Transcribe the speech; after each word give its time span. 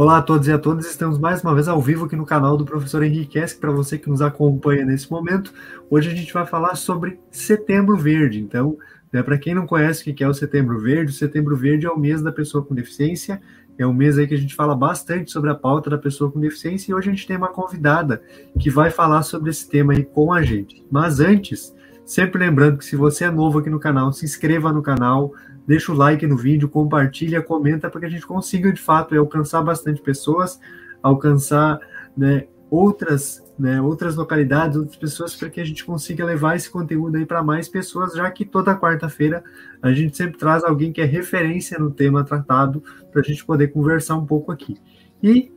Olá 0.00 0.18
a 0.18 0.22
todos 0.22 0.46
e 0.46 0.52
a 0.52 0.58
todas, 0.60 0.86
estamos 0.86 1.18
mais 1.18 1.42
uma 1.42 1.52
vez 1.52 1.66
ao 1.66 1.82
vivo 1.82 2.04
aqui 2.04 2.14
no 2.14 2.24
canal 2.24 2.56
do 2.56 2.64
Professor 2.64 3.02
Henrique 3.02 3.36
Esque, 3.36 3.60
para 3.60 3.72
você 3.72 3.98
que 3.98 4.08
nos 4.08 4.22
acompanha 4.22 4.84
nesse 4.84 5.10
momento. 5.10 5.52
Hoje 5.90 6.08
a 6.08 6.14
gente 6.14 6.32
vai 6.32 6.46
falar 6.46 6.76
sobre 6.76 7.18
Setembro 7.32 7.96
Verde. 7.96 8.38
Então, 8.40 8.78
né, 9.12 9.24
para 9.24 9.36
quem 9.36 9.56
não 9.56 9.66
conhece 9.66 10.08
o 10.08 10.14
que 10.14 10.22
é 10.22 10.28
o 10.28 10.32
Setembro 10.32 10.78
Verde, 10.78 11.10
o 11.10 11.14
Setembro 11.16 11.56
Verde 11.56 11.86
é 11.86 11.90
o 11.90 11.98
mês 11.98 12.22
da 12.22 12.30
pessoa 12.30 12.64
com 12.64 12.76
deficiência, 12.76 13.42
é 13.76 13.84
um 13.84 13.92
mês 13.92 14.16
aí 14.16 14.28
que 14.28 14.34
a 14.34 14.38
gente 14.38 14.54
fala 14.54 14.76
bastante 14.76 15.32
sobre 15.32 15.50
a 15.50 15.54
pauta 15.56 15.90
da 15.90 15.98
pessoa 15.98 16.30
com 16.30 16.38
deficiência 16.38 16.92
e 16.92 16.94
hoje 16.94 17.08
a 17.08 17.12
gente 17.12 17.26
tem 17.26 17.36
uma 17.36 17.48
convidada 17.48 18.22
que 18.56 18.70
vai 18.70 18.92
falar 18.92 19.24
sobre 19.24 19.50
esse 19.50 19.68
tema 19.68 19.94
aí 19.94 20.04
com 20.04 20.32
a 20.32 20.42
gente. 20.42 20.86
Mas 20.88 21.18
antes, 21.18 21.74
sempre 22.08 22.38
lembrando 22.38 22.78
que 22.78 22.86
se 22.86 22.96
você 22.96 23.24
é 23.24 23.30
novo 23.30 23.58
aqui 23.58 23.68
no 23.68 23.78
canal, 23.78 24.10
se 24.14 24.24
inscreva 24.24 24.72
no 24.72 24.80
canal, 24.80 25.34
deixa 25.66 25.92
o 25.92 25.94
like 25.94 26.26
no 26.26 26.38
vídeo, 26.38 26.66
compartilha, 26.66 27.42
comenta 27.42 27.90
para 27.90 28.00
que 28.00 28.06
a 28.06 28.08
gente 28.08 28.26
consiga 28.26 28.72
de 28.72 28.80
fato 28.80 29.14
alcançar 29.14 29.60
bastante 29.60 30.00
pessoas, 30.00 30.58
alcançar 31.02 31.78
né, 32.16 32.46
outras, 32.70 33.44
né, 33.58 33.78
outras 33.82 34.16
localidades, 34.16 34.78
outras 34.78 34.96
pessoas, 34.96 35.36
para 35.36 35.50
que 35.50 35.60
a 35.60 35.64
gente 35.64 35.84
consiga 35.84 36.24
levar 36.24 36.56
esse 36.56 36.70
conteúdo 36.70 37.18
aí 37.18 37.26
para 37.26 37.42
mais 37.42 37.68
pessoas, 37.68 38.14
já 38.14 38.30
que 38.30 38.46
toda 38.46 38.74
quarta-feira 38.74 39.44
a 39.82 39.92
gente 39.92 40.16
sempre 40.16 40.38
traz 40.38 40.64
alguém 40.64 40.90
que 40.90 41.02
é 41.02 41.04
referência 41.04 41.78
no 41.78 41.90
tema 41.90 42.24
tratado 42.24 42.82
para 43.12 43.20
a 43.20 43.24
gente 43.24 43.44
poder 43.44 43.68
conversar 43.68 44.16
um 44.16 44.24
pouco 44.24 44.50
aqui. 44.50 44.78
E 45.22 45.52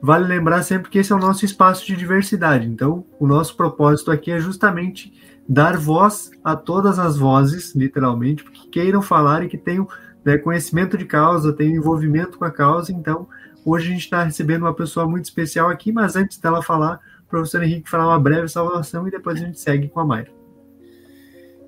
vale 0.00 0.26
lembrar 0.26 0.62
sempre 0.62 0.90
que 0.90 0.98
esse 0.98 1.12
é 1.12 1.14
o 1.14 1.20
nosso 1.20 1.44
espaço 1.44 1.86
de 1.86 1.94
diversidade. 1.94 2.66
Então, 2.66 3.04
o 3.18 3.26
nosso 3.26 3.54
propósito 3.54 4.10
aqui 4.10 4.30
é 4.30 4.40
justamente 4.40 5.12
dar 5.50 5.76
voz 5.76 6.30
a 6.44 6.54
todas 6.54 6.96
as 7.00 7.16
vozes, 7.18 7.74
literalmente, 7.74 8.44
que 8.44 8.68
queiram 8.68 9.02
falar 9.02 9.42
e 9.42 9.48
que 9.48 9.58
tenham 9.58 9.88
né, 10.24 10.38
conhecimento 10.38 10.96
de 10.96 11.04
causa, 11.04 11.52
tenham 11.52 11.74
envolvimento 11.74 12.38
com 12.38 12.44
a 12.44 12.52
causa. 12.52 12.92
Então, 12.92 13.26
hoje 13.64 13.88
a 13.88 13.90
gente 13.90 14.04
está 14.04 14.22
recebendo 14.22 14.62
uma 14.62 14.72
pessoa 14.72 15.08
muito 15.08 15.24
especial 15.24 15.68
aqui, 15.68 15.90
mas 15.90 16.14
antes 16.14 16.38
dela 16.38 16.62
falar, 16.62 17.00
o 17.26 17.28
professor 17.28 17.64
Henrique 17.64 17.90
falar 17.90 18.06
uma 18.06 18.20
breve 18.20 18.46
saudação 18.46 19.08
e 19.08 19.10
depois 19.10 19.42
a 19.42 19.44
gente 19.44 19.58
segue 19.58 19.88
com 19.88 19.98
a 19.98 20.04
Mayra. 20.04 20.30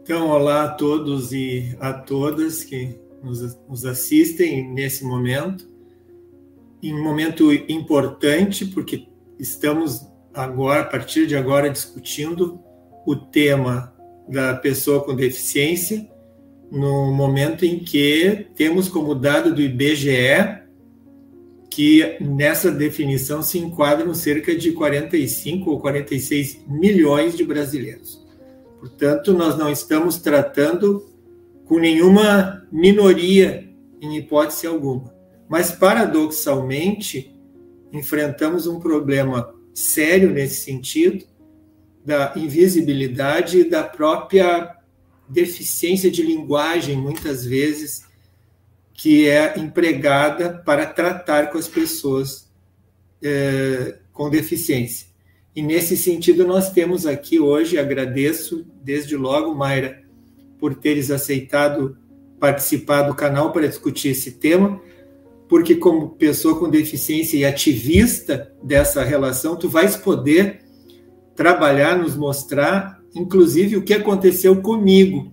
Então, 0.01 0.29
olá 0.29 0.63
a 0.63 0.69
todos 0.69 1.33
e 1.33 1.77
a 1.81 1.93
todas 1.93 2.63
que 2.63 2.97
nos, 3.21 3.59
nos 3.69 3.85
assistem 3.85 4.73
nesse 4.73 5.05
momento. 5.05 5.67
Em 6.81 6.95
um 6.95 7.03
momento 7.03 7.53
importante, 7.53 8.65
porque 8.65 9.09
estamos 9.41 10.07
agora, 10.33 10.83
a 10.83 10.85
partir 10.85 11.27
de 11.27 11.35
agora, 11.35 11.69
discutindo 11.69 12.61
o 13.07 13.17
tema 13.17 13.93
da 14.29 14.55
pessoa 14.55 15.05
com 15.05 15.15
deficiência 15.15 16.09
no 16.71 17.13
momento 17.13 17.65
em 17.65 17.79
que 17.81 18.47
temos 18.57 18.89
como 18.89 19.15
dado 19.15 19.55
do 19.55 19.61
IBGE 19.61 20.63
que 21.71 22.19
nessa 22.21 22.71
definição 22.71 23.43
se 23.43 23.59
enquadram 23.59 24.15
cerca 24.15 24.55
de 24.55 24.73
45 24.73 25.71
ou 25.71 25.81
46 25.81 26.65
milhões 26.69 27.35
de 27.35 27.45
brasileiros. 27.45 28.23
Portanto, 28.79 29.33
nós 29.33 29.57
não 29.57 29.71
estamos 29.71 30.19
tratando 30.19 31.07
com 31.65 31.79
nenhuma 31.79 32.67
minoria 32.71 33.67
em 34.03 34.17
hipótese 34.17 34.67
alguma. 34.67 35.15
Mas, 35.49 35.71
paradoxalmente, 35.73 37.35
enfrentamos 37.93 38.67
um 38.67 38.79
problema 38.79 39.55
sério 39.73 40.31
nesse 40.31 40.65
sentido, 40.65 41.25
da 42.05 42.33
invisibilidade 42.37 43.61
e 43.61 43.65
da 43.65 43.83
própria 43.83 44.77
deficiência 45.29 46.11
de 46.11 46.23
linguagem, 46.23 46.97
muitas 46.97 47.45
vezes, 47.45 48.05
que 48.93 49.29
é 49.29 49.59
empregada 49.59 50.63
para 50.65 50.87
tratar 50.87 51.51
com 51.51 51.59
as 51.59 51.69
pessoas 51.69 52.51
é, 53.23 53.99
com 54.13 54.29
deficiência. 54.29 55.07
E 55.55 55.63
nesse 55.63 55.97
sentido, 55.97 56.47
nós 56.47 56.71
temos 56.71 57.07
aqui 57.07 57.39
hoje, 57.39 57.79
agradeço 57.79 58.67
desde 58.83 59.17
logo, 59.17 59.55
Mayra, 59.55 60.03
por 60.59 60.75
teres 60.75 61.11
aceitado 61.11 61.97
participar 62.41 63.03
do 63.03 63.15
canal 63.15 63.53
para 63.53 63.69
discutir 63.69 64.09
esse 64.09 64.33
tema, 64.33 64.81
porque 65.49 65.75
como 65.75 66.11
pessoa 66.11 66.59
com 66.59 66.69
deficiência 66.69 67.37
e 67.37 67.45
ativista 67.45 68.53
dessa 68.63 69.05
relação, 69.05 69.55
tu 69.55 69.69
vais 69.69 69.97
poder 69.97 70.62
trabalhar, 71.35 71.99
nos 71.99 72.17
mostrar, 72.17 73.03
inclusive, 73.15 73.77
o 73.77 73.83
que 73.83 73.95
aconteceu 73.95 74.61
comigo. 74.61 75.33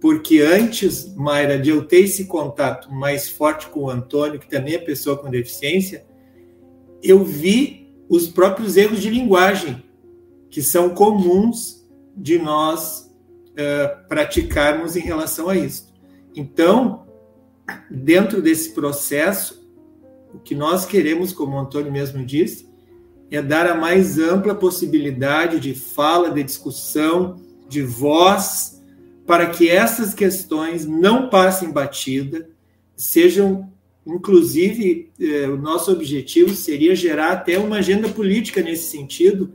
Porque 0.00 0.40
antes, 0.40 1.14
Mayra, 1.16 1.58
de 1.58 1.70
eu 1.70 1.84
ter 1.84 2.00
esse 2.00 2.26
contato 2.26 2.92
mais 2.92 3.28
forte 3.28 3.68
com 3.68 3.84
o 3.84 3.90
Antônio, 3.90 4.38
que 4.38 4.48
também 4.48 4.74
é 4.74 4.78
pessoa 4.78 5.16
com 5.16 5.30
deficiência, 5.30 6.04
eu 7.02 7.24
vi 7.24 7.94
os 8.08 8.28
próprios 8.28 8.76
erros 8.76 9.00
de 9.00 9.10
linguagem, 9.10 9.82
que 10.50 10.62
são 10.62 10.90
comuns 10.90 11.86
de 12.16 12.38
nós 12.38 13.12
uh, 13.52 14.08
praticarmos 14.08 14.96
em 14.96 15.00
relação 15.00 15.48
a 15.48 15.56
isso. 15.56 15.92
Então, 16.34 17.06
dentro 17.90 18.40
desse 18.40 18.72
processo, 18.72 19.66
o 20.32 20.38
que 20.38 20.54
nós 20.54 20.84
queremos, 20.84 21.32
como 21.32 21.56
o 21.56 21.60
Antônio 21.60 21.90
mesmo 21.90 22.24
disse, 22.24 22.65
é 23.30 23.42
dar 23.42 23.66
a 23.66 23.74
mais 23.74 24.18
ampla 24.18 24.54
possibilidade 24.54 25.58
de 25.58 25.74
fala, 25.74 26.30
de 26.30 26.42
discussão, 26.42 27.36
de 27.68 27.82
voz, 27.82 28.80
para 29.26 29.46
que 29.46 29.68
essas 29.68 30.14
questões 30.14 30.86
não 30.86 31.28
passem 31.28 31.72
batida, 31.72 32.48
sejam, 32.96 33.70
inclusive, 34.06 35.10
eh, 35.20 35.48
o 35.48 35.56
nosso 35.56 35.90
objetivo 35.90 36.54
seria 36.54 36.94
gerar 36.94 37.32
até 37.32 37.58
uma 37.58 37.78
agenda 37.78 38.08
política 38.08 38.62
nesse 38.62 38.90
sentido, 38.90 39.52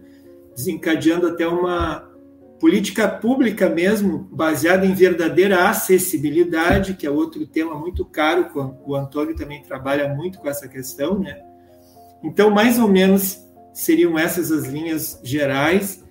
desencadeando 0.54 1.28
até 1.28 1.48
uma 1.48 2.12
política 2.60 3.08
pública 3.08 3.70
mesmo, 3.70 4.28
baseada 4.32 4.86
em 4.86 4.94
verdadeira 4.94 5.68
acessibilidade, 5.70 6.94
que 6.94 7.08
é 7.08 7.10
outro 7.10 7.48
tema 7.48 7.74
muito 7.76 8.06
caro, 8.06 8.48
o 8.86 8.96
Antônio 8.96 9.36
também 9.36 9.64
trabalha 9.64 10.14
muito 10.14 10.38
com 10.38 10.48
essa 10.48 10.68
questão, 10.68 11.18
né? 11.18 11.42
Então, 12.24 12.52
mais 12.52 12.78
ou 12.78 12.88
menos 12.88 13.42
seriam 13.74 14.18
essas 14.18 14.52
as 14.52 14.66
linhas 14.66 15.20
gerais 15.24 16.04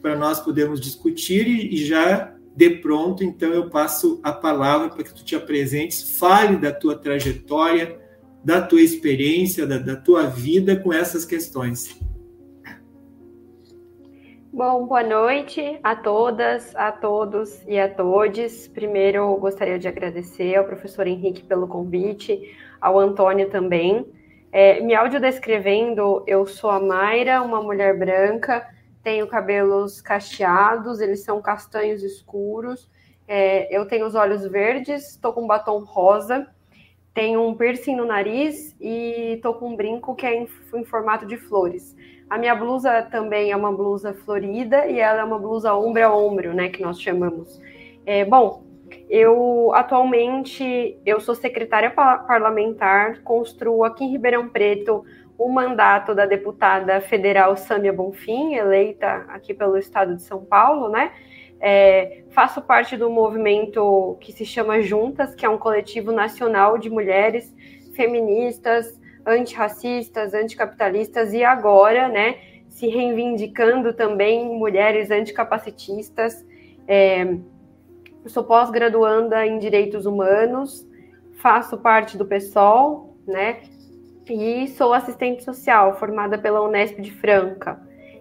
para 0.00 0.16
nós 0.16 0.40
podermos 0.40 0.80
discutir 0.80 1.46
e, 1.46 1.74
e 1.74 1.84
já 1.84 2.34
de 2.54 2.68
pronto, 2.68 3.24
então 3.24 3.50
eu 3.50 3.70
passo 3.70 4.20
a 4.22 4.30
palavra 4.30 4.90
para 4.90 5.02
que 5.02 5.14
tu 5.14 5.24
te 5.24 5.34
apresentes, 5.34 6.18
fale 6.18 6.56
da 6.56 6.70
tua 6.70 6.98
trajetória, 6.98 7.98
da 8.44 8.60
tua 8.60 8.82
experiência, 8.82 9.66
da, 9.66 9.78
da 9.78 9.96
tua 9.96 10.24
vida 10.24 10.76
com 10.76 10.92
essas 10.92 11.24
questões. 11.24 11.98
Bom, 14.52 14.86
boa 14.86 15.02
noite 15.02 15.78
a 15.82 15.96
todas, 15.96 16.76
a 16.76 16.92
todos 16.92 17.62
e 17.66 17.78
a 17.78 17.88
todes. 17.88 18.68
Primeiro, 18.68 19.34
gostaria 19.36 19.78
de 19.78 19.88
agradecer 19.88 20.56
ao 20.56 20.66
professor 20.66 21.06
Henrique 21.06 21.42
pelo 21.42 21.66
convite, 21.66 22.38
ao 22.78 22.98
Antônio 22.98 23.48
também. 23.48 24.04
É, 24.52 24.80
me 24.80 24.94
audiodescrevendo, 24.94 26.22
eu 26.26 26.46
sou 26.46 26.68
a 26.68 26.78
Mayra, 26.78 27.40
uma 27.40 27.62
mulher 27.62 27.98
branca, 27.98 28.68
tenho 29.02 29.26
cabelos 29.26 30.02
cacheados, 30.02 31.00
eles 31.00 31.24
são 31.24 31.40
castanhos 31.40 32.02
escuros, 32.02 32.90
é, 33.26 33.74
eu 33.74 33.86
tenho 33.86 34.06
os 34.06 34.14
olhos 34.14 34.46
verdes, 34.46 35.12
estou 35.12 35.32
com 35.32 35.46
batom 35.46 35.78
rosa, 35.78 36.46
tenho 37.14 37.42
um 37.42 37.54
piercing 37.54 37.96
no 37.96 38.04
nariz 38.04 38.76
e 38.78 39.34
estou 39.36 39.54
com 39.54 39.70
um 39.70 39.76
brinco 39.76 40.14
que 40.14 40.26
é 40.26 40.34
em, 40.34 40.48
em, 40.74 40.84
formato 40.84 41.24
de 41.24 41.38
flores. 41.38 41.96
A 42.28 42.36
minha 42.36 42.54
blusa 42.54 43.02
também 43.10 43.50
é 43.50 43.56
uma 43.56 43.72
blusa 43.72 44.12
florida 44.12 44.86
e 44.86 44.98
ela 44.98 45.20
é 45.20 45.24
uma 45.24 45.38
blusa 45.38 45.74
ombro 45.74 46.04
a 46.04 46.14
ombro, 46.14 46.52
né, 46.52 46.68
que 46.68 46.82
nós 46.82 47.00
chamamos. 47.00 47.58
É, 48.04 48.22
bom, 48.24 48.61
eu 49.08 49.72
atualmente 49.74 50.98
eu 51.04 51.20
sou 51.20 51.34
secretária 51.34 51.90
parlamentar, 51.90 53.22
construo 53.22 53.84
aqui 53.84 54.04
em 54.04 54.10
Ribeirão 54.10 54.48
Preto 54.48 55.04
o 55.38 55.48
mandato 55.48 56.14
da 56.14 56.26
deputada 56.26 57.00
federal 57.00 57.56
Sâmia 57.56 57.92
Bonfim, 57.92 58.54
eleita 58.54 59.24
aqui 59.28 59.52
pelo 59.52 59.76
estado 59.76 60.14
de 60.14 60.22
São 60.22 60.44
Paulo, 60.44 60.88
né? 60.88 61.12
É, 61.60 62.24
faço 62.30 62.60
parte 62.60 62.96
do 62.96 63.08
movimento 63.08 64.16
que 64.20 64.32
se 64.32 64.44
chama 64.44 64.80
Juntas, 64.82 65.34
que 65.34 65.46
é 65.46 65.48
um 65.48 65.58
coletivo 65.58 66.10
nacional 66.10 66.76
de 66.76 66.90
mulheres 66.90 67.54
feministas, 67.94 69.00
antirracistas, 69.24 70.34
anticapitalistas 70.34 71.32
e 71.32 71.44
agora, 71.44 72.08
né, 72.08 72.36
se 72.68 72.88
reivindicando 72.88 73.92
também 73.92 74.44
mulheres 74.46 75.10
anticapacitistas. 75.10 76.44
É, 76.88 77.36
eu 78.24 78.30
sou 78.30 78.44
pós-graduanda 78.44 79.44
em 79.46 79.58
Direitos 79.58 80.06
Humanos, 80.06 80.86
faço 81.34 81.76
parte 81.78 82.16
do 82.16 82.24
PSOL, 82.24 83.16
né? 83.26 83.60
E 84.28 84.68
sou 84.68 84.92
assistente 84.94 85.42
social, 85.42 85.96
formada 85.98 86.38
pela 86.38 86.62
Unesp 86.62 87.00
de 87.00 87.10
Franca. 87.10 87.80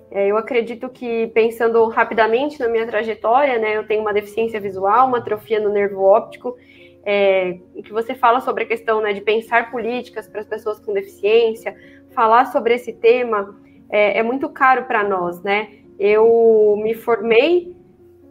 É, 0.09 0.27
eu 0.27 0.37
acredito 0.37 0.89
que, 0.89 1.27
pensando 1.27 1.87
rapidamente 1.87 2.59
na 2.59 2.67
minha 2.67 2.85
trajetória, 2.85 3.59
né, 3.59 3.77
eu 3.77 3.85
tenho 3.85 4.01
uma 4.01 4.11
deficiência 4.11 4.59
visual, 4.59 5.07
uma 5.07 5.19
atrofia 5.19 5.59
no 5.59 5.69
nervo 5.69 6.01
óptico, 6.01 6.57
é, 7.05 7.59
que 7.83 7.93
você 7.93 8.13
fala 8.15 8.41
sobre 8.41 8.63
a 8.63 8.67
questão 8.67 9.01
né, 9.01 9.13
de 9.13 9.21
pensar 9.21 9.71
políticas 9.71 10.27
para 10.27 10.41
as 10.41 10.47
pessoas 10.47 10.79
com 10.79 10.93
deficiência, 10.93 11.75
falar 12.13 12.45
sobre 12.45 12.73
esse 12.73 12.91
tema 12.91 13.55
é, 13.89 14.17
é 14.17 14.23
muito 14.23 14.49
caro 14.49 14.85
para 14.85 15.03
nós, 15.03 15.41
né? 15.41 15.69
Eu 15.99 16.75
me 16.81 16.93
formei 16.93 17.75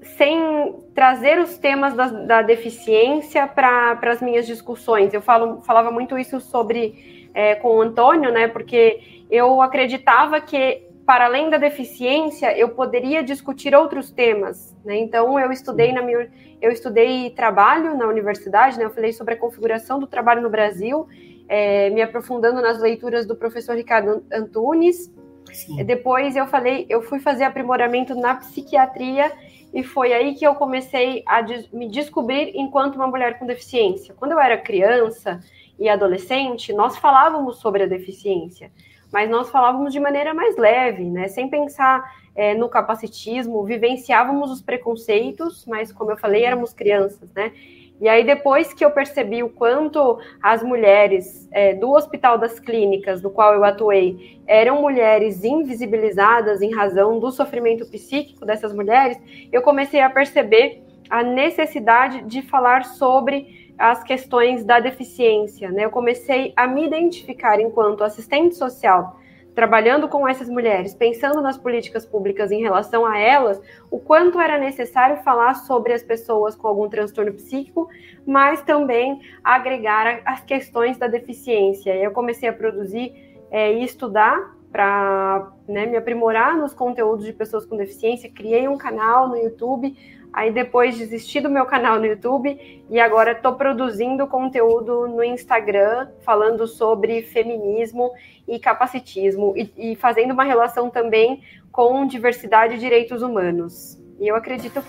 sem 0.02 0.75
trazer 0.94 1.38
os 1.38 1.58
temas 1.58 1.94
da, 1.94 2.06
da 2.06 2.43
deficiência 2.43 3.47
para 3.47 3.99
as 4.02 4.20
minhas 4.20 4.47
discussões. 4.47 5.12
Eu 5.12 5.23
falo, 5.23 5.61
falava 5.62 5.91
muito 5.91 6.19
isso 6.19 6.41
sobre 6.41 7.29
é, 7.35 7.55
com 7.55 7.76
o 7.76 7.81
Antônio, 7.81 8.32
né? 8.32 8.49
Porque 8.49 9.25
eu 9.31 9.61
acreditava 9.62 10.41
que 10.41 10.91
para 11.11 11.25
além 11.25 11.50
da 11.50 11.58
deficiência, 11.58 12.56
eu 12.56 12.69
poderia 12.69 13.20
discutir 13.20 13.75
outros 13.75 14.12
temas. 14.12 14.76
Né? 14.85 14.97
Então, 14.99 15.41
eu 15.41 15.50
estudei 15.50 15.93
na 15.93 16.00
minha, 16.02 16.31
eu 16.62 16.70
estudei 16.70 17.31
trabalho 17.31 17.97
na 17.97 18.06
universidade, 18.06 18.79
né? 18.79 18.85
eu 18.85 18.91
falei 18.91 19.12
sobre 19.12 19.35
a 19.35 19.37
configuração 19.37 19.99
do 19.99 20.06
trabalho 20.06 20.41
no 20.41 20.49
Brasil, 20.49 21.08
é, 21.49 21.91
me 21.91 22.00
aprofundando 22.00 22.62
nas 22.62 22.81
leituras 22.81 23.26
do 23.26 23.35
professor 23.35 23.75
Ricardo 23.75 24.25
Antunes. 24.32 25.12
Sim. 25.52 25.82
Depois 25.82 26.37
eu 26.37 26.47
falei, 26.47 26.87
eu 26.88 27.02
fui 27.02 27.19
fazer 27.19 27.43
aprimoramento 27.43 28.14
na 28.14 28.37
psiquiatria 28.37 29.32
e 29.72 29.82
foi 29.82 30.12
aí 30.12 30.34
que 30.34 30.46
eu 30.46 30.55
comecei 30.55 31.22
a 31.26 31.43
me 31.72 31.88
descobrir 31.88 32.52
enquanto 32.55 32.96
uma 32.96 33.06
mulher 33.06 33.38
com 33.38 33.46
deficiência. 33.46 34.14
Quando 34.14 34.32
eu 34.32 34.40
era 34.40 34.58
criança 34.58 35.40
e 35.78 35.88
adolescente, 35.88 36.72
nós 36.72 36.96
falávamos 36.96 37.58
sobre 37.58 37.84
a 37.84 37.87
deficiência 37.87 38.70
mas 39.12 39.28
nós 39.28 39.50
falávamos 39.50 39.93
de 39.93 40.00
maneira 40.00 40.32
mais 40.32 40.56
leve, 40.56 41.05
né? 41.05 41.28
Sem 41.28 41.49
pensar 41.49 42.14
é, 42.34 42.55
no 42.55 42.69
capacitismo, 42.69 43.64
vivenciávamos 43.64 44.50
os 44.50 44.62
preconceitos, 44.62 45.67
mas 45.67 45.93
como 45.93 46.12
eu 46.12 46.16
falei, 46.16 46.44
éramos 46.44 46.73
crianças, 46.73 47.32
né? 47.32 47.52
E 48.00 48.08
aí, 48.08 48.25
depois 48.25 48.73
que 48.73 48.82
eu 48.82 48.91
percebi 48.91 49.43
o 49.43 49.50
quanto 49.50 50.19
as 50.43 50.62
mulheres 50.62 51.47
é, 51.52 51.75
do 51.75 51.91
Hospital 51.91 52.38
das 52.38 52.58
Clínicas, 52.58 53.20
do 53.20 53.29
qual 53.29 53.52
eu 53.52 53.62
atuei, 53.62 54.41
eram 54.47 54.81
mulheres 54.81 55.44
invisibilizadas 55.44 56.62
em 56.62 56.75
razão 56.75 57.19
do 57.19 57.31
sofrimento 57.31 57.85
psíquico 57.91 58.47
dessas 58.47 58.73
mulheres, 58.73 59.19
eu 59.52 59.61
comecei 59.61 60.00
a 60.00 60.08
perceber 60.08 60.82
a 61.11 61.23
necessidade 61.23 62.23
de 62.23 62.41
falar 62.41 62.85
sobre 62.85 63.75
as 63.76 64.02
questões 64.02 64.64
da 64.64 64.81
deficiência. 64.81 65.70
Né? 65.70 65.85
Eu 65.85 65.91
comecei 65.91 66.55
a 66.56 66.67
me 66.67 66.87
identificar 66.87 67.61
enquanto 67.61 68.05
assistente 68.05 68.55
social, 68.55 69.20
trabalhando 69.55 70.08
com 70.08 70.26
essas 70.26 70.49
mulheres, 70.49 70.94
pensando 70.94 71.41
nas 71.41 71.58
políticas 71.58 72.06
públicas 72.06 72.50
em 72.50 72.61
relação 72.61 73.05
a 73.05 73.19
elas, 73.19 73.61
o 73.91 73.99
quanto 73.99 74.41
era 74.41 74.58
necessário 74.58 75.23
falar 75.23 75.55
sobre 75.55 75.93
as 75.93 76.02
pessoas 76.02 76.55
com 76.55 76.69
algum 76.69 76.88
transtorno 76.88 77.32
psíquico, 77.32 77.88
mas 78.26 78.62
também 78.62 79.20
agregar 79.43 80.23
as 80.25 80.43
questões 80.43 80.97
da 80.97 81.06
deficiência. 81.06 81.94
Eu 81.97 82.12
comecei 82.12 82.49
a 82.49 82.52
produzir 82.52 83.12
é, 83.50 83.73
e 83.73 83.85
estudar 83.85 84.56
para 84.70 85.50
né, 85.67 85.85
me 85.87 85.97
aprimorar 85.97 86.56
nos 86.56 86.73
conteúdos 86.73 87.25
de 87.25 87.32
pessoas 87.32 87.67
com 87.67 87.76
deficiência, 87.76 88.31
criei 88.31 88.69
um 88.69 88.79
canal 88.79 89.29
no 89.29 89.37
YouTube 89.37 89.97
Aí 90.32 90.52
depois 90.52 90.97
desisti 90.97 91.41
do 91.41 91.50
meu 91.50 91.67
canal 91.67 91.99
no 91.99 92.06
YouTube 92.06 92.85
e 92.88 93.00
agora 93.00 93.32
estou 93.32 93.55
produzindo 93.55 94.29
conteúdo 94.29 95.08
no 95.08 95.25
Instagram 95.25 96.08
falando 96.20 96.69
sobre 96.69 97.23
feminismo 97.23 98.12
e 98.50 98.58
capacitismo 98.58 99.55
e, 99.56 99.93
e, 99.93 99.97
fazendo 99.97 100.32
uma 100.32 100.43
relação 100.43 100.91
também 100.91 101.41
com 101.70 102.05
diversidade 102.05 102.75
e 102.75 102.79
direitos 102.79 103.23
humanos. 103.23 103.97
E 104.19 104.26
eu 104.26 104.35
acredito. 104.35 104.82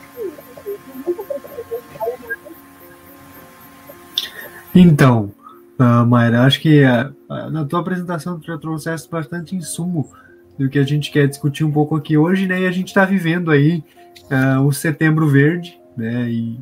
Então, 4.74 5.32
uh, 5.80 6.06
Mayra, 6.08 6.42
acho 6.42 6.60
que 6.60 6.84
uh, 6.84 7.50
na 7.52 7.64
tua 7.66 7.82
apresentação 7.82 8.40
tu 8.40 8.48
já 8.48 8.58
trouxeste 8.58 9.08
bastante 9.10 9.56
insumo 9.56 10.12
do 10.58 10.68
que 10.68 10.80
a 10.80 10.84
gente 10.84 11.12
quer 11.12 11.28
discutir 11.28 11.64
um 11.64 11.72
pouco 11.72 11.96
aqui 11.96 12.18
hoje, 12.18 12.48
né? 12.48 12.62
E 12.62 12.68
a 12.68 12.72
gente 12.72 12.88
está 12.88 13.06
vivendo 13.06 13.52
aí 13.52 13.84
uh, 14.32 14.62
o 14.66 14.74
Setembro 14.74 15.28
Verde, 15.28 15.80
né? 15.96 16.28
E 16.30 16.60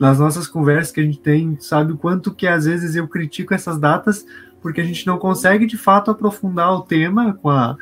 nas 0.00 0.18
nossas 0.18 0.46
conversas 0.46 0.92
que 0.92 1.00
a 1.00 1.04
gente 1.04 1.18
tem, 1.18 1.58
sabe 1.60 1.92
o 1.92 1.98
quanto 1.98 2.34
que 2.34 2.46
às 2.46 2.64
vezes 2.64 2.94
eu 2.96 3.06
critico 3.06 3.52
essas 3.52 3.78
datas, 3.78 4.24
porque 4.60 4.80
a 4.80 4.84
gente 4.84 5.06
não 5.06 5.18
consegue 5.18 5.66
de 5.66 5.76
fato 5.76 6.10
aprofundar 6.10 6.72
o 6.72 6.82
tema 6.82 7.34
com 7.34 7.50
a, 7.50 7.76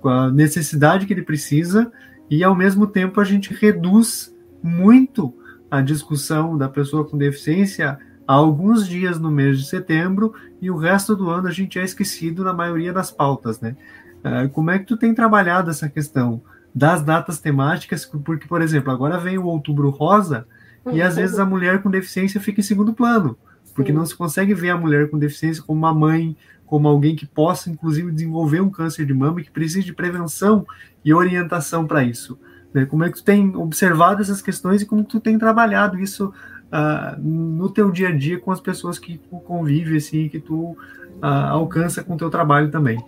com 0.00 0.08
a 0.08 0.30
necessidade 0.30 1.06
que 1.06 1.12
ele 1.12 1.22
precisa, 1.22 1.90
e 2.28 2.44
ao 2.44 2.54
mesmo 2.54 2.86
tempo 2.86 3.20
a 3.20 3.24
gente 3.24 3.52
reduz 3.52 4.34
muito 4.62 5.34
a 5.70 5.80
discussão 5.80 6.56
da 6.56 6.68
pessoa 6.68 7.04
com 7.04 7.16
deficiência 7.16 7.98
a 8.26 8.32
alguns 8.34 8.86
dias 8.86 9.18
no 9.18 9.30
mês 9.30 9.58
de 9.58 9.66
setembro 9.66 10.34
e 10.60 10.70
o 10.70 10.76
resto 10.76 11.16
do 11.16 11.30
ano 11.30 11.48
a 11.48 11.52
gente 11.52 11.78
é 11.78 11.84
esquecido 11.84 12.44
na 12.44 12.52
maioria 12.52 12.92
das 12.92 13.10
pautas, 13.10 13.60
né? 13.60 13.76
Uh, 14.18 14.48
como 14.50 14.70
é 14.70 14.78
que 14.78 14.84
tu 14.84 14.96
tem 14.96 15.14
trabalhado 15.14 15.70
essa 15.70 15.88
questão? 15.88 16.42
das 16.74 17.02
datas 17.02 17.40
temáticas, 17.40 18.04
porque, 18.04 18.46
por 18.46 18.62
exemplo, 18.62 18.92
agora 18.92 19.18
vem 19.18 19.38
o 19.38 19.44
Outubro 19.44 19.90
Rosa 19.90 20.46
e 20.92 21.02
às 21.02 21.16
vezes 21.16 21.38
a 21.38 21.44
mulher 21.44 21.82
com 21.82 21.90
deficiência 21.90 22.40
fica 22.40 22.60
em 22.60 22.64
segundo 22.64 22.94
plano, 22.94 23.36
porque 23.80 23.94
não 23.94 24.04
se 24.04 24.14
consegue 24.14 24.52
ver 24.52 24.68
a 24.68 24.76
mulher 24.76 25.08
com 25.08 25.18
deficiência 25.18 25.62
como 25.62 25.78
uma 25.78 25.94
mãe, 25.94 26.36
como 26.66 26.86
alguém 26.86 27.16
que 27.16 27.24
possa, 27.24 27.70
inclusive, 27.70 28.12
desenvolver 28.12 28.60
um 28.60 28.68
câncer 28.68 29.06
de 29.06 29.14
mama 29.14 29.40
e 29.40 29.44
que 29.44 29.50
precise 29.50 29.82
de 29.82 29.94
prevenção 29.94 30.66
e 31.02 31.14
orientação 31.14 31.86
para 31.86 32.04
isso. 32.04 32.38
Né? 32.74 32.84
Como 32.84 33.04
é 33.04 33.08
que 33.08 33.16
tu 33.16 33.24
tem 33.24 33.56
observado 33.56 34.20
essas 34.20 34.42
questões 34.42 34.82
e 34.82 34.86
como 34.86 35.02
tu 35.02 35.18
tem 35.18 35.38
trabalhado 35.38 35.98
isso 35.98 36.26
uh, 36.26 37.18
no 37.18 37.70
teu 37.70 37.90
dia 37.90 38.08
a 38.08 38.12
dia 38.12 38.38
com 38.38 38.52
as 38.52 38.60
pessoas 38.60 38.98
que 38.98 39.16
tu 39.16 39.38
convive, 39.38 39.96
assim, 39.96 40.28
que 40.28 40.38
tu 40.38 40.72
uh, 40.72 40.76
alcança 41.22 42.04
com 42.04 42.16
o 42.16 42.18
teu 42.18 42.28
trabalho 42.28 42.70
também? 42.70 43.02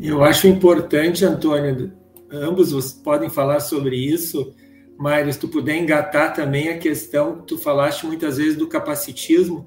Eu 0.00 0.22
acho 0.22 0.46
importante, 0.46 1.24
Antônio, 1.24 1.90
ambos 2.30 2.92
podem 2.92 3.28
falar 3.28 3.58
sobre 3.58 3.96
isso, 3.96 4.54
mas 4.96 5.34
se 5.34 5.40
tu 5.40 5.48
puder 5.48 5.76
engatar 5.76 6.32
também 6.32 6.68
a 6.68 6.78
questão 6.78 7.38
que 7.38 7.48
tu 7.48 7.58
falaste 7.58 8.06
muitas 8.06 8.36
vezes 8.36 8.56
do 8.56 8.68
capacitismo, 8.68 9.66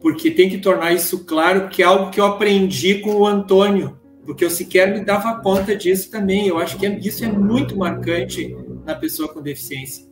porque 0.00 0.30
tem 0.30 0.48
que 0.48 0.58
tornar 0.58 0.92
isso 0.92 1.24
claro, 1.24 1.68
que 1.68 1.82
é 1.82 1.86
algo 1.86 2.10
que 2.10 2.20
eu 2.20 2.26
aprendi 2.26 3.00
com 3.00 3.14
o 3.16 3.26
Antônio, 3.26 3.98
porque 4.24 4.44
eu 4.44 4.50
sequer 4.50 4.92
me 4.92 5.04
dava 5.04 5.40
conta 5.40 5.74
disso 5.74 6.10
também. 6.10 6.46
Eu 6.46 6.58
acho 6.58 6.78
que 6.78 6.86
é, 6.86 6.98
isso 6.98 7.24
é 7.24 7.28
muito 7.28 7.76
marcante 7.76 8.56
na 8.84 8.94
pessoa 8.94 9.32
com 9.32 9.40
deficiência. 9.40 10.06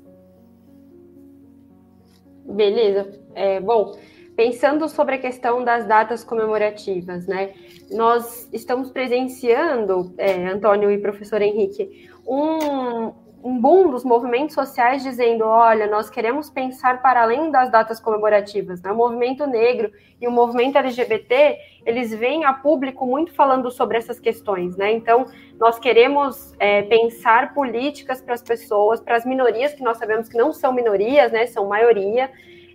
Beleza. 2.44 3.20
É, 3.34 3.60
bom, 3.60 3.96
pensando 4.34 4.88
sobre 4.88 5.16
a 5.16 5.18
questão 5.18 5.64
das 5.64 5.86
datas 5.86 6.22
comemorativas, 6.22 7.26
né? 7.26 7.52
Nós 7.90 8.48
estamos 8.52 8.90
presenciando, 8.90 10.14
é, 10.18 10.46
Antônio 10.48 10.90
e 10.90 10.98
professor 10.98 11.40
Henrique, 11.40 12.08
um, 12.26 13.12
um 13.46 13.60
boom 13.60 13.90
dos 13.90 14.04
movimentos 14.04 14.56
sociais 14.56 15.04
dizendo: 15.04 15.44
olha, 15.44 15.86
nós 15.86 16.10
queremos 16.10 16.50
pensar 16.50 17.00
para 17.00 17.22
além 17.22 17.48
das 17.52 17.70
datas 17.70 18.00
comemorativas. 18.00 18.82
Né? 18.82 18.90
O 18.90 18.96
movimento 18.96 19.46
negro 19.46 19.92
e 20.20 20.26
o 20.26 20.32
movimento 20.32 20.76
LGBT 20.76 21.56
eles 21.84 22.12
vêm 22.12 22.44
a 22.44 22.52
público 22.52 23.06
muito 23.06 23.32
falando 23.32 23.70
sobre 23.70 23.98
essas 23.98 24.18
questões, 24.18 24.76
né? 24.76 24.92
Então, 24.92 25.26
nós 25.60 25.78
queremos 25.78 26.54
é, 26.58 26.82
pensar 26.82 27.54
políticas 27.54 28.20
para 28.20 28.34
as 28.34 28.42
pessoas, 28.42 29.00
para 29.00 29.14
as 29.14 29.24
minorias 29.24 29.72
que 29.72 29.82
nós 29.84 29.96
sabemos 29.96 30.28
que 30.28 30.36
não 30.36 30.52
são 30.52 30.72
minorias, 30.72 31.30
né? 31.30 31.46
São 31.46 31.68
maioria. 31.68 32.28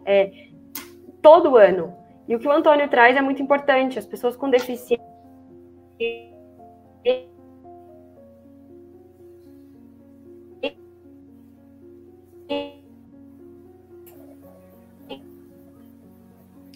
É, 0.06 0.32
todo 1.22 1.58
ano. 1.58 1.94
E 2.30 2.36
o 2.36 2.40
que 2.40 2.48
o 2.48 2.52
Antônio 2.52 2.88
traz 2.88 3.18
é 3.18 3.22
muito 3.22 3.42
importante. 3.42 4.00
As 4.00 4.06
pessoas 4.06 4.38
com 4.38 4.50
deficiência 4.50 4.98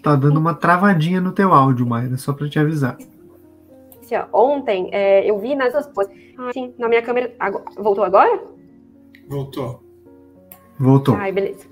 Tá 0.02 0.16
dando 0.16 0.40
uma 0.40 0.54
travadinha 0.54 1.20
no 1.20 1.32
teu 1.32 1.52
áudio, 1.52 1.86
Mayra, 1.86 2.16
só 2.18 2.32
para 2.32 2.48
te 2.48 2.60
avisar. 2.60 2.98
Ontem 4.32 4.90
é, 4.92 5.30
eu 5.30 5.40
vi 5.40 5.56
nas 5.56 5.72
duas 5.72 5.88
coisas. 5.88 6.14
Ah, 6.38 6.52
sim, 6.54 6.74
na 6.78 6.88
minha 6.88 7.02
câmera. 7.02 7.34
Voltou 7.76 8.04
agora? 8.04 8.40
Voltou. 9.28 9.84
Voltou. 10.78 11.16
Ai, 11.16 11.32
beleza. 11.32 11.68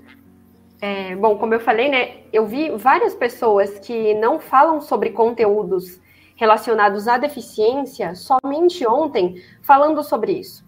É, 0.80 1.14
bom, 1.14 1.38
como 1.38 1.54
eu 1.54 1.60
falei, 1.60 1.88
né, 1.88 2.16
eu 2.32 2.44
vi 2.44 2.70
várias 2.70 3.14
pessoas 3.14 3.78
que 3.78 4.14
não 4.14 4.38
falam 4.38 4.80
sobre 4.80 5.10
conteúdos 5.10 6.00
relacionados 6.36 7.06
à 7.06 7.16
deficiência 7.16 8.14
somente 8.14 8.86
ontem 8.86 9.40
falando 9.62 10.02
sobre 10.02 10.32
isso. 10.32 10.64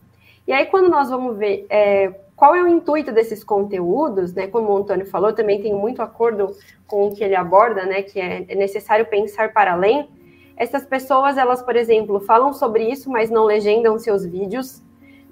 E 0.47 0.52
aí, 0.52 0.66
quando 0.66 0.88
nós 0.88 1.11
vamos 1.11 1.37
ver 1.37 1.66
é, 1.69 2.14
qual 2.37 2.55
é 2.55 2.62
o 2.62 2.69
intuito 2.69 3.11
desses 3.11 3.43
conteúdos, 3.43 4.35
né, 4.35 4.47
como 4.47 4.71
o 4.71 4.76
Antônio 4.76 5.07
falou, 5.07 5.33
também 5.33 5.62
tenho 5.62 5.78
muito 5.78 6.02
acordo 6.02 6.55
com 6.87 7.09
o 7.09 7.14
que 7.14 7.25
ele 7.25 7.35
aborda, 7.35 7.87
né, 7.87 8.02
que 8.02 8.21
é, 8.21 8.45
é 8.47 8.55
necessário 8.55 9.07
pensar 9.07 9.55
para 9.55 9.73
além. 9.73 10.11
Essas 10.55 10.85
pessoas, 10.85 11.38
elas, 11.38 11.62
por 11.62 11.75
exemplo, 11.76 12.21
falam 12.21 12.52
sobre 12.52 12.85
isso, 12.90 13.11
mas 13.11 13.31
não 13.31 13.45
legendam 13.45 13.99
seus 13.99 14.26
vídeos, 14.26 14.83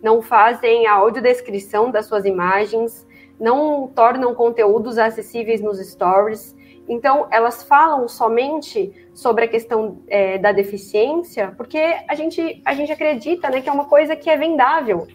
não 0.02 0.22
fazem 0.22 0.86
a 0.86 0.94
audiodescrição 0.94 1.90
das 1.90 2.06
suas 2.06 2.24
imagens, 2.24 3.06
não 3.38 3.86
tornam 3.88 4.34
conteúdos 4.34 4.96
acessíveis 4.96 5.60
nos 5.60 5.78
stories. 5.78 6.56
Então, 6.88 7.26
elas 7.30 7.62
falam 7.62 8.08
somente 8.08 9.08
sobre 9.12 9.44
a 9.44 9.48
questão 9.48 10.02
é, 10.08 10.38
da 10.38 10.52
deficiência, 10.52 11.52
porque 11.56 11.78
a 12.08 12.14
gente, 12.14 12.62
a 12.64 12.74
gente 12.74 12.92
acredita 12.92 13.50
né, 13.50 13.60
que 13.60 13.68
é 13.68 13.72
uma 13.72 13.86
coisa 13.86 14.16
que 14.16 14.30
é 14.30 14.36
vendável. 14.36 15.06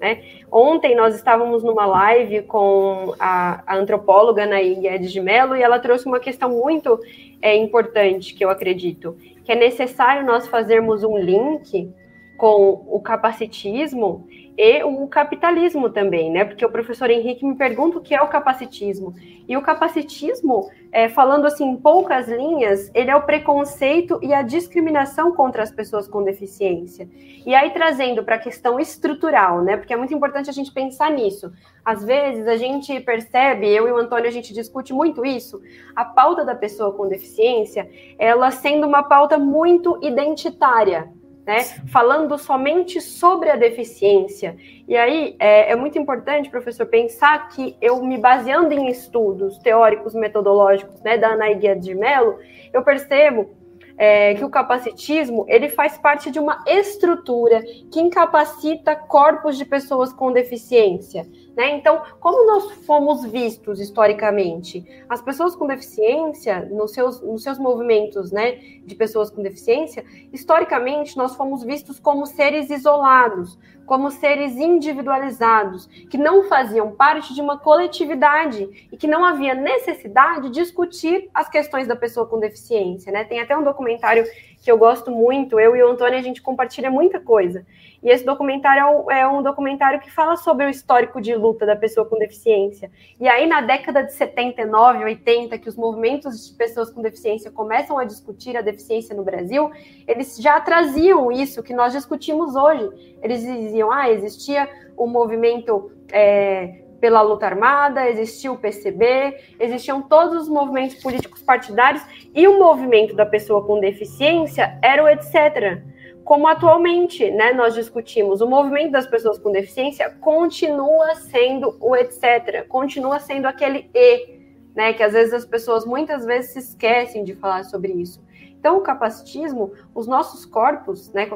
Né? 0.00 0.22
Ontem 0.50 0.94
nós 0.94 1.14
estávamos 1.14 1.64
numa 1.64 1.84
live 1.84 2.42
com 2.42 3.14
a, 3.18 3.62
a 3.66 3.76
antropóloga 3.76 4.46
Naí 4.46 4.76
Guedes 4.76 5.12
de 5.12 5.20
Mello 5.20 5.56
e 5.56 5.62
ela 5.62 5.78
trouxe 5.80 6.06
uma 6.06 6.20
questão 6.20 6.50
muito 6.50 7.00
é, 7.42 7.56
importante, 7.56 8.34
que 8.34 8.44
eu 8.44 8.50
acredito, 8.50 9.16
que 9.44 9.50
é 9.50 9.56
necessário 9.56 10.24
nós 10.24 10.46
fazermos 10.46 11.02
um 11.02 11.18
link 11.18 11.92
com 12.36 12.84
o 12.86 13.00
capacitismo 13.00 14.28
e 14.60 14.82
o 14.82 15.06
capitalismo 15.06 15.88
também, 15.88 16.32
né? 16.32 16.44
Porque 16.44 16.66
o 16.66 16.68
professor 16.68 17.08
Henrique 17.08 17.46
me 17.46 17.54
pergunta 17.54 17.98
o 17.98 18.00
que 18.00 18.12
é 18.12 18.20
o 18.20 18.26
capacitismo. 18.26 19.14
E 19.46 19.56
o 19.56 19.62
capacitismo, 19.62 20.68
é, 20.90 21.08
falando 21.08 21.46
assim 21.46 21.64
em 21.64 21.76
poucas 21.76 22.26
linhas, 22.26 22.90
ele 22.92 23.08
é 23.08 23.14
o 23.14 23.22
preconceito 23.22 24.18
e 24.20 24.34
a 24.34 24.42
discriminação 24.42 25.30
contra 25.30 25.62
as 25.62 25.70
pessoas 25.70 26.08
com 26.08 26.24
deficiência. 26.24 27.08
E 27.46 27.54
aí 27.54 27.70
trazendo 27.70 28.24
para 28.24 28.34
a 28.34 28.38
questão 28.40 28.80
estrutural, 28.80 29.62
né? 29.62 29.76
Porque 29.76 29.92
é 29.92 29.96
muito 29.96 30.12
importante 30.12 30.50
a 30.50 30.52
gente 30.52 30.72
pensar 30.72 31.12
nisso. 31.12 31.52
Às 31.84 32.04
vezes 32.04 32.48
a 32.48 32.56
gente 32.56 32.98
percebe, 32.98 33.68
eu 33.68 33.86
e 33.86 33.92
o 33.92 33.96
Antônio 33.96 34.26
a 34.26 34.32
gente 34.32 34.52
discute 34.52 34.92
muito 34.92 35.24
isso, 35.24 35.62
a 35.94 36.04
pauta 36.04 36.44
da 36.44 36.56
pessoa 36.56 36.92
com 36.92 37.08
deficiência, 37.08 37.88
ela 38.18 38.50
sendo 38.50 38.88
uma 38.88 39.04
pauta 39.04 39.38
muito 39.38 40.00
identitária, 40.02 41.08
né, 41.48 41.64
falando 41.90 42.36
somente 42.36 43.00
sobre 43.00 43.48
a 43.48 43.56
deficiência. 43.56 44.54
E 44.86 44.94
aí 44.94 45.34
é, 45.38 45.72
é, 45.72 45.76
muito 45.76 45.98
importante, 45.98 46.50
professor, 46.50 46.84
pensar 46.84 47.48
que 47.48 47.74
eu 47.80 48.04
me 48.04 48.18
baseando 48.18 48.74
em 48.74 48.90
estudos 48.90 49.56
teóricos 49.56 50.14
metodológicos 50.14 51.00
né, 51.00 51.16
da 51.16 51.28
Ana 51.28 51.50
Guia 51.54 51.74
de 51.74 51.94
Mello, 51.94 52.38
eu 52.70 52.82
percebo 52.82 53.48
é, 53.96 54.34
que 54.34 54.44
o 54.44 54.50
capacitismo 54.50 55.46
ele 55.48 55.70
faz 55.70 55.96
parte 55.96 56.30
de 56.30 56.38
uma 56.38 56.62
estrutura 56.66 57.62
que 57.90 57.98
incapacita 57.98 58.94
corpos 58.94 59.56
de 59.56 59.64
pessoas 59.64 60.12
com 60.12 60.30
deficiência. 60.30 61.26
Né? 61.58 61.72
Então, 61.72 62.00
como 62.20 62.46
nós 62.46 62.70
fomos 62.86 63.24
vistos 63.24 63.80
historicamente? 63.80 64.86
As 65.08 65.20
pessoas 65.20 65.56
com 65.56 65.66
deficiência, 65.66 66.64
nos 66.66 66.92
seus, 66.92 67.20
nos 67.20 67.42
seus 67.42 67.58
movimentos 67.58 68.30
né, 68.30 68.52
de 68.84 68.94
pessoas 68.94 69.28
com 69.28 69.42
deficiência, 69.42 70.04
historicamente 70.32 71.16
nós 71.16 71.34
fomos 71.34 71.64
vistos 71.64 71.98
como 71.98 72.26
seres 72.26 72.70
isolados, 72.70 73.58
como 73.86 74.08
seres 74.08 74.54
individualizados, 74.54 75.86
que 76.08 76.16
não 76.16 76.44
faziam 76.44 76.92
parte 76.92 77.34
de 77.34 77.40
uma 77.40 77.58
coletividade 77.58 78.86
e 78.92 78.96
que 78.96 79.08
não 79.08 79.24
havia 79.24 79.54
necessidade 79.54 80.42
de 80.42 80.50
discutir 80.50 81.28
as 81.34 81.48
questões 81.48 81.88
da 81.88 81.96
pessoa 81.96 82.26
com 82.26 82.38
deficiência. 82.38 83.10
Né? 83.10 83.24
Tem 83.24 83.40
até 83.40 83.56
um 83.56 83.64
documentário 83.64 84.24
que 84.68 84.72
eu 84.72 84.76
gosto 84.76 85.10
muito, 85.10 85.58
eu 85.58 85.74
e 85.74 85.82
o 85.82 85.92
Antônio, 85.92 86.18
a 86.18 86.20
gente 86.20 86.42
compartilha 86.42 86.90
muita 86.90 87.18
coisa. 87.18 87.64
E 88.02 88.10
esse 88.10 88.22
documentário 88.22 89.10
é 89.10 89.26
um, 89.26 89.42
documentário 89.42 89.98
que 89.98 90.10
fala 90.10 90.36
sobre 90.36 90.66
o 90.66 90.68
histórico 90.68 91.22
de 91.22 91.34
luta 91.34 91.64
da 91.64 91.74
pessoa 91.74 92.04
com 92.04 92.18
deficiência. 92.18 92.90
E 93.18 93.26
aí, 93.26 93.46
na 93.46 93.62
década 93.62 94.02
de 94.02 94.12
79, 94.12 95.04
80, 95.04 95.56
que 95.56 95.70
os 95.70 95.74
movimentos 95.74 96.50
de 96.50 96.54
pessoas 96.54 96.90
com 96.90 97.00
deficiência 97.00 97.50
começam 97.50 97.98
a 97.98 98.04
discutir 98.04 98.58
a 98.58 98.60
deficiência 98.60 99.16
no 99.16 99.24
Brasil, 99.24 99.70
eles 100.06 100.36
já 100.36 100.60
traziam 100.60 101.32
isso 101.32 101.62
que 101.62 101.72
nós 101.72 101.94
discutimos 101.94 102.54
hoje. 102.54 103.16
Eles 103.22 103.40
diziam, 103.40 103.90
ah, 103.90 104.10
existia 104.10 104.68
um 104.98 105.06
movimento. 105.06 105.90
É, 106.12 106.82
pela 107.00 107.22
luta 107.22 107.46
armada, 107.46 108.08
existia 108.08 108.50
o 108.50 108.58
PCB, 108.58 109.36
existiam 109.58 110.02
todos 110.02 110.42
os 110.42 110.48
movimentos 110.48 110.96
políticos 111.02 111.42
partidários 111.42 112.02
e 112.34 112.46
o 112.46 112.58
movimento 112.58 113.14
da 113.14 113.24
pessoa 113.24 113.64
com 113.64 113.80
deficiência 113.80 114.78
era 114.82 115.02
o 115.02 115.08
etc. 115.08 115.82
Como 116.24 116.46
atualmente, 116.46 117.30
né, 117.30 117.52
nós 117.52 117.74
discutimos, 117.74 118.40
o 118.40 118.46
movimento 118.46 118.92
das 118.92 119.06
pessoas 119.06 119.38
com 119.38 119.50
deficiência 119.50 120.10
continua 120.20 121.14
sendo 121.14 121.76
o 121.80 121.96
etc, 121.96 122.66
continua 122.68 123.18
sendo 123.18 123.46
aquele 123.46 123.88
e, 123.94 124.38
né, 124.74 124.92
que 124.92 125.02
às 125.02 125.12
vezes 125.12 125.32
as 125.32 125.46
pessoas 125.46 125.86
muitas 125.86 126.26
vezes 126.26 126.52
se 126.52 126.58
esquecem 126.58 127.24
de 127.24 127.34
falar 127.34 127.64
sobre 127.64 127.92
isso. 127.92 128.20
Então, 128.58 128.76
o 128.76 128.80
capacitismo, 128.80 129.72
os 129.94 130.06
nossos 130.06 130.44
corpos, 130.44 131.12
né, 131.12 131.30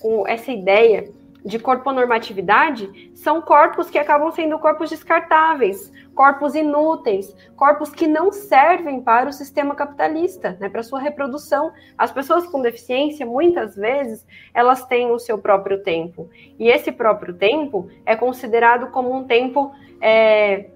com 0.00 0.26
essa 0.26 0.50
ideia 0.50 1.10
de 1.44 1.58
corponormatividade 1.58 3.10
são 3.14 3.40
corpos 3.40 3.88
que 3.88 3.98
acabam 3.98 4.30
sendo 4.32 4.58
corpos 4.58 4.90
descartáveis, 4.90 5.92
corpos 6.14 6.54
inúteis, 6.54 7.34
corpos 7.56 7.90
que 7.90 8.06
não 8.06 8.32
servem 8.32 9.00
para 9.00 9.28
o 9.28 9.32
sistema 9.32 9.74
capitalista, 9.74 10.56
né, 10.60 10.68
para 10.68 10.82
sua 10.82 11.00
reprodução. 11.00 11.72
As 11.96 12.10
pessoas 12.10 12.46
com 12.46 12.60
deficiência, 12.60 13.24
muitas 13.24 13.76
vezes, 13.76 14.26
elas 14.52 14.84
têm 14.86 15.10
o 15.10 15.18
seu 15.18 15.38
próprio 15.38 15.82
tempo. 15.82 16.28
E 16.58 16.68
esse 16.68 16.90
próprio 16.90 17.34
tempo 17.34 17.88
é 18.04 18.16
considerado 18.16 18.90
como 18.90 19.14
um 19.14 19.24
tempo 19.24 19.72
é, 20.00 20.70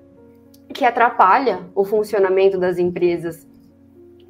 que 0.73 0.85
atrapalha 0.85 1.61
o 1.75 1.85
funcionamento 1.85 2.59
das 2.59 2.79
empresas 2.79 3.47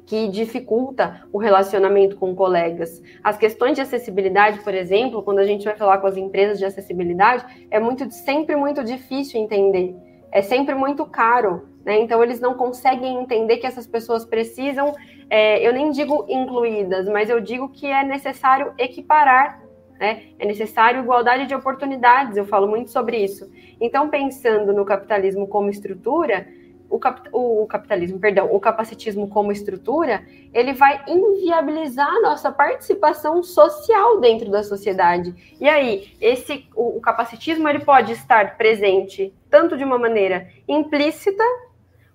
que 0.05 0.27
dificulta 0.27 1.25
o 1.31 1.37
relacionamento 1.37 2.17
com 2.17 2.35
colegas. 2.35 3.01
As 3.23 3.37
questões 3.37 3.75
de 3.75 3.81
acessibilidade, 3.81 4.59
por 4.59 4.73
exemplo, 4.73 5.23
quando 5.23 5.39
a 5.39 5.45
gente 5.45 5.65
vai 5.65 5.75
falar 5.75 5.99
com 5.99 6.07
as 6.07 6.17
empresas 6.17 6.59
de 6.59 6.65
acessibilidade, 6.65 7.67
é 7.71 7.79
muito 7.79 8.09
sempre 8.11 8.55
muito 8.55 8.83
difícil 8.83 9.39
entender. 9.39 9.95
É 10.31 10.41
sempre 10.41 10.75
muito 10.75 11.05
caro, 11.05 11.67
né? 11.85 11.99
Então 11.99 12.21
eles 12.23 12.39
não 12.39 12.55
conseguem 12.55 13.21
entender 13.21 13.57
que 13.57 13.67
essas 13.67 13.85
pessoas 13.85 14.25
precisam, 14.25 14.93
é, 15.29 15.65
eu 15.65 15.71
nem 15.71 15.91
digo 15.91 16.25
incluídas, 16.27 17.07
mas 17.07 17.29
eu 17.29 17.39
digo 17.39 17.69
que 17.69 17.87
é 17.87 18.03
necessário 18.03 18.73
equiparar 18.77 19.63
né? 19.99 20.23
É 20.37 20.45
necessário 20.45 21.01
igualdade 21.01 21.45
de 21.45 21.55
oportunidades, 21.55 22.35
eu 22.35 22.45
falo 22.45 22.67
muito 22.67 22.91
sobre 22.91 23.23
isso. 23.23 23.49
Então, 23.79 24.09
pensando 24.09 24.73
no 24.73 24.83
capitalismo 24.83 25.47
como 25.47 25.69
estrutura, 25.69 26.45
o, 26.93 26.99
cap, 26.99 27.27
o, 27.31 27.65
capitalismo, 27.65 28.19
perdão, 28.19 28.53
o 28.53 28.59
capacitismo 28.59 29.27
como 29.27 29.51
estrutura, 29.51 30.23
ele 30.53 30.73
vai 30.73 31.03
inviabilizar 31.07 32.07
a 32.07 32.21
nossa 32.21 32.51
participação 32.51 33.41
social 33.41 34.19
dentro 34.19 34.51
da 34.51 34.61
sociedade. 34.61 35.33
E 35.59 35.67
aí, 35.67 36.15
esse 36.21 36.69
o, 36.75 36.97
o 36.97 37.01
capacitismo 37.01 37.67
ele 37.67 37.79
pode 37.79 38.11
estar 38.11 38.57
presente 38.57 39.33
tanto 39.49 39.75
de 39.75 39.83
uma 39.83 39.97
maneira 39.97 40.47
implícita 40.67 41.43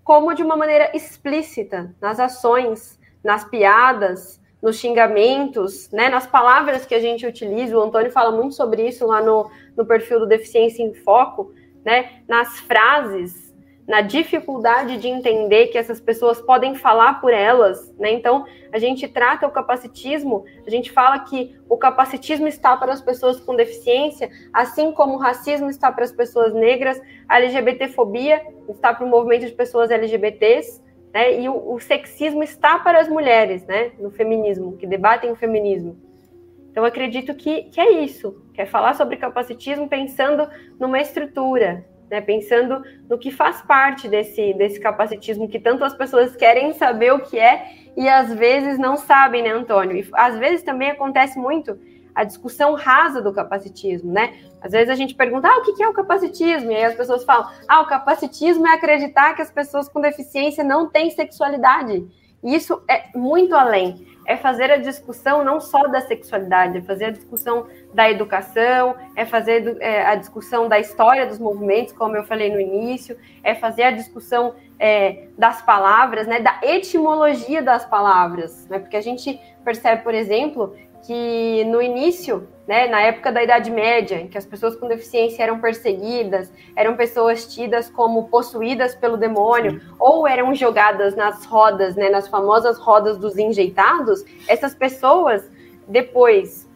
como 0.04 0.32
de 0.32 0.44
uma 0.44 0.56
maneira 0.56 0.96
explícita 0.96 1.92
nas 2.00 2.20
ações, 2.20 3.00
nas 3.22 3.44
piadas, 3.44 4.40
nos 4.62 4.76
xingamentos, 4.76 5.90
né, 5.90 6.08
nas 6.08 6.26
palavras 6.26 6.86
que 6.86 6.94
a 6.94 7.00
gente 7.00 7.26
utiliza. 7.26 7.76
O 7.76 7.82
Antônio 7.82 8.12
fala 8.12 8.30
muito 8.30 8.54
sobre 8.54 8.86
isso 8.86 9.04
lá 9.06 9.20
no, 9.20 9.50
no 9.76 9.84
perfil 9.84 10.20
do 10.20 10.26
Deficiência 10.26 10.84
em 10.84 10.94
Foco, 10.94 11.52
né, 11.84 12.22
nas 12.28 12.60
frases 12.60 13.47
na 13.88 14.02
dificuldade 14.02 14.98
de 14.98 15.08
entender 15.08 15.68
que 15.68 15.78
essas 15.78 15.98
pessoas 15.98 16.42
podem 16.42 16.74
falar 16.74 17.22
por 17.22 17.32
elas, 17.32 17.90
né? 17.98 18.12
Então, 18.12 18.44
a 18.70 18.78
gente 18.78 19.08
trata 19.08 19.46
o 19.46 19.50
capacitismo, 19.50 20.44
a 20.66 20.68
gente 20.68 20.92
fala 20.92 21.18
que 21.20 21.58
o 21.66 21.76
capacitismo 21.78 22.46
está 22.46 22.76
para 22.76 22.92
as 22.92 23.00
pessoas 23.00 23.40
com 23.40 23.56
deficiência, 23.56 24.30
assim 24.52 24.92
como 24.92 25.14
o 25.14 25.18
racismo 25.18 25.70
está 25.70 25.90
para 25.90 26.04
as 26.04 26.12
pessoas 26.12 26.52
negras, 26.52 27.00
a 27.26 27.38
LGBTfobia 27.40 28.42
está 28.68 28.92
para 28.92 29.06
o 29.06 29.08
movimento 29.08 29.46
de 29.46 29.52
pessoas 29.52 29.90
LGBTs, 29.90 30.82
né? 31.14 31.40
E 31.40 31.48
o, 31.48 31.72
o 31.72 31.80
sexismo 31.80 32.42
está 32.42 32.78
para 32.78 33.00
as 33.00 33.08
mulheres, 33.08 33.64
né? 33.64 33.92
No 33.98 34.10
feminismo, 34.10 34.76
que 34.76 34.86
debatem 34.86 35.30
o 35.30 35.36
feminismo. 35.36 35.96
Então, 36.70 36.84
acredito 36.84 37.34
que, 37.34 37.62
que 37.64 37.80
é 37.80 37.90
isso, 37.90 38.44
que 38.52 38.60
é 38.60 38.66
falar 38.66 38.94
sobre 38.94 39.16
capacitismo 39.16 39.88
pensando 39.88 40.46
numa 40.78 41.00
estrutura, 41.00 41.86
né, 42.10 42.20
pensando 42.20 42.82
no 43.08 43.18
que 43.18 43.30
faz 43.30 43.62
parte 43.62 44.08
desse, 44.08 44.54
desse 44.54 44.80
capacitismo 44.80 45.48
que 45.48 45.58
tanto 45.58 45.84
as 45.84 45.94
pessoas 45.94 46.34
querem 46.34 46.72
saber 46.72 47.12
o 47.12 47.20
que 47.20 47.38
é 47.38 47.66
e 47.96 48.08
às 48.08 48.32
vezes 48.32 48.78
não 48.78 48.96
sabem, 48.96 49.42
né, 49.42 49.50
Antônio? 49.50 49.96
E 49.96 50.08
às 50.14 50.38
vezes 50.38 50.62
também 50.62 50.90
acontece 50.90 51.38
muito 51.38 51.78
a 52.14 52.24
discussão 52.24 52.74
rasa 52.74 53.20
do 53.22 53.32
capacitismo, 53.32 54.12
né? 54.12 54.34
Às 54.60 54.72
vezes 54.72 54.88
a 54.88 54.94
gente 54.96 55.14
pergunta, 55.14 55.48
ah, 55.48 55.58
o 55.58 55.62
que 55.62 55.82
é 55.82 55.88
o 55.88 55.92
capacitismo? 55.92 56.72
E 56.72 56.76
aí 56.76 56.84
as 56.84 56.94
pessoas 56.94 57.24
falam, 57.24 57.48
ah, 57.68 57.80
o 57.80 57.86
capacitismo 57.86 58.66
é 58.66 58.74
acreditar 58.74 59.34
que 59.34 59.42
as 59.42 59.50
pessoas 59.50 59.88
com 59.88 60.00
deficiência 60.00 60.64
não 60.64 60.88
têm 60.88 61.10
sexualidade. 61.10 62.04
E 62.42 62.54
isso 62.54 62.82
é 62.88 63.04
muito 63.16 63.54
além 63.54 64.04
é 64.28 64.36
fazer 64.36 64.70
a 64.70 64.76
discussão 64.76 65.42
não 65.42 65.58
só 65.58 65.88
da 65.88 66.02
sexualidade, 66.02 66.76
é 66.76 66.82
fazer 66.82 67.06
a 67.06 67.10
discussão 67.10 67.66
da 67.94 68.10
educação, 68.10 68.94
é 69.16 69.24
fazer 69.24 69.78
é, 69.80 70.04
a 70.04 70.14
discussão 70.16 70.68
da 70.68 70.78
história 70.78 71.26
dos 71.26 71.38
movimentos, 71.38 71.94
como 71.94 72.14
eu 72.14 72.22
falei 72.24 72.52
no 72.52 72.60
início, 72.60 73.16
é 73.42 73.54
fazer 73.54 73.84
a 73.84 73.90
discussão 73.90 74.54
é, 74.78 75.28
das 75.38 75.62
palavras, 75.62 76.26
né, 76.26 76.40
da 76.40 76.60
etimologia 76.62 77.62
das 77.62 77.86
palavras, 77.86 78.68
né, 78.68 78.78
porque 78.78 78.98
a 78.98 79.00
gente 79.00 79.40
percebe, 79.64 80.02
por 80.02 80.14
exemplo, 80.14 80.76
que 81.06 81.64
no 81.64 81.80
início, 81.80 82.46
né, 82.68 82.86
na 82.86 83.00
época 83.00 83.32
da 83.32 83.42
Idade 83.42 83.70
Média, 83.70 84.20
em 84.20 84.28
que 84.28 84.36
as 84.36 84.44
pessoas 84.44 84.76
com 84.76 84.86
deficiência 84.86 85.42
eram 85.42 85.58
perseguidas, 85.58 86.52
eram 86.76 86.96
pessoas 86.96 87.46
tidas 87.46 87.88
como 87.88 88.28
possuídas 88.28 88.94
pelo 88.94 89.16
demônio, 89.16 89.80
ou 89.98 90.28
eram 90.28 90.54
jogadas 90.54 91.16
nas 91.16 91.46
rodas, 91.46 91.96
né, 91.96 92.10
nas 92.10 92.28
famosas 92.28 92.78
rodas 92.78 93.16
dos 93.16 93.38
enjeitados, 93.38 94.22
essas 94.46 94.74
pessoas, 94.74 95.50
depois 95.88 96.68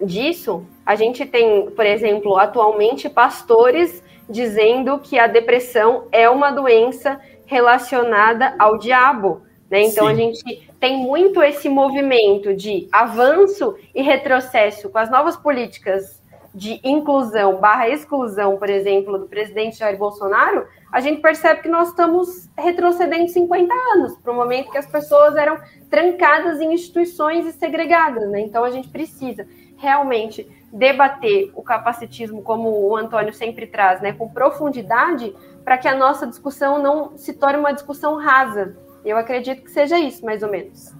disso, 0.00 0.64
a 0.86 0.94
gente 0.94 1.26
tem, 1.26 1.70
por 1.70 1.84
exemplo, 1.84 2.38
atualmente 2.38 3.10
pastores 3.10 4.02
dizendo 4.26 4.98
que 4.98 5.18
a 5.18 5.26
depressão 5.26 6.08
é 6.10 6.30
uma 6.30 6.50
doença 6.50 7.20
relacionada 7.44 8.54
ao 8.58 8.78
diabo. 8.78 9.42
Né? 9.70 9.82
Então 9.82 10.06
Sim. 10.06 10.12
a 10.12 10.14
gente 10.14 10.68
tem 10.84 10.98
muito 10.98 11.42
esse 11.42 11.66
movimento 11.66 12.54
de 12.54 12.90
avanço 12.92 13.74
e 13.94 14.02
retrocesso 14.02 14.90
com 14.90 14.98
as 14.98 15.10
novas 15.10 15.34
políticas 15.34 16.22
de 16.54 16.78
inclusão 16.84 17.56
barra 17.56 17.88
exclusão, 17.88 18.58
por 18.58 18.68
exemplo, 18.68 19.16
do 19.18 19.26
presidente 19.26 19.78
Jair 19.78 19.96
Bolsonaro, 19.96 20.66
a 20.92 21.00
gente 21.00 21.22
percebe 21.22 21.62
que 21.62 21.70
nós 21.70 21.88
estamos 21.88 22.50
retrocedendo 22.54 23.30
50 23.30 23.72
anos, 23.94 24.18
para 24.18 24.30
o 24.30 24.36
momento 24.36 24.70
que 24.70 24.76
as 24.76 24.84
pessoas 24.84 25.34
eram 25.36 25.58
trancadas 25.88 26.60
em 26.60 26.74
instituições 26.74 27.46
e 27.46 27.52
segregadas. 27.52 28.30
Né? 28.30 28.42
Então 28.42 28.62
a 28.62 28.68
gente 28.68 28.88
precisa 28.88 29.48
realmente 29.78 30.46
debater 30.70 31.50
o 31.54 31.62
capacitismo, 31.62 32.42
como 32.42 32.68
o 32.68 32.94
Antônio 32.94 33.32
sempre 33.32 33.66
traz, 33.66 34.02
né, 34.02 34.12
com 34.12 34.28
profundidade, 34.28 35.34
para 35.64 35.78
que 35.78 35.88
a 35.88 35.94
nossa 35.94 36.26
discussão 36.26 36.78
não 36.78 37.16
se 37.16 37.32
torne 37.32 37.58
uma 37.58 37.72
discussão 37.72 38.16
rasa. 38.16 38.76
Eu 39.04 39.16
acredito 39.16 39.62
que 39.62 39.70
seja 39.70 39.98
isso, 39.98 40.24
mais 40.24 40.42
ou 40.42 40.50
menos. 40.50 40.92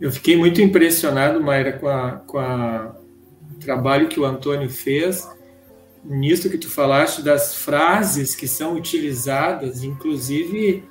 Eu 0.00 0.10
fiquei 0.10 0.36
muito 0.36 0.60
impressionado, 0.60 1.40
Mayra, 1.40 1.72
com, 1.72 1.86
a, 1.86 2.12
com 2.26 2.38
a, 2.38 2.96
o 3.54 3.58
trabalho 3.58 4.08
que 4.08 4.18
o 4.18 4.24
Antônio 4.24 4.68
fez, 4.68 5.28
nisso 6.04 6.50
que 6.50 6.58
tu 6.58 6.68
falaste 6.68 7.22
das 7.22 7.54
frases 7.54 8.34
que 8.34 8.48
são 8.48 8.74
utilizadas, 8.74 9.84
inclusive 9.84 10.82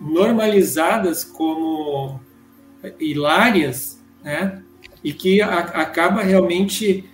normalizadas 0.00 1.24
como 1.24 2.20
hilárias, 2.98 4.00
né? 4.22 4.62
E 5.02 5.12
que 5.12 5.42
a, 5.42 5.58
acaba 5.58 6.22
realmente 6.22 7.04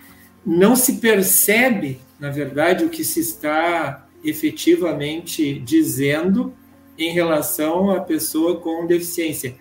não 0.45 0.75
se 0.75 0.93
percebe, 0.93 1.99
na 2.19 2.29
verdade, 2.29 2.85
o 2.85 2.89
que 2.89 3.03
se 3.03 3.19
está 3.19 4.07
efetivamente 4.23 5.59
dizendo 5.59 6.53
em 7.01 7.11
relação 7.11 7.91
à 7.91 7.99
pessoa 7.99 8.59
com 8.59 8.85
deficiência. 8.85 9.55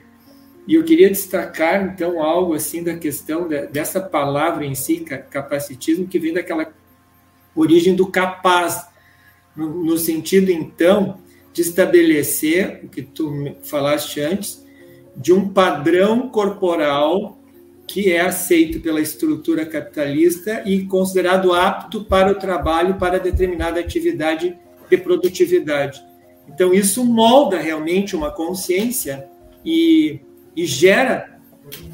E 0.66 0.74
eu 0.74 0.84
queria 0.84 1.08
destacar, 1.08 1.82
então, 1.84 2.22
algo 2.22 2.54
assim 2.54 2.82
da 2.82 2.96
questão 2.96 3.48
de, 3.48 3.66
dessa 3.68 4.00
palavra 4.00 4.64
em 4.64 4.74
si, 4.74 5.00
capacitismo, 5.30 6.06
que 6.06 6.18
vem 6.18 6.34
daquela 6.34 6.72
origem 7.56 7.94
do 7.94 8.06
capaz, 8.06 8.86
no, 9.56 9.82
no 9.84 9.98
sentido, 9.98 10.50
então, 10.50 11.18
de 11.52 11.62
estabelecer, 11.62 12.80
o 12.84 12.88
que 12.88 13.02
tu 13.02 13.56
falaste 13.62 14.20
antes, 14.20 14.64
de 15.16 15.32
um 15.32 15.48
padrão 15.48 16.28
corporal 16.28 17.38
que 17.86 18.12
é 18.12 18.20
aceito 18.20 18.78
pela 18.80 19.00
estrutura 19.00 19.66
capitalista 19.66 20.62
e 20.64 20.84
considerado 20.84 21.52
apto 21.52 22.04
para 22.04 22.30
o 22.30 22.36
trabalho 22.36 22.94
para 22.94 23.18
determinada 23.18 23.80
atividade 23.80 24.56
de 24.88 24.96
produtividade. 24.96 26.00
Então, 26.52 26.74
isso 26.74 27.04
molda 27.04 27.58
realmente 27.58 28.14
uma 28.14 28.30
consciência 28.30 29.28
e, 29.64 30.20
e 30.56 30.66
gera 30.66 31.38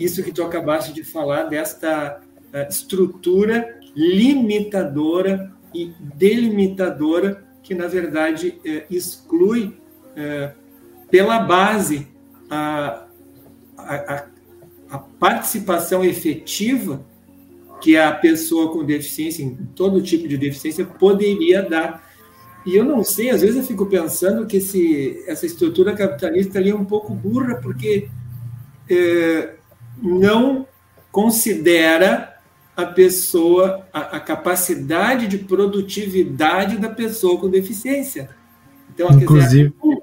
isso 0.01 0.23
que 0.23 0.33
tu 0.33 0.43
acabaste 0.43 0.93
de 0.93 1.05
falar, 1.05 1.45
desta 1.45 2.21
uh, 2.53 2.69
estrutura 2.69 3.79
limitadora 3.95 5.53
e 5.75 5.93
delimitadora 6.15 7.45
que, 7.63 7.75
na 7.75 7.87
verdade, 7.87 8.59
uh, 8.65 8.95
exclui 8.95 9.77
uh, 10.17 10.53
pela 11.11 11.41
base 11.41 12.09
a, 12.49 13.07
a 13.77 14.27
a 14.88 14.99
participação 14.99 16.05
efetiva 16.05 17.05
que 17.81 17.97
a 17.97 18.12
pessoa 18.12 18.73
com 18.73 18.85
deficiência, 18.85 19.42
em 19.42 19.55
todo 19.75 20.03
tipo 20.03 20.27
de 20.27 20.38
deficiência, 20.38 20.85
poderia 20.85 21.62
dar. 21.62 22.06
E 22.66 22.74
eu 22.74 22.85
não 22.85 23.05
sei, 23.05 23.31
às 23.31 23.42
vezes 23.42 23.57
eu 23.57 23.62
fico 23.62 23.87
pensando 23.87 24.44
que 24.44 24.57
esse, 24.57 25.22
essa 25.29 25.46
estrutura 25.46 25.94
capitalista 25.94 26.59
ali 26.59 26.70
é 26.70 26.74
um 26.74 26.85
pouco 26.85 27.14
burra, 27.14 27.55
porque 27.62 28.09
é, 28.90 29.55
não 30.02 30.66
considera 31.12 32.35
a 32.76 32.85
pessoa, 32.85 33.87
a, 33.92 34.16
a, 34.16 34.20
capacidade 34.20 35.29
de 35.29 35.38
produtividade 35.38 36.76
da 36.76 36.90
pessoa 36.90 37.38
com 37.38 37.48
deficiência. 37.48 38.29
Então, 38.92 39.11
Inclusive, 39.12 39.72
dizer, 39.83 40.02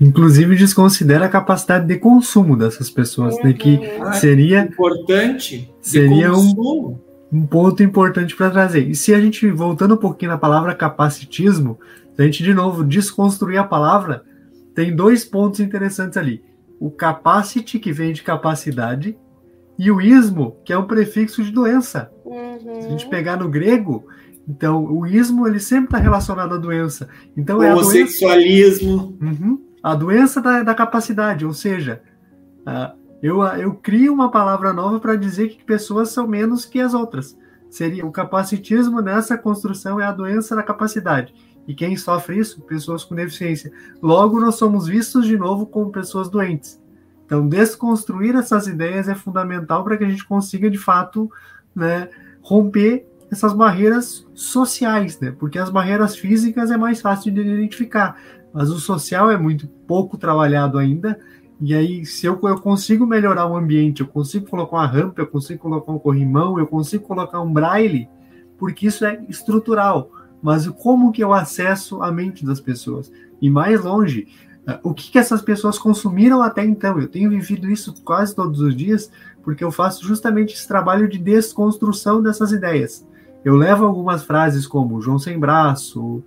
Inclusive 0.00 0.56
desconsidera 0.56 1.26
a 1.26 1.28
capacidade 1.28 1.86
de 1.86 1.98
consumo 1.98 2.56
dessas 2.56 2.88
pessoas, 2.88 3.34
uhum. 3.36 3.42
de 3.42 3.54
que 3.54 3.80
ah, 4.00 4.12
seria 4.12 4.60
importante, 4.60 5.70
seria 5.82 6.32
um, 6.32 6.98
um 7.32 7.46
ponto 7.46 7.82
importante 7.82 8.34
para 8.34 8.50
trazer. 8.50 8.88
E 8.88 8.94
se 8.94 9.14
a 9.14 9.20
gente 9.20 9.50
voltando 9.50 9.94
um 9.94 9.98
pouquinho 9.98 10.32
na 10.32 10.38
palavra 10.38 10.74
capacitismo, 10.74 11.78
a 12.18 12.22
gente 12.22 12.42
de 12.42 12.52
novo 12.52 12.84
desconstruir 12.84 13.58
a 13.58 13.64
palavra, 13.64 14.24
tem 14.74 14.94
dois 14.94 15.24
pontos 15.24 15.60
interessantes 15.60 16.16
ali. 16.16 16.42
O 16.78 16.90
capacity 16.90 17.78
que 17.78 17.92
vem 17.92 18.12
de 18.12 18.22
capacidade 18.22 19.16
e 19.78 19.90
o 19.90 20.00
ismo, 20.00 20.56
que 20.64 20.72
é 20.72 20.78
um 20.78 20.86
prefixo 20.86 21.42
de 21.42 21.50
doença. 21.50 22.10
Uhum. 22.24 22.80
Se 22.80 22.86
a 22.86 22.90
gente 22.90 23.08
pegar 23.08 23.36
no 23.36 23.48
grego, 23.48 24.06
então 24.48 24.84
o 24.84 25.06
ismo 25.06 25.46
ele 25.46 25.60
sempre 25.60 25.86
está 25.86 25.98
relacionado 25.98 26.54
à 26.54 26.58
doença. 26.58 27.08
Então 27.36 27.62
é 27.62 27.74
o 27.74 27.84
sexualismo. 27.84 29.16
Uhum 29.20 29.70
a 29.82 29.94
doença 29.94 30.40
da, 30.40 30.62
da 30.62 30.74
capacidade, 30.74 31.44
ou 31.44 31.52
seja, 31.52 32.02
eu, 33.22 33.42
eu 33.42 33.74
crio 33.74 34.12
uma 34.12 34.30
palavra 34.30 34.72
nova 34.72 34.98
para 34.98 35.16
dizer 35.16 35.48
que 35.48 35.64
pessoas 35.64 36.10
são 36.10 36.26
menos 36.26 36.64
que 36.64 36.80
as 36.80 36.94
outras. 36.94 37.36
Seria 37.68 38.04
o 38.04 38.10
capacitismo 38.10 39.00
nessa 39.00 39.38
construção 39.38 40.00
é 40.00 40.04
a 40.04 40.12
doença 40.12 40.56
da 40.56 40.62
capacidade. 40.62 41.34
E 41.68 41.74
quem 41.74 41.96
sofre 41.96 42.38
isso? 42.38 42.60
Pessoas 42.62 43.04
com 43.04 43.14
deficiência. 43.14 43.70
Logo, 44.02 44.40
nós 44.40 44.56
somos 44.56 44.86
vistos 44.86 45.26
de 45.26 45.36
novo 45.36 45.66
como 45.66 45.92
pessoas 45.92 46.28
doentes. 46.28 46.80
Então, 47.24 47.46
desconstruir 47.46 48.34
essas 48.34 48.66
ideias 48.66 49.08
é 49.08 49.14
fundamental 49.14 49.84
para 49.84 49.96
que 49.96 50.02
a 50.02 50.08
gente 50.08 50.26
consiga, 50.26 50.68
de 50.68 50.78
fato, 50.78 51.30
né, 51.72 52.08
romper 52.42 53.06
essas 53.30 53.52
barreiras 53.52 54.26
sociais, 54.34 55.20
né? 55.20 55.32
Porque 55.38 55.56
as 55.56 55.70
barreiras 55.70 56.16
físicas 56.16 56.72
é 56.72 56.76
mais 56.76 57.00
fácil 57.00 57.32
de 57.32 57.40
identificar 57.40 58.16
mas 58.52 58.70
o 58.70 58.78
social 58.78 59.30
é 59.30 59.36
muito 59.36 59.66
pouco 59.86 60.16
trabalhado 60.16 60.78
ainda. 60.78 61.18
E 61.60 61.74
aí, 61.74 62.06
se 62.06 62.26
eu, 62.26 62.40
eu 62.42 62.58
consigo 62.58 63.06
melhorar 63.06 63.46
o 63.46 63.56
ambiente, 63.56 64.00
eu 64.00 64.06
consigo 64.06 64.48
colocar 64.48 64.76
uma 64.76 64.86
rampa, 64.86 65.20
eu 65.20 65.26
consigo 65.26 65.60
colocar 65.60 65.92
um 65.92 65.98
corrimão, 65.98 66.58
eu 66.58 66.66
consigo 66.66 67.04
colocar 67.04 67.40
um 67.40 67.52
braille, 67.52 68.08
porque 68.58 68.86
isso 68.86 69.04
é 69.04 69.22
estrutural. 69.28 70.10
Mas 70.42 70.66
como 70.66 71.12
que 71.12 71.22
eu 71.22 71.34
acesso 71.34 72.02
a 72.02 72.10
mente 72.10 72.46
das 72.46 72.60
pessoas? 72.60 73.12
E 73.42 73.50
mais 73.50 73.84
longe, 73.84 74.26
eh, 74.66 74.80
o 74.82 74.94
que, 74.94 75.10
que 75.10 75.18
essas 75.18 75.42
pessoas 75.42 75.78
consumiram 75.78 76.40
até 76.42 76.64
então? 76.64 76.98
Eu 76.98 77.08
tenho 77.08 77.28
vivido 77.28 77.70
isso 77.70 77.94
quase 78.02 78.34
todos 78.34 78.60
os 78.60 78.74
dias, 78.74 79.10
porque 79.42 79.62
eu 79.62 79.70
faço 79.70 80.02
justamente 80.02 80.54
esse 80.54 80.66
trabalho 80.66 81.08
de 81.08 81.18
desconstrução 81.18 82.22
dessas 82.22 82.52
ideias. 82.52 83.06
Eu 83.44 83.54
levo 83.54 83.84
algumas 83.84 84.24
frases 84.24 84.66
como 84.66 85.00
João 85.00 85.18
sem 85.18 85.38
braço, 85.38 86.22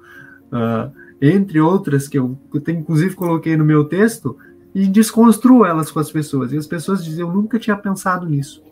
uh, 0.51 0.91
entre 1.21 1.59
outras 1.59 2.07
que 2.07 2.17
eu, 2.17 2.37
eu 2.53 2.59
tenho, 2.59 2.79
inclusive 2.79 3.15
coloquei 3.15 3.55
no 3.55 3.63
meu 3.63 3.85
texto, 3.85 4.37
e 4.73 4.87
desconstruo 4.87 5.65
elas 5.65 5.91
com 5.91 5.99
as 5.99 6.11
pessoas. 6.11 6.51
E 6.51 6.57
as 6.57 6.67
pessoas 6.67 7.03
dizem, 7.03 7.21
eu 7.21 7.31
nunca 7.31 7.59
tinha 7.59 7.75
pensado 7.75 8.27
nisso. 8.27 8.63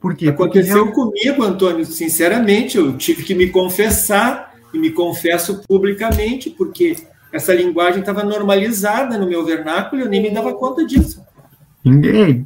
Por 0.00 0.14
quê? 0.14 0.28
Aconteceu 0.28 0.86
Porque 0.86 0.94
comigo, 0.94 1.42
Antônio, 1.42 1.84
sinceramente, 1.84 2.76
eu 2.76 2.96
tive 2.96 3.24
que 3.24 3.34
me 3.34 3.48
confessar, 3.48 4.56
e 4.72 4.78
me 4.78 4.90
confesso 4.90 5.62
publicamente, 5.66 6.50
porque 6.50 6.96
essa 7.32 7.54
linguagem 7.54 8.00
estava 8.00 8.22
normalizada 8.22 9.18
no 9.18 9.26
meu 9.26 9.44
vernáculo 9.44 10.00
e 10.00 10.04
eu 10.04 10.08
nem 10.08 10.22
me 10.22 10.30
dava 10.30 10.54
conta 10.54 10.84
disso. 10.84 11.24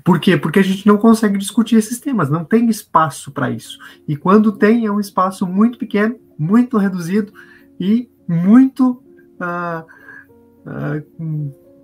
Por 0.04 0.20
quê? 0.20 0.36
Porque 0.36 0.58
a 0.58 0.62
gente 0.62 0.86
não 0.86 0.98
consegue 0.98 1.38
discutir 1.38 1.76
esses 1.76 1.98
temas, 1.98 2.28
não 2.28 2.44
tem 2.44 2.68
espaço 2.68 3.30
para 3.30 3.50
isso. 3.50 3.78
E 4.06 4.14
quando 4.14 4.52
tem, 4.52 4.84
é 4.84 4.92
um 4.92 5.00
espaço 5.00 5.46
muito 5.46 5.78
pequeno, 5.78 6.16
muito 6.38 6.76
reduzido 6.76 7.32
e 7.78 8.08
muito 8.28 9.02
ah, 9.40 9.84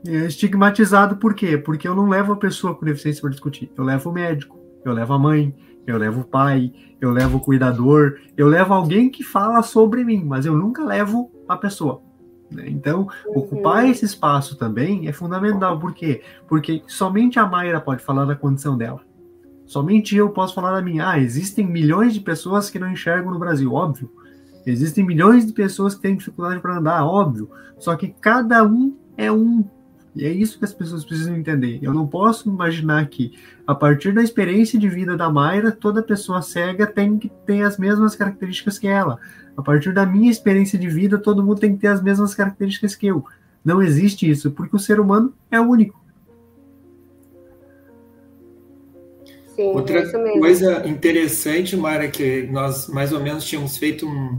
ah, 0.08 0.26
estigmatizado 0.26 1.16
por 1.16 1.34
quê? 1.34 1.56
Porque 1.58 1.86
eu 1.86 1.94
não 1.94 2.08
levo 2.08 2.32
a 2.32 2.36
pessoa 2.36 2.74
com 2.74 2.84
deficiência 2.84 3.20
para 3.20 3.30
discutir. 3.30 3.70
Eu 3.76 3.84
levo 3.84 4.10
o 4.10 4.12
médico, 4.12 4.58
eu 4.84 4.92
levo 4.92 5.14
a 5.14 5.18
mãe, 5.18 5.54
eu 5.86 5.96
levo 5.96 6.22
o 6.22 6.24
pai, 6.24 6.72
eu 7.00 7.10
levo 7.10 7.38
o 7.38 7.40
cuidador, 7.40 8.18
eu 8.36 8.48
levo 8.48 8.74
alguém 8.74 9.08
que 9.08 9.22
fala 9.22 9.62
sobre 9.62 10.04
mim, 10.04 10.24
mas 10.24 10.46
eu 10.46 10.56
nunca 10.56 10.84
levo 10.84 11.30
a 11.48 11.56
pessoa. 11.56 12.02
Né? 12.50 12.64
Então, 12.68 13.08
uhum. 13.26 13.40
ocupar 13.40 13.88
esse 13.88 14.04
espaço 14.04 14.56
também 14.56 15.08
é 15.08 15.12
fundamental. 15.12 15.78
Por 15.78 15.94
quê? 15.94 16.22
Porque 16.48 16.82
somente 16.86 17.38
a 17.38 17.46
Mayra 17.46 17.80
pode 17.80 18.02
falar 18.02 18.24
da 18.24 18.36
condição 18.36 18.76
dela. 18.76 19.00
Somente 19.66 20.16
eu 20.16 20.30
posso 20.30 20.54
falar 20.54 20.72
da 20.72 20.82
minha. 20.82 21.10
Ah, 21.10 21.18
existem 21.18 21.66
milhões 21.66 22.14
de 22.14 22.20
pessoas 22.20 22.70
que 22.70 22.78
não 22.78 22.90
enxergam 22.90 23.32
no 23.32 23.38
Brasil, 23.38 23.72
óbvio. 23.72 24.10
Existem 24.64 25.04
milhões 25.04 25.46
de 25.46 25.52
pessoas 25.52 25.94
que 25.94 26.02
têm 26.02 26.16
dificuldade 26.16 26.60
para 26.60 26.78
andar, 26.78 27.04
óbvio. 27.04 27.50
Só 27.78 27.94
que 27.96 28.08
cada 28.20 28.64
um 28.64 28.96
é 29.16 29.30
um. 29.30 29.64
E 30.16 30.24
é 30.24 30.32
isso 30.32 30.58
que 30.58 30.64
as 30.64 30.72
pessoas 30.72 31.04
precisam 31.04 31.36
entender. 31.36 31.78
Eu 31.82 31.92
não 31.92 32.06
posso 32.06 32.48
imaginar 32.48 33.06
que, 33.06 33.34
a 33.66 33.74
partir 33.74 34.14
da 34.14 34.22
experiência 34.22 34.78
de 34.78 34.88
vida 34.88 35.14
da 35.14 35.28
Mayra, 35.28 35.70
toda 35.70 36.02
pessoa 36.02 36.40
cega 36.40 36.86
tem 36.86 37.18
que 37.18 37.28
ter 37.44 37.62
as 37.62 37.76
mesmas 37.76 38.16
características 38.16 38.78
que 38.78 38.88
ela. 38.88 39.20
A 39.54 39.62
partir 39.62 39.92
da 39.92 40.06
minha 40.06 40.30
experiência 40.30 40.78
de 40.78 40.88
vida, 40.88 41.18
todo 41.18 41.44
mundo 41.44 41.60
tem 41.60 41.74
que 41.74 41.82
ter 41.82 41.88
as 41.88 42.02
mesmas 42.02 42.34
características 42.34 42.96
que 42.96 43.06
eu. 43.06 43.26
Não 43.62 43.82
existe 43.82 44.28
isso, 44.28 44.50
porque 44.50 44.74
o 44.74 44.78
ser 44.78 44.98
humano 44.98 45.34
é 45.50 45.60
único. 45.60 46.02
Sim, 49.54 49.68
Outra 49.68 49.98
é 50.00 50.38
coisa 50.38 50.86
interessante, 50.88 51.76
Mara, 51.76 52.08
que 52.08 52.42
nós 52.44 52.88
mais 52.88 53.12
ou 53.12 53.20
menos 53.20 53.44
tínhamos 53.44 53.76
feito 53.76 54.06
um, 54.06 54.38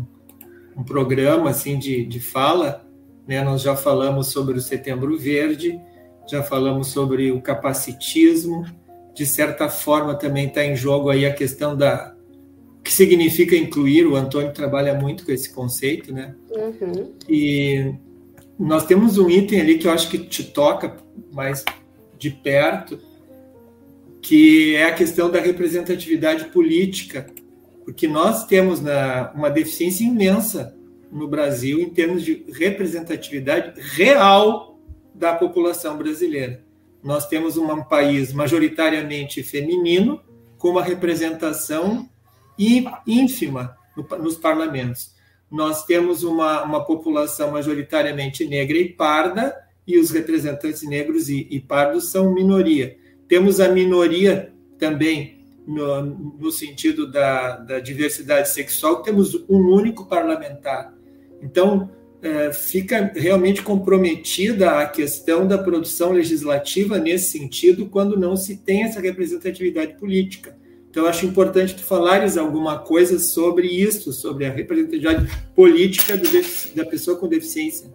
um 0.76 0.84
programa 0.84 1.52
assim 1.52 1.78
de, 1.78 2.04
de 2.04 2.20
fala, 2.20 2.87
né? 3.28 3.44
Nós 3.44 3.62
já 3.62 3.76
falamos 3.76 4.28
sobre 4.28 4.58
o 4.58 4.62
Setembro 4.62 5.18
Verde, 5.18 5.80
já 6.28 6.42
falamos 6.42 6.88
sobre 6.88 7.32
o 7.32 7.42
capacitismo, 7.42 8.66
de 9.14 9.26
certa 9.26 9.70
forma 9.70 10.16
também 10.16 10.48
está 10.48 10.64
em 10.64 10.76
jogo 10.76 11.10
aí 11.10 11.26
a 11.26 11.34
questão 11.34 11.76
da 11.76 12.16
que 12.84 12.94
significa 12.94 13.56
incluir. 13.56 14.06
O 14.08 14.16
Antônio 14.16 14.54
trabalha 14.54 14.94
muito 14.94 15.26
com 15.26 15.32
esse 15.32 15.50
conceito, 15.50 16.14
né? 16.14 16.36
Uhum. 16.50 17.14
E 17.28 17.94
nós 18.58 18.86
temos 18.86 19.18
um 19.18 19.30
item 19.30 19.60
ali 19.60 19.78
que 19.78 19.88
eu 19.88 19.92
acho 19.92 20.10
que 20.10 20.20
te 20.20 20.44
toca 20.44 20.96
mais 21.34 21.66
de 22.18 22.30
perto, 22.30 22.98
que 24.22 24.76
é 24.76 24.86
a 24.86 24.94
questão 24.94 25.30
da 25.30 25.40
representatividade 25.40 26.46
política, 26.46 27.28
porque 27.84 28.08
nós 28.08 28.46
temos 28.46 28.80
na, 28.82 29.32
uma 29.36 29.50
deficiência 29.50 30.06
imensa 30.06 30.77
no 31.12 31.28
Brasil 31.28 31.80
em 31.80 31.90
termos 31.90 32.24
de 32.24 32.46
representatividade 32.54 33.80
real 33.80 34.80
da 35.14 35.34
população 35.34 35.98
brasileira. 35.98 36.64
Nós 37.04 37.28
temos 37.28 37.58
um 37.58 37.84
país 37.84 38.34
majoritariamente 38.34 39.44
feminino, 39.44 40.22
com 40.58 40.70
uma 40.70 40.84
representação 40.84 42.10
ínfima 43.06 43.78
nos 44.20 44.36
parlamentos. 44.36 45.16
Nós 45.50 45.86
temos 45.86 46.24
uma, 46.24 46.64
uma 46.64 46.84
população 46.84 47.52
majoritariamente 47.52 48.46
negra 48.46 48.78
e 48.78 48.90
parda, 48.90 49.56
e 49.86 49.98
os 49.98 50.12
representantes 50.12 50.84
negros 50.84 51.30
e, 51.30 51.48
e 51.50 51.60
pardos 51.60 52.12
são 52.12 52.34
minoria. 52.34 52.98
Temos 53.28 53.60
a 53.60 53.70
minoria 53.70 54.54
também 54.78 55.38
no, 55.68 56.02
no 56.40 56.52
sentido 56.52 57.12
da, 57.12 57.58
da, 57.58 57.80
diversidade 57.80 58.50
sexual, 58.50 59.02
temos 59.02 59.36
um 59.50 59.58
único 59.58 60.06
parlamentar. 60.06 60.94
Então, 61.42 61.90
é, 62.22 62.52
fica 62.52 63.12
realmente 63.16 63.62
comprometida 63.62 64.80
a 64.80 64.88
questão 64.88 65.48
da 65.48 65.58
produção 65.58 66.12
legislativa 66.12 66.98
nesse 66.98 67.38
sentido, 67.38 67.88
quando 67.88 68.20
não 68.20 68.36
se 68.36 68.58
tem 68.58 68.84
essa 68.84 69.00
representatividade 69.00 69.96
política. 69.98 70.58
Então, 70.90 71.06
acho 71.06 71.26
importante 71.26 71.76
tu 71.76 71.84
falares 71.84 72.38
alguma 72.38 72.80
coisa 72.80 73.20
sobre 73.20 73.68
isso, 73.68 74.12
sobre 74.12 74.46
a 74.46 74.52
representatividade 74.52 75.28
política 75.56 76.18
do, 76.18 76.28
da 76.76 76.86
pessoa 76.86 77.18
com 77.18 77.28
deficiência. 77.28 77.88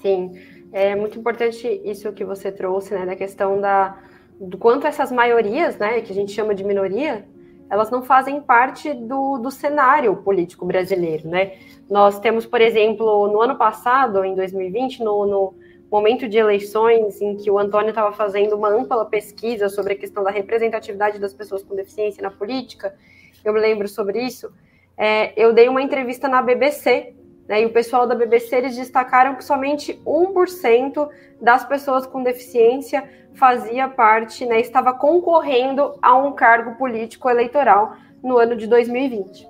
Sim, 0.00 0.32
é 0.72 0.96
muito 0.96 1.16
importante 1.16 1.80
isso 1.84 2.12
que 2.12 2.24
você 2.24 2.50
trouxe, 2.50 2.92
né, 2.92 3.06
da 3.06 3.14
questão 3.14 3.60
da 3.60 4.02
do 4.40 4.58
quanto 4.58 4.88
essas 4.88 5.12
maiorias, 5.12 5.76
né, 5.76 6.00
que 6.00 6.10
a 6.10 6.14
gente 6.14 6.32
chama 6.32 6.52
de 6.52 6.64
minoria, 6.64 7.24
elas 7.72 7.90
não 7.90 8.02
fazem 8.02 8.38
parte 8.38 8.92
do, 8.92 9.38
do 9.38 9.50
cenário 9.50 10.14
político 10.16 10.66
brasileiro, 10.66 11.26
né? 11.26 11.52
Nós 11.88 12.20
temos, 12.20 12.44
por 12.44 12.60
exemplo, 12.60 13.26
no 13.28 13.40
ano 13.40 13.56
passado, 13.56 14.22
em 14.26 14.34
2020, 14.34 15.02
no, 15.02 15.24
no 15.24 15.54
momento 15.90 16.28
de 16.28 16.36
eleições, 16.36 17.22
em 17.22 17.34
que 17.34 17.50
o 17.50 17.58
Antônio 17.58 17.88
estava 17.88 18.12
fazendo 18.12 18.56
uma 18.56 18.68
ampla 18.68 19.06
pesquisa 19.06 19.70
sobre 19.70 19.94
a 19.94 19.96
questão 19.96 20.22
da 20.22 20.30
representatividade 20.30 21.18
das 21.18 21.32
pessoas 21.32 21.62
com 21.62 21.74
deficiência 21.74 22.22
na 22.22 22.30
política, 22.30 22.94
eu 23.42 23.54
me 23.54 23.58
lembro 23.58 23.88
sobre 23.88 24.22
isso, 24.22 24.52
é, 24.94 25.32
eu 25.34 25.54
dei 25.54 25.66
uma 25.66 25.80
entrevista 25.80 26.28
na 26.28 26.42
BBC 26.42 27.14
né? 27.48 27.62
E 27.62 27.66
o 27.66 27.72
pessoal 27.72 28.06
da 28.06 28.14
BBC 28.14 28.56
eles 28.56 28.76
destacaram 28.76 29.34
que 29.34 29.44
somente 29.44 30.00
1% 30.06 31.08
das 31.40 31.64
pessoas 31.64 32.06
com 32.06 32.22
deficiência 32.22 33.08
fazia 33.34 33.88
parte, 33.88 34.44
né, 34.46 34.60
estava 34.60 34.92
concorrendo 34.92 35.94
a 36.02 36.16
um 36.16 36.32
cargo 36.32 36.76
político 36.76 37.28
eleitoral 37.28 37.96
no 38.22 38.36
ano 38.38 38.56
de 38.56 38.66
2020. 38.66 39.48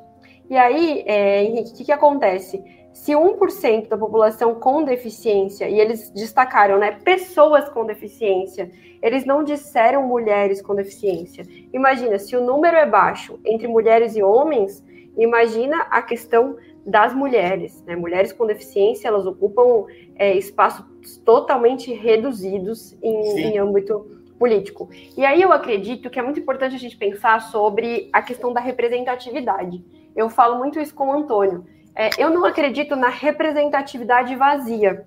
E 0.48 0.56
aí, 0.56 1.02
é, 1.06 1.44
Henrique, 1.44 1.70
o 1.70 1.74
que, 1.74 1.84
que 1.86 1.92
acontece? 1.92 2.62
Se 2.92 3.12
1% 3.12 3.88
da 3.88 3.96
população 3.96 4.54
com 4.54 4.84
deficiência, 4.84 5.68
e 5.68 5.80
eles 5.80 6.10
destacaram, 6.10 6.78
né, 6.78 6.98
pessoas 7.04 7.68
com 7.70 7.86
deficiência, 7.86 8.70
eles 9.02 9.24
não 9.24 9.42
disseram 9.42 10.06
mulheres 10.06 10.60
com 10.60 10.74
deficiência. 10.74 11.44
Imagina, 11.72 12.18
se 12.18 12.36
o 12.36 12.44
número 12.44 12.76
é 12.76 12.86
baixo 12.86 13.40
entre 13.44 13.66
mulheres 13.66 14.14
e 14.14 14.22
homens, 14.22 14.84
imagina 15.16 15.86
a 15.90 16.02
questão 16.02 16.56
das 16.86 17.14
mulheres. 17.14 17.82
Né? 17.84 17.96
Mulheres 17.96 18.32
com 18.32 18.46
deficiência, 18.46 19.08
elas 19.08 19.26
ocupam 19.26 19.86
é, 20.16 20.36
espaços 20.36 20.84
totalmente 21.24 21.92
reduzidos 21.92 22.96
em, 23.02 23.40
em, 23.40 23.58
âmbito 23.58 24.06
político. 24.38 24.88
E 25.16 25.24
aí 25.24 25.40
eu 25.40 25.52
acredito 25.52 26.10
que 26.10 26.18
é 26.18 26.22
muito 26.22 26.40
importante 26.40 26.74
a 26.74 26.78
gente 26.78 26.96
pensar 26.96 27.40
sobre 27.40 28.10
a 28.12 28.20
questão 28.20 28.52
da 28.52 28.60
representatividade. 28.60 29.84
Eu 30.14 30.28
falo 30.28 30.58
muito 30.58 30.80
isso 30.80 30.94
com 30.94 31.08
o 31.08 31.12
Antônio. 31.12 31.64
É, 31.94 32.10
eu 32.18 32.30
não 32.30 32.44
acredito 32.44 32.96
na 32.96 33.08
representatividade 33.08 34.34
vazia. 34.34 35.06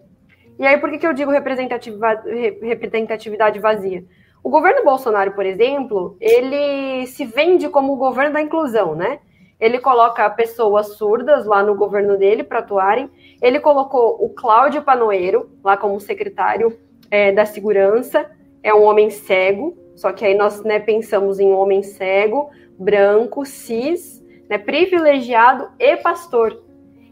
E 0.57 0.65
aí, 0.65 0.77
por 0.77 0.89
que, 0.89 0.99
que 0.99 1.07
eu 1.07 1.13
digo 1.13 1.31
representatividade 1.31 3.59
vazia? 3.59 4.05
O 4.41 4.49
governo 4.49 4.85
Bolsonaro, 4.85 5.33
por 5.33 5.45
exemplo, 5.45 6.15
ele 6.21 7.05
se 7.07 7.25
vende 7.25 7.67
como 7.67 7.91
o 7.93 7.97
governo 7.97 8.33
da 8.33 8.41
inclusão, 8.41 8.95
né? 8.95 9.19
Ele 9.59 9.79
coloca 9.79 10.29
pessoas 10.29 10.95
surdas 10.97 11.45
lá 11.45 11.63
no 11.63 11.75
governo 11.75 12.17
dele 12.17 12.43
para 12.43 12.59
atuarem. 12.59 13.09
Ele 13.41 13.59
colocou 13.59 14.17
o 14.19 14.29
Cláudio 14.29 14.81
Panoeiro 14.81 15.49
lá 15.63 15.77
como 15.77 15.99
secretário 15.99 16.77
é, 17.09 17.31
da 17.31 17.45
segurança. 17.45 18.29
É 18.61 18.73
um 18.73 18.83
homem 18.83 19.09
cego, 19.09 19.77
só 19.95 20.11
que 20.11 20.25
aí 20.25 20.35
nós 20.35 20.63
né, 20.63 20.79
pensamos 20.79 21.39
em 21.39 21.47
um 21.47 21.57
homem 21.57 21.83
cego, 21.83 22.49
branco, 22.77 23.45
cis, 23.45 24.23
né, 24.49 24.57
privilegiado 24.57 25.69
e 25.79 25.95
pastor. 25.97 26.61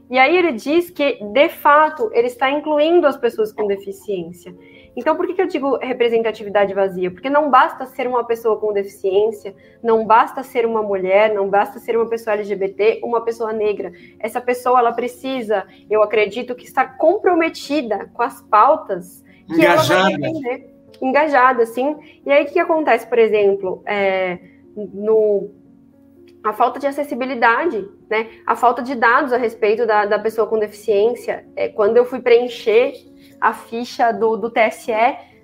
E 0.10 0.20
aí 0.20 0.38
ele 0.38 0.52
diz 0.52 0.90
que, 0.90 1.24
de 1.24 1.50
fato, 1.50 2.10
ele 2.14 2.28
está 2.28 2.52
incluindo 2.52 3.08
as 3.08 3.18
pessoas 3.18 3.54
com 3.54 3.66
deficiência. 3.66 4.54
Então, 4.96 5.16
por 5.16 5.26
que, 5.26 5.34
que 5.34 5.42
eu 5.42 5.48
digo 5.48 5.78
representatividade 5.78 6.74
vazia? 6.74 7.10
Porque 7.10 7.30
não 7.30 7.50
basta 7.50 7.86
ser 7.86 8.08
uma 8.08 8.24
pessoa 8.24 8.60
com 8.60 8.72
deficiência, 8.72 9.56
não 9.82 10.06
basta 10.06 10.44
ser 10.44 10.66
uma 10.66 10.84
mulher, 10.84 11.34
não 11.34 11.50
basta 11.50 11.80
ser 11.80 11.96
uma 11.98 12.08
pessoa 12.08 12.36
LGBT, 12.36 13.02
uma 13.04 13.22
pessoa 13.22 13.52
negra. 13.52 13.92
Essa 14.20 14.40
pessoa, 14.40 14.80
ela 14.80 14.94
precisa, 14.94 15.66
eu 15.90 16.04
acredito, 16.04 16.56
que 16.56 16.66
estar 16.66 16.98
comprometida 16.98 18.10
com 18.14 18.22
as 18.22 18.42
pautas 18.42 19.24
que 19.48 19.54
engajada. 19.54 19.94
ela 19.94 20.10
vai 20.10 20.20
defender. 20.20 20.74
Engajada, 21.02 21.66
sim. 21.66 21.98
E 22.26 22.32
aí, 22.32 22.44
o 22.44 22.48
que 22.48 22.60
acontece, 22.60 23.08
por 23.08 23.18
exemplo, 23.18 23.82
é, 23.86 24.38
no 24.76 25.50
a 26.44 26.52
falta 26.52 26.78
de 26.78 26.86
acessibilidade, 26.86 27.88
né? 28.10 28.28
A 28.46 28.54
falta 28.54 28.84
de 28.84 28.96
dados 28.96 29.32
a 29.32 29.38
respeito 29.38 29.86
da, 29.86 30.06
da 30.06 30.20
pessoa 30.20 30.46
com 30.46 30.60
deficiência. 30.60 31.46
É, 31.56 31.70
quando 31.70 31.96
eu 31.96 32.04
fui 32.04 32.20
preencher 32.20 32.94
a 33.44 33.52
ficha 33.52 34.14
do, 34.14 34.38
do 34.38 34.50
TSE, 34.50 34.94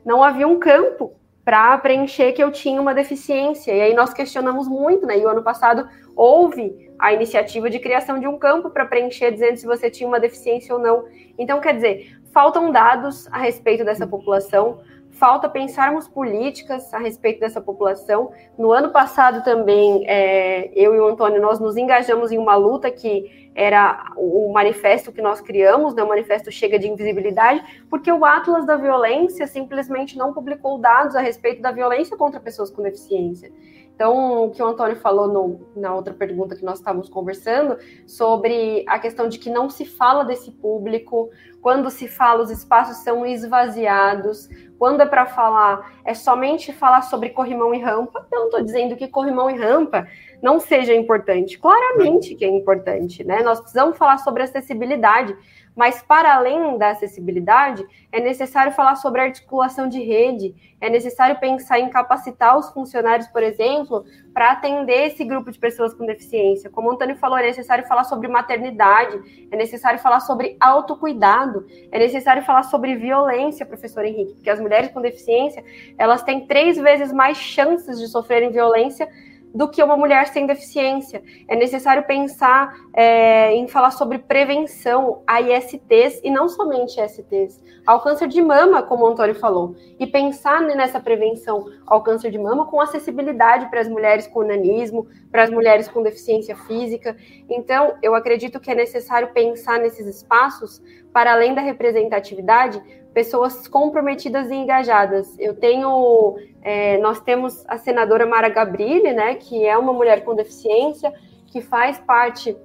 não 0.05 0.23
havia 0.23 0.47
um 0.47 0.57
campo 0.57 1.13
para 1.43 1.77
preencher 1.79 2.31
que 2.31 2.41
eu 2.41 2.49
tinha 2.49 2.81
uma 2.81 2.93
deficiência. 2.93 3.73
E 3.73 3.81
aí 3.81 3.93
nós 3.93 4.13
questionamos 4.13 4.69
muito, 4.69 5.05
né? 5.05 5.19
E 5.19 5.25
o 5.25 5.27
ano 5.27 5.43
passado 5.43 5.85
houve 6.15 6.89
a 6.97 7.11
iniciativa 7.11 7.69
de 7.69 7.77
criação 7.77 8.17
de 8.17 8.25
um 8.25 8.37
campo 8.37 8.69
para 8.69 8.85
preencher 8.85 9.31
dizendo 9.31 9.57
se 9.57 9.65
você 9.65 9.89
tinha 9.89 10.07
uma 10.07 10.19
deficiência 10.19 10.73
ou 10.73 10.81
não. 10.81 11.05
Então, 11.37 11.59
quer 11.59 11.73
dizer, 11.73 12.17
faltam 12.31 12.71
dados 12.71 13.27
a 13.33 13.37
respeito 13.37 13.83
dessa 13.83 14.07
população, 14.07 14.79
falta 15.11 15.49
pensarmos 15.49 16.07
políticas 16.07 16.93
a 16.93 16.99
respeito 16.99 17.41
dessa 17.41 17.59
população. 17.59 18.31
No 18.57 18.71
ano 18.71 18.91
passado 18.91 19.43
também, 19.43 20.05
é, 20.07 20.71
eu 20.73 20.95
e 20.95 20.99
o 21.01 21.07
Antônio, 21.07 21.41
nós 21.41 21.59
nos 21.59 21.75
engajamos 21.75 22.31
em 22.31 22.37
uma 22.37 22.55
luta 22.55 22.89
que 22.89 23.48
era 23.59 24.13
o 24.15 24.53
manifesto 24.53 25.11
que 25.11 25.21
nós 25.21 25.41
criamos, 25.41 25.93
né, 25.93 26.01
o 26.01 26.07
manifesto 26.07 26.49
Chega 26.49 26.79
de 26.79 26.87
Invisibilidade, 26.87 27.61
porque 27.89 28.09
o 28.09 28.23
Atlas 28.23 28.65
da 28.65 28.77
Violência 28.77 29.45
simplesmente 29.47 30.17
não 30.17 30.33
publicou 30.33 30.77
dados 30.77 31.13
a 31.13 31.19
respeito 31.19 31.61
da 31.61 31.69
violência 31.69 32.15
contra 32.15 32.39
pessoas 32.39 32.69
com 32.69 32.81
deficiência. 32.81 33.51
Então, 33.93 34.45
o 34.45 34.51
que 34.51 34.63
o 34.63 34.65
Antônio 34.65 34.95
falou 34.95 35.27
no, 35.27 35.67
na 35.75 35.93
outra 35.93 36.13
pergunta 36.13 36.55
que 36.55 36.63
nós 36.63 36.79
estávamos 36.79 37.09
conversando, 37.09 37.77
sobre 38.07 38.85
a 38.87 38.97
questão 38.97 39.27
de 39.27 39.37
que 39.37 39.49
não 39.49 39.69
se 39.69 39.83
fala 39.83 40.23
desse 40.23 40.51
público, 40.51 41.29
quando 41.61 41.89
se 41.89 42.07
fala, 42.07 42.41
os 42.41 42.51
espaços 42.51 42.97
são 42.97 43.25
esvaziados, 43.25 44.49
quando 44.77 45.01
é 45.01 45.05
para 45.05 45.25
falar, 45.25 45.99
é 46.05 46.13
somente 46.13 46.71
falar 46.71 47.01
sobre 47.01 47.29
corrimão 47.29 47.73
e 47.73 47.79
rampa. 47.79 48.25
Eu 48.31 48.39
não 48.39 48.45
estou 48.45 48.61
dizendo 48.61 48.95
que 48.95 49.07
corrimão 49.07 49.49
e 49.49 49.57
rampa 49.57 50.07
não 50.41 50.59
seja 50.59 50.93
importante, 50.95 51.59
claramente 51.59 52.33
que 52.33 52.45
é 52.45 52.47
importante, 52.47 53.23
né? 53.25 53.41
Nós 53.43 53.59
precisamos 53.59 53.97
falar 53.97 54.19
sobre 54.19 54.43
acessibilidade, 54.43 55.35
mas, 55.75 56.01
para 56.01 56.35
além 56.35 56.77
da 56.77 56.89
acessibilidade, 56.89 57.85
é 58.11 58.19
necessário 58.19 58.71
falar 58.71 58.95
sobre 58.95 59.21
articulação 59.21 59.87
de 59.87 60.01
rede, 60.01 60.55
é 60.81 60.89
necessário 60.89 61.39
pensar 61.39 61.79
em 61.79 61.89
capacitar 61.89 62.57
os 62.57 62.69
funcionários, 62.69 63.27
por 63.27 63.43
exemplo, 63.43 64.05
para 64.33 64.51
atender 64.51 65.07
esse 65.07 65.23
grupo 65.23 65.51
de 65.51 65.59
pessoas 65.59 65.93
com 65.93 66.05
deficiência. 66.05 66.69
Como 66.69 66.89
o 66.89 66.93
Antônio 66.93 67.17
falou, 67.17 67.37
é 67.37 67.43
necessário 67.43 67.85
falar 67.87 68.03
sobre 68.05 68.27
maternidade, 68.27 69.47
é 69.51 69.57
necessário 69.57 69.99
falar 69.99 70.21
sobre 70.21 70.55
autocuidado, 70.59 71.65
é 71.91 71.99
necessário 71.99 72.43
falar 72.43 72.63
sobre 72.63 72.95
violência, 72.95 73.65
professor 73.65 74.05
Henrique, 74.05 74.35
porque 74.35 74.49
as 74.49 74.59
mulheres 74.59 74.91
com 74.91 75.01
deficiência, 75.01 75.63
elas 75.97 76.23
têm 76.23 76.47
três 76.47 76.77
vezes 76.77 77.11
mais 77.11 77.37
chances 77.37 77.99
de 77.99 78.07
sofrerem 78.07 78.51
violência 78.51 79.07
do 79.53 79.67
que 79.67 79.81
uma 79.81 79.97
mulher 79.97 80.27
sem 80.27 80.45
deficiência. 80.45 81.23
É 81.47 81.55
necessário 81.55 82.03
pensar 82.03 82.73
é, 82.93 83.53
em 83.53 83.67
falar 83.67 83.91
sobre 83.91 84.19
prevenção 84.19 85.21
a 85.25 85.41
ISTs 85.41 86.21
e 86.23 86.29
não 86.29 86.47
somente 86.47 86.99
ISTs, 87.01 87.59
ao 87.85 88.01
câncer 88.01 88.27
de 88.27 88.41
mama, 88.41 88.83
como 88.83 89.03
o 89.05 89.07
Antônio 89.07 89.35
falou, 89.35 89.75
e 89.99 90.05
pensar 90.05 90.61
nessa 90.61 90.99
prevenção 90.99 91.65
ao 91.85 92.03
câncer 92.03 92.31
de 92.31 92.37
mama 92.37 92.67
com 92.67 92.79
acessibilidade 92.79 93.69
para 93.69 93.81
as 93.81 93.87
mulheres 93.87 94.27
com 94.27 94.43
nanismo, 94.43 95.07
para 95.31 95.43
as 95.43 95.49
mulheres 95.49 95.87
com 95.87 96.03
deficiência 96.03 96.55
física. 96.55 97.15
Então, 97.49 97.95
eu 98.01 98.15
acredito 98.15 98.59
que 98.59 98.71
é 98.71 98.75
necessário 98.75 99.29
pensar 99.33 99.79
nesses 99.79 100.05
espaços 100.05 100.81
para 101.11 101.33
além 101.33 101.55
da 101.55 101.61
representatividade, 101.61 102.81
pessoas 103.13 103.67
comprometidas 103.67 104.49
e 104.49 104.55
engajadas. 104.55 105.37
Eu 105.39 105.55
tenho, 105.55 106.37
é, 106.61 106.97
nós 106.99 107.19
temos 107.19 107.63
a 107.67 107.77
senadora 107.77 108.25
Mara 108.25 108.49
Gabrilli, 108.49 109.13
né, 109.13 109.35
que 109.35 109.65
é 109.65 109.77
uma 109.77 109.93
mulher 109.93 110.23
com 110.23 110.35
deficiência, 110.35 111.13
que 111.47 111.61
faz 111.61 111.97
parte 111.99 112.55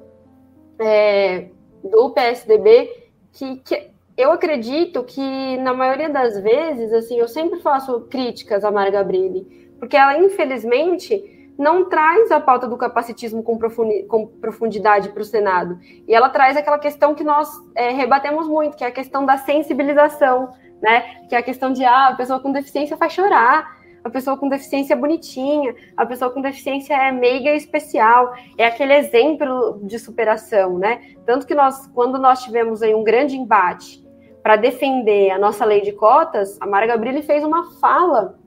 é, 0.79 1.47
do 1.83 2.11
PSDB, 2.11 2.91
que, 3.33 3.57
que, 3.57 3.91
eu 4.17 4.31
acredito 4.31 5.03
que 5.03 5.57
na 5.59 5.75
maioria 5.75 6.09
das 6.09 6.41
vezes, 6.41 6.93
assim, 6.93 7.19
eu 7.19 7.27
sempre 7.27 7.61
faço 7.61 8.03
críticas 8.03 8.65
a 8.65 8.71
Mara 8.71 8.91
Gabrilli, 8.91 9.73
porque 9.79 9.97
ela 9.97 10.19
infelizmente 10.19 11.34
não 11.59 11.89
traz 11.89 12.31
a 12.31 12.41
pauta 12.41 12.67
do 12.67 12.77
capacitismo 12.77 13.43
com, 13.43 13.59
profundidade 14.41 15.11
para 15.11 15.23
o 15.23 15.25
Senado. 15.25 15.79
E 16.07 16.15
ela 16.15 16.29
traz 16.29 16.57
aquela 16.57 16.79
questão 16.79 17.15
que 17.15 17.25
nós 17.25 17.49
é, 17.75 17.91
rebatemos 17.91 18.49
muito, 18.49 18.77
que 18.77 18.85
é 18.85 18.89
a 18.89 18.93
questão 18.93 19.25
da 19.25 19.39
sensibilização, 19.39 20.53
né? 20.83 21.25
Que 21.29 21.35
é 21.35 21.39
a 21.39 21.43
questão 21.43 21.73
de, 21.73 21.85
ah, 21.85 22.09
a 22.09 22.15
pessoa 22.15 22.41
com 22.41 22.53
deficiência 22.53 22.97
faz 22.97 23.13
chorar, 23.13 23.83
a 24.03 24.11
pessoa 24.11 24.37
com 24.37 24.49
deficiência 24.49 24.93
é 24.93 24.97
bonitinha, 24.97 25.75
a 25.97 26.05
pessoa 26.05 26.31
com 26.31 26.43
deficiência 26.43 26.95
é 26.95 27.11
meiga 27.11 27.51
e 27.51 27.57
especial, 27.57 28.35
é 28.59 28.67
aquele 28.67 28.93
exemplo 28.93 29.81
de 29.83 29.99
superação, 29.99 30.79
né? 30.79 31.01
Tanto 31.25 31.47
que 31.47 31.55
nós, 31.55 31.87
quando 31.89 32.19
nós 32.19 32.43
tivemos 32.43 32.83
aí 32.83 32.95
um 32.95 33.03
grande 33.03 33.37
embate 33.37 34.05
para 34.43 34.57
defender 34.57 35.31
a 35.31 35.39
nossa 35.39 35.65
lei 35.65 35.81
de 35.81 35.93
cotas, 35.93 36.59
a 36.61 36.67
Mara 36.67 36.87
Gabrilli 36.87 37.23
fez 37.23 37.43
uma 37.43 37.73
fala 37.81 38.39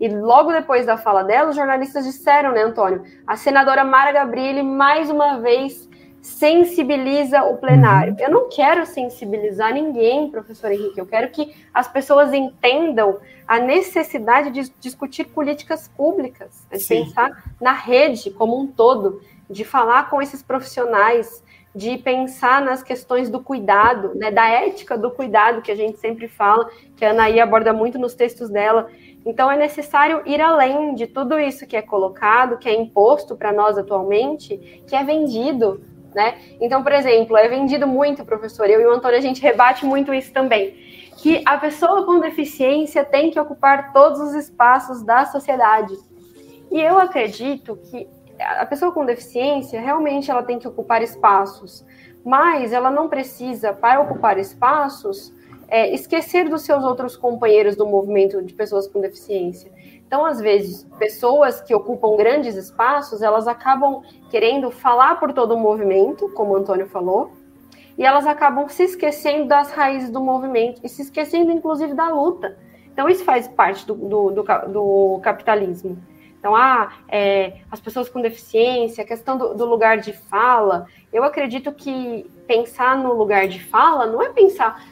e 0.00 0.08
logo 0.08 0.50
depois 0.50 0.86
da 0.86 0.96
fala 0.96 1.22
dela, 1.22 1.50
os 1.50 1.56
jornalistas 1.56 2.06
disseram, 2.06 2.52
né, 2.52 2.62
Antônio? 2.62 3.04
A 3.26 3.36
senadora 3.36 3.84
Mara 3.84 4.10
Gabrilli, 4.10 4.62
mais 4.62 5.10
uma 5.10 5.38
vez, 5.38 5.88
sensibiliza 6.22 7.42
o 7.44 7.58
plenário. 7.58 8.14
Uhum. 8.14 8.20
Eu 8.20 8.30
não 8.30 8.48
quero 8.48 8.86
sensibilizar 8.86 9.72
ninguém, 9.72 10.30
professor 10.30 10.70
Henrique. 10.72 10.98
Eu 10.98 11.06
quero 11.06 11.30
que 11.30 11.54
as 11.72 11.86
pessoas 11.86 12.32
entendam 12.32 13.18
a 13.46 13.58
necessidade 13.58 14.50
de 14.50 14.72
discutir 14.80 15.24
políticas 15.24 15.88
públicas, 15.88 16.66
de 16.70 16.78
Sim. 16.78 17.04
pensar 17.04 17.44
na 17.60 17.72
rede 17.72 18.30
como 18.30 18.58
um 18.58 18.66
todo, 18.66 19.20
de 19.48 19.64
falar 19.64 20.08
com 20.08 20.22
esses 20.22 20.42
profissionais, 20.42 21.42
de 21.74 21.98
pensar 21.98 22.62
nas 22.62 22.82
questões 22.82 23.30
do 23.30 23.40
cuidado, 23.40 24.12
né, 24.14 24.30
da 24.30 24.48
ética 24.48 24.98
do 24.98 25.10
cuidado 25.10 25.62
que 25.62 25.70
a 25.70 25.76
gente 25.76 25.98
sempre 25.98 26.26
fala, 26.26 26.68
que 26.96 27.04
a 27.04 27.10
Anaí 27.10 27.40
aborda 27.40 27.72
muito 27.72 27.98
nos 27.98 28.14
textos 28.14 28.50
dela. 28.50 28.88
Então, 29.24 29.50
é 29.50 29.56
necessário 29.56 30.22
ir 30.24 30.40
além 30.40 30.94
de 30.94 31.06
tudo 31.06 31.38
isso 31.38 31.66
que 31.66 31.76
é 31.76 31.82
colocado, 31.82 32.58
que 32.58 32.68
é 32.68 32.74
imposto 32.74 33.36
para 33.36 33.52
nós 33.52 33.76
atualmente, 33.76 34.56
que 34.86 34.96
é 34.96 35.04
vendido. 35.04 35.82
Né? 36.14 36.38
Então, 36.60 36.82
por 36.82 36.92
exemplo, 36.92 37.36
é 37.36 37.48
vendido 37.48 37.86
muito, 37.86 38.24
professor, 38.24 38.68
eu 38.68 38.80
e 38.80 38.86
o 38.86 38.92
Antônio, 38.92 39.18
a 39.18 39.22
gente 39.22 39.40
rebate 39.40 39.86
muito 39.86 40.12
isso 40.12 40.32
também, 40.32 40.74
que 41.18 41.42
a 41.46 41.56
pessoa 41.58 42.04
com 42.04 42.18
deficiência 42.18 43.04
tem 43.04 43.30
que 43.30 43.38
ocupar 43.38 43.92
todos 43.92 44.18
os 44.20 44.34
espaços 44.34 45.02
da 45.02 45.26
sociedade. 45.26 45.96
E 46.70 46.80
eu 46.80 46.98
acredito 46.98 47.76
que 47.76 48.08
a 48.40 48.64
pessoa 48.64 48.90
com 48.90 49.04
deficiência 49.04 49.80
realmente 49.80 50.30
ela 50.30 50.42
tem 50.42 50.58
que 50.58 50.66
ocupar 50.66 51.02
espaços, 51.02 51.84
mas 52.24 52.72
ela 52.72 52.90
não 52.90 53.08
precisa, 53.08 53.72
para 53.72 54.00
ocupar 54.00 54.38
espaços, 54.38 55.32
é, 55.70 55.94
esquecer 55.94 56.48
dos 56.48 56.62
seus 56.62 56.84
outros 56.84 57.16
companheiros 57.16 57.76
do 57.76 57.86
movimento 57.86 58.42
de 58.42 58.52
pessoas 58.52 58.88
com 58.88 59.00
deficiência. 59.00 59.70
Então, 60.06 60.26
às 60.26 60.40
vezes, 60.40 60.84
pessoas 60.98 61.60
que 61.60 61.72
ocupam 61.72 62.16
grandes 62.16 62.56
espaços, 62.56 63.22
elas 63.22 63.46
acabam 63.46 64.02
querendo 64.28 64.70
falar 64.70 65.20
por 65.20 65.32
todo 65.32 65.54
o 65.54 65.58
movimento, 65.58 66.28
como 66.30 66.52
o 66.52 66.56
Antônio 66.56 66.88
falou, 66.88 67.30
e 67.96 68.04
elas 68.04 68.26
acabam 68.26 68.68
se 68.68 68.82
esquecendo 68.82 69.46
das 69.46 69.70
raízes 69.70 70.10
do 70.10 70.20
movimento 70.20 70.80
e 70.82 70.88
se 70.88 71.02
esquecendo, 71.02 71.52
inclusive, 71.52 71.94
da 71.94 72.08
luta. 72.08 72.58
Então, 72.92 73.08
isso 73.08 73.24
faz 73.24 73.46
parte 73.46 73.86
do, 73.86 73.94
do, 73.94 74.30
do, 74.30 74.42
do 74.42 75.20
capitalismo. 75.22 75.96
Então, 76.40 76.56
ah, 76.56 76.94
é, 77.06 77.58
as 77.70 77.78
pessoas 77.78 78.08
com 78.08 78.20
deficiência, 78.20 79.04
a 79.04 79.06
questão 79.06 79.36
do, 79.36 79.54
do, 79.54 79.66
lugar 79.66 79.98
de 79.98 80.12
fala, 80.14 80.86
eu 81.12 81.22
acredito 81.22 81.70
que 81.70 82.28
pensar 82.46 82.96
no 82.96 83.12
lugar 83.12 83.46
de 83.46 83.62
fala 83.62 84.06
não 84.06 84.22
é 84.22 84.30
pensar 84.30 84.89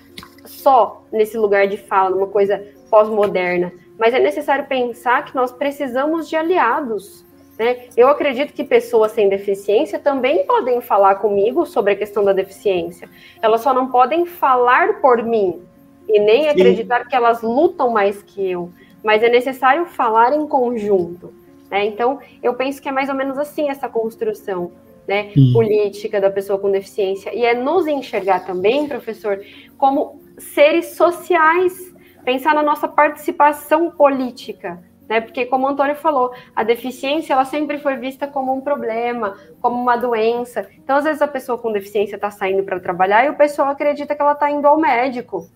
só 0.51 1.05
nesse 1.13 1.37
lugar 1.37 1.67
de 1.69 1.77
fala, 1.77 2.11
numa 2.11 2.27
coisa 2.27 2.65
pós-moderna, 2.91 3.73
mas 3.99 4.15
é 4.15 4.19
necessário 4.19 4.67
pensar 4.67 5.25
que 5.25 5.35
nós 5.35 5.53
precisamos 5.53 6.29
de 6.29 6.37
aliados. 6.37 7.25
Né? 7.59 7.87
Eu 7.97 8.09
acredito 8.09 8.53
que 8.53 8.63
pessoas 8.63 9.13
sem 9.13 9.29
deficiência 9.29 9.99
também 9.99 10.47
podem 10.47 10.81
falar 10.81 11.17
comigo 11.17 11.67
sobre 11.67 11.93
a 11.93 11.97
questão 11.97 12.25
da 12.25 12.33
deficiência. 12.33 13.09
Elas 13.43 13.61
só 13.61 13.75
não 13.75 13.91
podem 13.91 14.25
falar 14.25 15.01
por 15.01 15.23
mim 15.23 15.61
e 16.09 16.21
nem 16.21 16.45
Sim. 16.45 16.49
acreditar 16.49 17.07
que 17.07 17.17
elas 17.17 17.43
lutam 17.43 17.91
mais 17.91 18.23
que 18.23 18.49
eu. 18.49 18.71
Mas 19.03 19.23
é 19.23 19.29
necessário 19.29 19.87
falar 19.87 20.33
em 20.33 20.47
conjunto. 20.47 21.33
Né? 21.69 21.87
Então, 21.87 22.21
eu 22.43 22.55
penso 22.55 22.81
que 22.81 22.89
é 22.89 22.93
mais 22.93 23.09
ou 23.09 23.15
menos 23.15 23.37
assim 23.37 23.69
essa 23.69 23.89
construção 23.89 24.71
né, 25.07 25.33
política 25.53 26.21
da 26.21 26.31
pessoa 26.31 26.59
com 26.59 26.71
deficiência. 26.71 27.35
E 27.35 27.45
é 27.45 27.55
nos 27.55 27.87
enxergar 27.87 28.45
também, 28.47 28.87
professor, 28.87 29.41
como 29.77 30.21
seres 30.38 30.96
sociais, 30.96 31.94
pensar 32.24 32.55
na 32.55 32.62
nossa 32.62 32.87
participação 32.88 33.90
política, 33.90 34.83
né? 35.09 35.20
Porque 35.20 35.46
como 35.46 35.66
o 35.66 35.70
Antônio 35.70 35.96
falou, 35.96 36.33
a 36.55 36.62
deficiência 36.62 37.33
ela 37.33 37.44
sempre 37.44 37.79
foi 37.79 37.96
vista 37.96 38.27
como 38.27 38.55
um 38.55 38.61
problema, 38.61 39.37
como 39.61 39.81
uma 39.81 39.96
doença. 39.96 40.68
Então, 40.77 40.96
às 40.96 41.05
vezes 41.05 41.22
a 41.22 41.29
pessoa 41.29 41.59
com 41.59 41.72
deficiência 41.72 42.16
está 42.16 42.31
saindo 42.31 42.62
para 42.62 42.79
trabalhar 42.79 43.24
e 43.24 43.31
o 43.31 43.37
pessoal 43.37 43.68
acredita 43.68 44.14
que 44.14 44.20
ela 44.20 44.33
está 44.33 44.51
indo 44.51 44.66
ao 44.66 44.79
médico, 44.79 45.48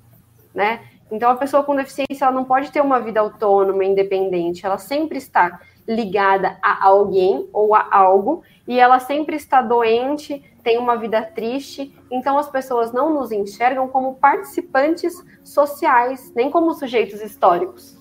né? 0.54 0.80
Então, 1.10 1.30
a 1.30 1.36
pessoa 1.36 1.62
com 1.62 1.76
deficiência 1.76 2.24
ela 2.24 2.32
não 2.32 2.44
pode 2.44 2.72
ter 2.72 2.80
uma 2.80 2.98
vida 2.98 3.20
autônoma, 3.20 3.84
independente. 3.84 4.64
Ela 4.64 4.78
sempre 4.78 5.18
está 5.18 5.60
ligada 5.86 6.56
a 6.62 6.84
alguém 6.84 7.48
ou 7.52 7.74
a 7.74 7.88
algo 7.90 8.42
e 8.66 8.78
ela 8.78 8.98
sempre 8.98 9.36
está 9.36 9.60
doente, 9.60 10.42
tem 10.62 10.78
uma 10.78 10.96
vida 10.96 11.20
triste, 11.22 11.92
então 12.10 12.38
as 12.38 12.48
pessoas 12.48 12.92
não 12.92 13.12
nos 13.12 13.32
enxergam 13.32 13.88
como 13.88 14.14
participantes 14.14 15.14
sociais, 15.42 16.32
nem 16.34 16.50
como 16.50 16.72
sujeitos 16.74 17.20
históricos. 17.20 17.98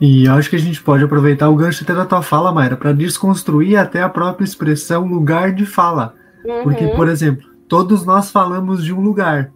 E 0.00 0.26
eu 0.26 0.34
acho 0.34 0.50
que 0.50 0.56
a 0.56 0.60
gente 0.60 0.82
pode 0.82 1.02
aproveitar 1.04 1.48
o 1.48 1.56
gancho 1.56 1.82
até 1.82 1.94
da 1.94 2.06
tua 2.06 2.22
fala, 2.22 2.52
Mayra, 2.52 2.76
para 2.76 2.92
desconstruir 2.92 3.76
até 3.76 4.00
a 4.00 4.08
própria 4.08 4.44
expressão 4.44 5.06
lugar 5.06 5.52
de 5.52 5.66
fala. 5.66 6.14
Uhum. 6.44 6.62
Porque, 6.62 6.86
por 6.88 7.08
exemplo, 7.08 7.48
todos 7.68 8.04
nós 8.04 8.30
falamos 8.30 8.84
de 8.84 8.92
um 8.92 9.00
lugar, 9.00 9.52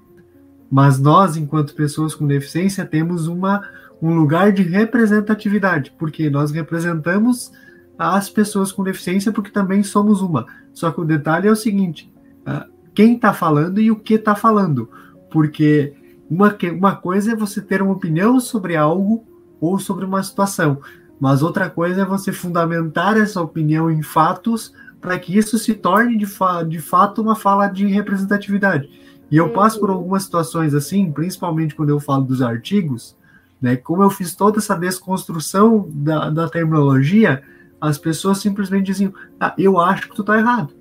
mas 0.71 0.99
nós, 0.99 1.37
enquanto 1.37 1.75
pessoas 1.75 2.15
com 2.15 2.27
deficiência, 2.27 2.85
temos 2.85 3.29
uma, 3.29 3.63
um 4.03 4.17
lugar 4.17 4.53
de 4.53 4.63
representatividade, 4.63 5.95
porque 5.97 6.29
nós 6.29 6.51
representamos 6.51 7.53
as 7.97 8.29
pessoas 8.29 8.73
com 8.73 8.83
deficiência, 8.83 9.31
porque 9.31 9.51
também 9.51 9.85
somos 9.85 10.21
uma. 10.21 10.45
Só 10.75 10.91
que 10.91 11.01
o 11.01 11.05
detalhe 11.05 11.47
é 11.47 11.53
o 11.53 11.57
seguinte: 11.57 12.13
uh, 12.41 12.69
quem 12.93 13.15
está 13.15 13.33
falando 13.33 13.81
e 13.81 13.93
o 13.93 13.97
que 13.97 14.15
está 14.15 14.35
falando. 14.35 14.91
Porque 15.31 15.95
uma, 16.29 16.55
uma 16.75 16.97
coisa 16.97 17.33
é 17.33 17.37
você 17.37 17.61
ter 17.61 17.81
uma 17.81 17.93
opinião 17.93 18.41
sobre 18.41 18.75
algo 18.75 19.25
ou 19.61 19.79
sobre 19.79 20.05
uma 20.05 20.23
situação. 20.23 20.81
Mas 21.21 21.41
outra 21.41 21.71
coisa 21.71 22.03
é 22.03 22.05
você 22.05 22.33
fundamentar 22.33 23.17
essa 23.17 23.41
opinião 23.41 23.89
em 23.89 24.03
fatos 24.03 24.73
para 25.01 25.19
que 25.19 25.37
isso 25.37 25.57
se 25.59 25.75
torne 25.75 26.17
de, 26.17 26.27
fa 26.27 26.65
de 26.65 26.81
fato 26.81 27.23
uma 27.23 27.37
fala 27.37 27.69
de 27.69 27.87
representatividade. 27.87 28.91
E 29.31 29.37
eu 29.37 29.51
passo 29.51 29.79
por 29.79 29.91
algumas 29.91 30.25
situações 30.25 30.75
assim, 30.75 31.11
principalmente 31.11 31.75
quando 31.75 31.91
eu 31.91 32.01
falo 32.01 32.25
dos 32.25 32.43
artigos, 32.43 33.17
né? 33.63 33.77
Como 33.77 34.03
eu 34.03 34.11
fiz 34.11 34.35
toda 34.35 34.59
essa 34.59 34.75
desconstrução 34.75 35.89
da, 35.89 36.29
da 36.29 36.49
terminologia, 36.49 37.43
as 37.81 37.97
pessoas 37.97 38.39
simplesmente 38.39 38.87
diziam: 38.87 39.15
ah, 39.39 39.55
eu 39.57 39.79
acho 39.79 40.09
que 40.09 40.17
tu 40.17 40.25
tá 40.25 40.37
errado. 40.37 40.75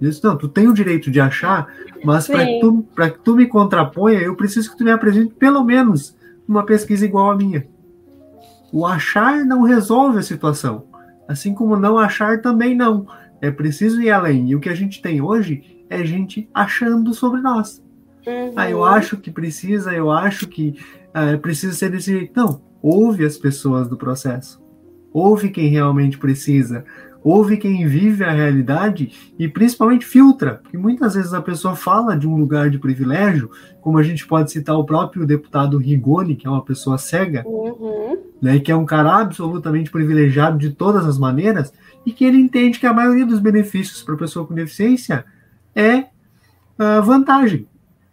Eu 0.00 0.10
disse, 0.10 0.22
não, 0.22 0.36
tu 0.36 0.46
tem 0.46 0.68
o 0.68 0.74
direito 0.74 1.10
de 1.10 1.20
achar, 1.20 1.66
mas 2.04 2.28
para 2.28 2.46
que, 2.46 2.60
tu, 2.60 2.86
que 2.94 3.18
tu 3.24 3.34
me 3.34 3.46
contraponha, 3.46 4.20
eu 4.20 4.36
preciso 4.36 4.70
que 4.70 4.78
tu 4.78 4.84
me 4.84 4.92
apresente 4.92 5.34
pelo 5.34 5.64
menos 5.64 6.16
uma 6.46 6.64
pesquisa 6.64 7.04
igual 7.04 7.32
à 7.32 7.36
minha. 7.36 7.66
O 8.72 8.86
achar 8.86 9.44
não 9.44 9.62
resolve 9.62 10.18
a 10.18 10.22
situação, 10.22 10.84
assim 11.26 11.52
como 11.52 11.76
não 11.76 11.98
achar 11.98 12.40
também 12.40 12.76
não. 12.76 13.08
É 13.40 13.50
preciso 13.50 14.00
ir 14.00 14.10
além. 14.10 14.50
E 14.50 14.54
o 14.54 14.60
que 14.60 14.68
a 14.68 14.74
gente 14.74 15.02
tem 15.02 15.20
hoje 15.20 15.84
é 15.90 16.04
gente 16.04 16.48
achando 16.54 17.12
sobre 17.12 17.40
nós. 17.40 17.82
Uhum. 18.26 18.52
Ah, 18.56 18.70
eu 18.70 18.84
acho 18.84 19.16
que 19.16 19.30
precisa, 19.30 19.92
eu 19.92 20.10
acho 20.10 20.46
que 20.48 20.74
uh, 21.08 21.38
precisa 21.38 21.72
ser 21.72 21.90
desse 21.90 22.12
jeito. 22.12 22.32
Não, 22.34 22.60
ouve 22.82 23.24
as 23.24 23.36
pessoas 23.36 23.88
do 23.88 23.96
processo. 23.96 24.62
Ouve 25.12 25.50
quem 25.50 25.68
realmente 25.68 26.18
precisa. 26.18 26.84
Ouve 27.22 27.56
quem 27.56 27.86
vive 27.86 28.22
a 28.22 28.30
realidade 28.30 29.12
e 29.38 29.48
principalmente 29.48 30.06
filtra. 30.06 30.60
Porque 30.62 30.78
muitas 30.78 31.14
vezes 31.14 31.34
a 31.34 31.42
pessoa 31.42 31.74
fala 31.74 32.16
de 32.16 32.28
um 32.28 32.36
lugar 32.36 32.70
de 32.70 32.78
privilégio, 32.78 33.50
como 33.80 33.98
a 33.98 34.02
gente 34.02 34.26
pode 34.26 34.52
citar 34.52 34.76
o 34.76 34.84
próprio 34.84 35.26
deputado 35.26 35.78
Rigoni, 35.78 36.36
que 36.36 36.46
é 36.46 36.50
uma 36.50 36.64
pessoa 36.64 36.96
cega, 36.96 37.42
uhum. 37.46 38.18
né, 38.40 38.60
que 38.60 38.70
é 38.70 38.76
um 38.76 38.86
cara 38.86 39.16
absolutamente 39.16 39.90
privilegiado 39.90 40.58
de 40.58 40.70
todas 40.70 41.04
as 41.06 41.18
maneiras, 41.18 41.72
e 42.06 42.12
que 42.12 42.24
ele 42.24 42.38
entende 42.38 42.78
que 42.78 42.86
a 42.86 42.92
maioria 42.92 43.26
dos 43.26 43.40
benefícios 43.40 44.02
para 44.02 44.14
a 44.14 44.18
pessoa 44.18 44.46
com 44.46 44.54
deficiência 44.54 45.24
é 45.74 45.98
uh, 46.78 47.02
vantagem. 47.02 47.66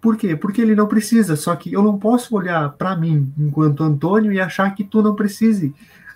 Por 0.06 0.18
quê? 0.18 0.36
Porque 0.36 0.62
ele 0.62 0.76
não 0.76 0.86
precisa. 0.86 1.36
Só 1.36 1.56
que 1.56 1.74
eu 1.74 1.82
não 1.82 1.98
posso 1.98 2.36
olhar 2.36 2.70
para 2.74 2.96
mim, 2.96 3.34
enquanto 3.40 3.82
Antônio, 3.82 4.32
e 4.32 4.40
achar 4.40 4.70
que 4.76 4.84
tu 4.84 5.02
não 5.02 5.16
precise 5.16 5.74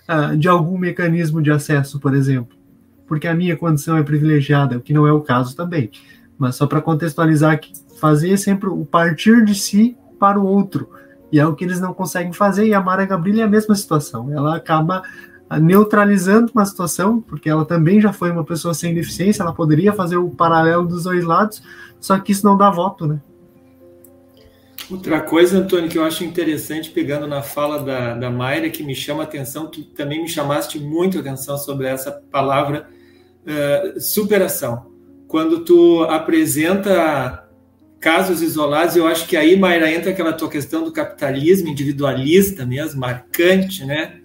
uh, 0.08 0.36
de 0.36 0.48
algum 0.48 0.78
mecanismo 0.78 1.42
de 1.42 1.50
acesso, 1.50 1.98
por 1.98 2.14
exemplo. 2.14 2.56
Porque 3.04 3.26
a 3.26 3.34
minha 3.34 3.56
condição 3.56 3.96
é 3.96 4.02
privilegiada, 4.04 4.76
o 4.76 4.80
que 4.80 4.92
não 4.92 5.08
é 5.08 5.12
o 5.12 5.22
caso 5.22 5.56
também. 5.56 5.90
Mas 6.38 6.54
só 6.54 6.68
para 6.68 6.80
contextualizar 6.80 7.58
que 7.58 7.72
fazer 7.98 8.36
sempre 8.36 8.68
o 8.68 8.84
partir 8.84 9.44
de 9.44 9.56
si 9.56 9.96
para 10.20 10.38
o 10.38 10.46
outro. 10.46 10.88
E 11.32 11.40
é 11.40 11.44
o 11.44 11.56
que 11.56 11.64
eles 11.64 11.80
não 11.80 11.92
conseguem 11.92 12.32
fazer. 12.32 12.68
E 12.68 12.74
a 12.74 12.80
Mara 12.80 13.04
Gabriela 13.04 13.40
é 13.40 13.44
a 13.44 13.50
mesma 13.50 13.74
situação. 13.74 14.32
Ela 14.32 14.54
acaba 14.54 15.02
ah, 15.48 15.58
neutralizando 15.58 16.52
uma 16.54 16.64
situação, 16.64 17.20
porque 17.20 17.50
ela 17.50 17.64
também 17.64 18.00
já 18.00 18.12
foi 18.12 18.30
uma 18.30 18.44
pessoa 18.44 18.72
sem 18.72 18.94
deficiência, 18.94 19.42
ela 19.42 19.52
poderia 19.52 19.92
fazer 19.92 20.16
o 20.16 20.30
paralelo 20.30 20.86
dos 20.86 21.02
dois 21.02 21.24
lados, 21.24 21.60
só 21.98 22.16
que 22.20 22.30
isso 22.30 22.46
não 22.46 22.56
dá 22.56 22.70
voto, 22.70 23.04
né? 23.04 23.20
Outra 24.90 25.20
coisa, 25.20 25.58
Antônio, 25.58 25.88
que 25.88 25.96
eu 25.96 26.04
acho 26.04 26.24
interessante, 26.24 26.90
pegando 26.90 27.26
na 27.26 27.42
fala 27.42 27.80
da, 27.80 28.14
da 28.14 28.28
Mayra, 28.28 28.68
que 28.68 28.82
me 28.82 28.94
chama 28.94 29.22
a 29.22 29.24
atenção, 29.24 29.68
tu 29.68 29.84
também 29.84 30.20
me 30.20 30.28
chamaste 30.28 30.80
muito 30.80 31.18
atenção 31.18 31.56
sobre 31.56 31.86
essa 31.86 32.10
palavra 32.10 32.88
uh, 33.46 34.00
superação. 34.00 34.86
Quando 35.28 35.60
tu 35.60 36.02
apresenta 36.04 37.48
casos 38.00 38.42
isolados, 38.42 38.96
eu 38.96 39.06
acho 39.06 39.28
que 39.28 39.36
aí, 39.36 39.56
Mayra, 39.56 39.92
entra 39.92 40.10
aquela 40.10 40.32
tua 40.32 40.50
questão 40.50 40.82
do 40.82 40.90
capitalismo 40.90 41.68
individualista 41.68 42.66
mesmo, 42.66 43.00
marcante, 43.00 43.84
né? 43.84 44.16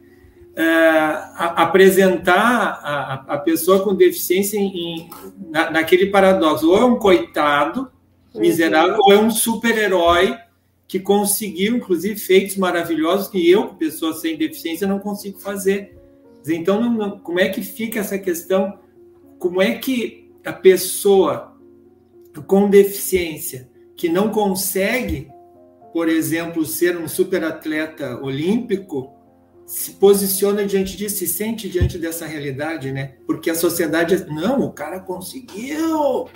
Uh, 0.58 1.36
apresentar 1.38 2.80
a, 2.82 3.14
a, 3.34 3.38
pessoa 3.38 3.84
com 3.84 3.94
deficiência 3.94 4.58
em 4.58 5.10
na, 5.52 5.70
naquele 5.70 6.06
paradoxo, 6.06 6.72
ou 6.72 6.78
é 6.78 6.86
um 6.86 6.96
coitado 6.96 7.92
miserável, 8.34 8.96
uhum. 8.96 9.02
ou 9.06 9.14
é 9.14 9.18
um 9.18 9.30
super-herói 9.30 10.34
que 10.96 11.00
conseguiu, 11.02 11.76
inclusive, 11.76 12.18
feitos 12.18 12.56
maravilhosos 12.56 13.28
que 13.28 13.50
eu, 13.52 13.68
pessoa 13.74 14.14
sem 14.14 14.38
deficiência, 14.38 14.88
não 14.88 14.98
consigo 14.98 15.38
fazer. 15.38 15.98
Então, 16.48 16.80
não, 16.80 16.94
não, 16.94 17.20
como 17.20 17.38
é 17.38 17.50
que 17.50 17.62
fica 17.62 18.00
essa 18.00 18.18
questão? 18.18 18.80
Como 19.38 19.62
é 19.62 19.76
que 19.76 20.32
a 20.46 20.54
pessoa 20.54 21.54
com 22.48 22.70
deficiência 22.70 23.70
que 23.98 24.08
não 24.08 24.30
consegue, 24.30 25.28
por 25.92 26.08
exemplo, 26.08 26.64
ser 26.64 26.96
um 26.96 27.10
superatleta 27.10 28.18
olímpico, 28.22 29.14
se 29.66 29.92
posiciona 29.92 30.66
diante 30.66 30.96
disso, 30.96 31.18
se 31.18 31.28
sente 31.28 31.68
diante 31.68 31.98
dessa 31.98 32.26
realidade, 32.26 32.94
né? 32.94 33.16
Porque 33.28 33.50
a 33.50 33.56
sociedade, 33.56 34.26
não, 34.28 34.62
o 34.62 34.72
cara 34.72 35.02
conseguiu, 35.02 36.30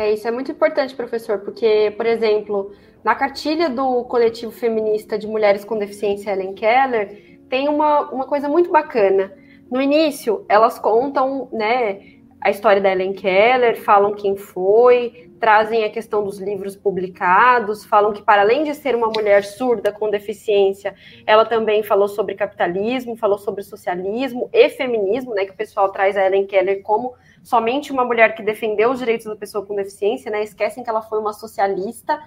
é, 0.00 0.12
isso 0.12 0.26
é 0.26 0.30
muito 0.30 0.50
importante, 0.50 0.94
professor, 0.94 1.40
porque, 1.40 1.92
por 1.96 2.06
exemplo, 2.06 2.72
na 3.04 3.14
cartilha 3.14 3.68
do 3.68 4.04
coletivo 4.04 4.50
feminista 4.50 5.18
de 5.18 5.26
mulheres 5.26 5.64
com 5.64 5.78
deficiência 5.78 6.30
Ellen 6.30 6.54
Keller, 6.54 7.38
tem 7.50 7.68
uma, 7.68 8.10
uma 8.10 8.26
coisa 8.26 8.48
muito 8.48 8.70
bacana. 8.70 9.32
No 9.70 9.80
início, 9.80 10.44
elas 10.48 10.78
contam, 10.78 11.48
né, 11.52 12.00
a 12.40 12.50
história 12.50 12.80
da 12.80 12.90
Ellen 12.90 13.12
Keller, 13.12 13.78
falam 13.80 14.14
quem 14.14 14.36
foi, 14.36 15.29
trazem 15.40 15.84
a 15.84 15.90
questão 15.90 16.22
dos 16.22 16.38
livros 16.38 16.76
publicados, 16.76 17.84
falam 17.84 18.12
que, 18.12 18.22
para 18.22 18.42
além 18.42 18.62
de 18.62 18.74
ser 18.74 18.94
uma 18.94 19.08
mulher 19.08 19.42
surda 19.42 19.90
com 19.90 20.10
deficiência, 20.10 20.94
ela 21.26 21.46
também 21.46 21.82
falou 21.82 22.06
sobre 22.06 22.34
capitalismo, 22.34 23.16
falou 23.16 23.38
sobre 23.38 23.62
socialismo 23.62 24.50
e 24.52 24.68
feminismo, 24.68 25.34
né, 25.34 25.46
que 25.46 25.52
o 25.52 25.56
pessoal 25.56 25.90
traz 25.90 26.16
a 26.16 26.26
Ellen 26.26 26.46
Keller 26.46 26.82
como 26.82 27.14
somente 27.42 27.90
uma 27.90 28.04
mulher 28.04 28.34
que 28.34 28.42
defendeu 28.42 28.90
os 28.90 28.98
direitos 28.98 29.26
da 29.26 29.34
pessoa 29.34 29.64
com 29.64 29.74
deficiência, 29.74 30.30
né? 30.30 30.42
Esquecem 30.42 30.84
que 30.84 30.90
ela 30.90 31.00
foi 31.00 31.18
uma 31.18 31.32
socialista. 31.32 32.20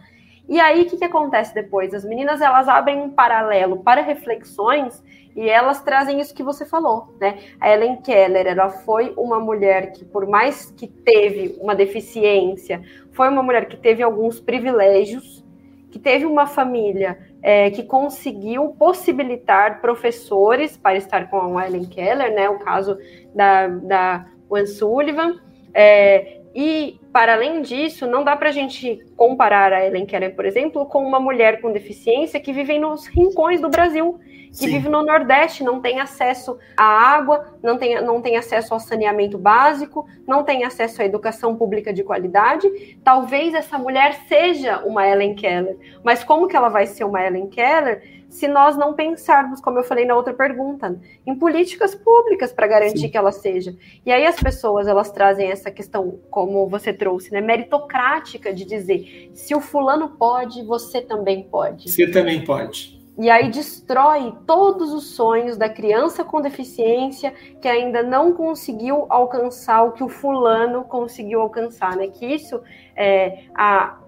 E 0.49 0.60
aí, 0.60 0.82
o 0.82 0.86
que, 0.89 0.97
que 0.97 1.06
acontece 1.06 1.54
depois? 1.54 1.93
As 1.93 2.04
meninas, 2.04 2.41
elas 2.41 2.67
abrem 2.67 2.99
um 2.99 3.12
paralelo 3.12 3.82
para 3.84 4.02
reflexões 4.02 5.02
e 5.36 5.49
elas 5.49 5.82
trazem 5.82 6.19
isso 6.19 6.34
que 6.34 6.43
você 6.43 6.65
falou, 6.65 7.15
né? 7.19 7.39
A 7.60 7.71
Ellen 7.71 7.97
Keller, 8.02 8.45
ela 8.45 8.69
foi 8.69 9.13
uma 9.17 9.39
mulher 9.39 9.91
que, 9.91 10.06
por 10.06 10.28
mais 10.28 10.71
que 10.71 10.88
teve 10.88 11.58
uma 11.60 11.76
deficiência, 11.76 12.84
foi 13.13 13.30
uma 13.30 13.41
mulher 13.41 13.67
que 13.67 13.78
teve 13.78 14.04
alguns 14.04 14.39
privilégios, 14.39 15.43
que 15.89 15.99
teve 15.99 16.26
uma 16.26 16.45
família 16.45 17.17
é, 17.41 17.69
que 17.69 17.84
conseguiu 17.84 18.69
possibilitar 18.69 19.80
professores 19.80 20.76
para 20.76 20.97
estar 20.97 21.30
com 21.30 21.58
a 21.58 21.67
Ellen 21.67 21.86
Keller, 21.86 22.34
né? 22.34 22.49
O 22.49 22.60
caso 22.60 22.97
da, 23.34 23.67
da 23.67 24.26
Anne 24.52 24.67
Sullivan. 24.67 25.39
É, 25.73 26.42
e, 26.55 26.99
para 27.11 27.33
além 27.33 27.61
disso, 27.61 28.05
não 28.05 28.23
dá 28.23 28.35
para 28.35 28.49
a 28.49 28.51
gente 28.51 29.03
comparar 29.15 29.73
a 29.73 29.85
Ellen 29.85 30.05
Keller, 30.05 30.35
por 30.35 30.45
exemplo, 30.45 30.85
com 30.85 31.03
uma 31.03 31.19
mulher 31.19 31.59
com 31.61 31.71
deficiência 31.71 32.39
que 32.39 32.53
vive 32.53 32.77
nos 32.77 33.07
rincões 33.07 33.59
do 33.59 33.69
Brasil, 33.69 34.19
que 34.49 34.57
Sim. 34.57 34.67
vive 34.67 34.87
no 34.87 35.03
Nordeste, 35.03 35.63
não 35.63 35.81
tem 35.81 35.99
acesso 35.99 36.59
à 36.77 36.83
água, 36.83 37.57
não 37.63 37.75
tem, 37.75 37.99
não 38.03 38.21
tem 38.21 38.37
acesso 38.37 38.71
ao 38.71 38.79
saneamento 38.79 39.35
básico, 39.35 40.07
não 40.27 40.43
tem 40.43 40.63
acesso 40.63 41.01
à 41.01 41.05
educação 41.05 41.55
pública 41.55 41.91
de 41.91 42.03
qualidade. 42.03 42.69
Talvez 43.03 43.55
essa 43.55 43.79
mulher 43.79 44.13
seja 44.27 44.77
uma 44.85 45.07
Ellen 45.07 45.33
Keller, 45.33 45.75
mas 46.03 46.23
como 46.23 46.47
que 46.47 46.55
ela 46.55 46.69
vai 46.69 46.85
ser 46.85 47.03
uma 47.03 47.25
Ellen 47.25 47.47
Keller 47.47 48.22
se 48.34 48.48
nós 48.48 48.76
não 48.76 48.96
pensarmos, 48.96 49.62
como 49.62 49.78
eu 49.78 49.84
falei 49.84 50.06
na 50.06 50.15
outra 50.15 50.34
pergunta, 50.34 51.00
em 51.24 51.36
políticas 51.36 51.93
públicas 51.93 52.52
para 52.52 52.65
garantir 52.65 53.02
Sim. 53.02 53.10
que 53.10 53.15
ela 53.15 53.32
seja. 53.32 53.76
E 54.04 54.12
aí 54.12 54.26
as 54.26 54.38
pessoas 54.38 54.88
elas 54.88 55.12
trazem 55.12 55.52
essa 55.52 55.69
questão, 55.69 56.17
como 56.32 56.67
você 56.67 56.91
trouxe, 56.91 57.32
né, 57.32 57.41
meritocrática 57.41 58.52
de 58.52 58.65
dizer, 58.65 59.30
se 59.36 59.54
o 59.54 59.62
fulano 59.62 60.10
pode, 60.17 60.63
você 60.63 61.00
também 61.00 61.43
pode. 61.43 61.91
Você 61.91 62.08
também 62.08 62.43
pode. 62.43 63.00
E 63.19 63.30
aí 63.30 63.52
destrói 63.52 64.34
todos 64.48 64.91
os 64.91 65.15
sonhos 65.15 65.56
da 65.56 65.69
criança 65.69 66.24
com 66.24 66.41
deficiência 66.41 67.32
que 67.62 67.67
ainda 67.67 68.02
não 68.02 68.34
conseguiu 68.34 69.06
alcançar 69.10 69.84
o 69.84 69.91
que 69.91 70.04
o 70.04 70.10
fulano 70.10 70.84
conseguiu 70.86 71.39
alcançar, 71.39 71.96
né? 71.96 72.08
Que 72.08 72.26
isso 72.26 72.60
é, 72.96 73.43
a, 73.54 74.00